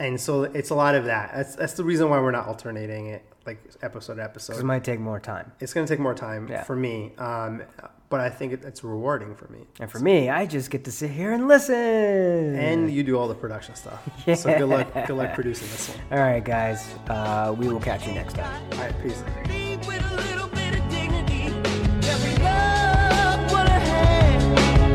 and 0.00 0.18
so 0.18 0.44
it's 0.44 0.70
a 0.70 0.74
lot 0.74 0.94
of 0.94 1.04
that. 1.04 1.30
That's 1.34 1.54
that's 1.54 1.74
the 1.74 1.84
reason 1.84 2.08
why 2.08 2.18
we're 2.18 2.30
not 2.30 2.48
alternating 2.48 3.06
it 3.06 3.22
like 3.46 3.62
episode 3.82 4.14
to 4.14 4.24
episode. 4.24 4.58
It 4.58 4.64
might 4.64 4.82
take 4.82 4.98
more 4.98 5.20
time. 5.20 5.52
It's 5.60 5.72
going 5.72 5.86
to 5.86 5.92
take 5.92 6.00
more 6.00 6.14
time 6.14 6.48
yeah. 6.48 6.64
for 6.64 6.74
me, 6.74 7.12
um, 7.18 7.62
but 8.08 8.20
I 8.20 8.30
think 8.30 8.54
it, 8.54 8.64
it's 8.64 8.82
rewarding 8.82 9.34
for 9.34 9.46
me. 9.48 9.60
And 9.78 9.90
for 9.90 9.98
so, 9.98 10.04
me, 10.04 10.30
I 10.30 10.46
just 10.46 10.70
get 10.70 10.84
to 10.84 10.92
sit 10.92 11.10
here 11.10 11.32
and 11.32 11.46
listen. 11.48 11.76
And 11.76 12.90
you 12.90 13.02
do 13.02 13.18
all 13.18 13.28
the 13.28 13.34
production 13.34 13.74
stuff. 13.74 14.02
Yeah. 14.26 14.34
So 14.40 14.56
good 14.56 14.68
luck, 14.68 14.92
good 15.06 15.16
luck 15.16 15.34
producing 15.34 15.68
this 15.68 15.90
one. 15.90 16.18
All 16.18 16.24
right, 16.24 16.42
guys. 16.42 16.94
Uh, 17.08 17.54
we 17.56 17.68
will 17.68 17.80
catch 17.80 18.06
you 18.06 18.14
next 18.14 18.34
time. 18.34 18.62
All 18.72 18.78
right, 18.78 19.02
peace. 19.02 19.22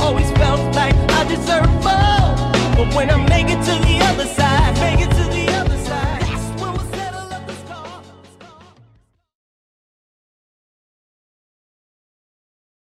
Always 0.02 0.32
felt 0.34 0.76
like 0.76 0.94
I 0.94 1.28
deserve 1.28 1.84
more. 1.84 2.35
But 2.76 2.94
when 2.94 3.10
I 3.10 3.16
make 3.30 3.48
it 3.48 3.62
to 3.64 3.76
the 3.88 4.00
other 4.04 4.26
side, 4.26 4.46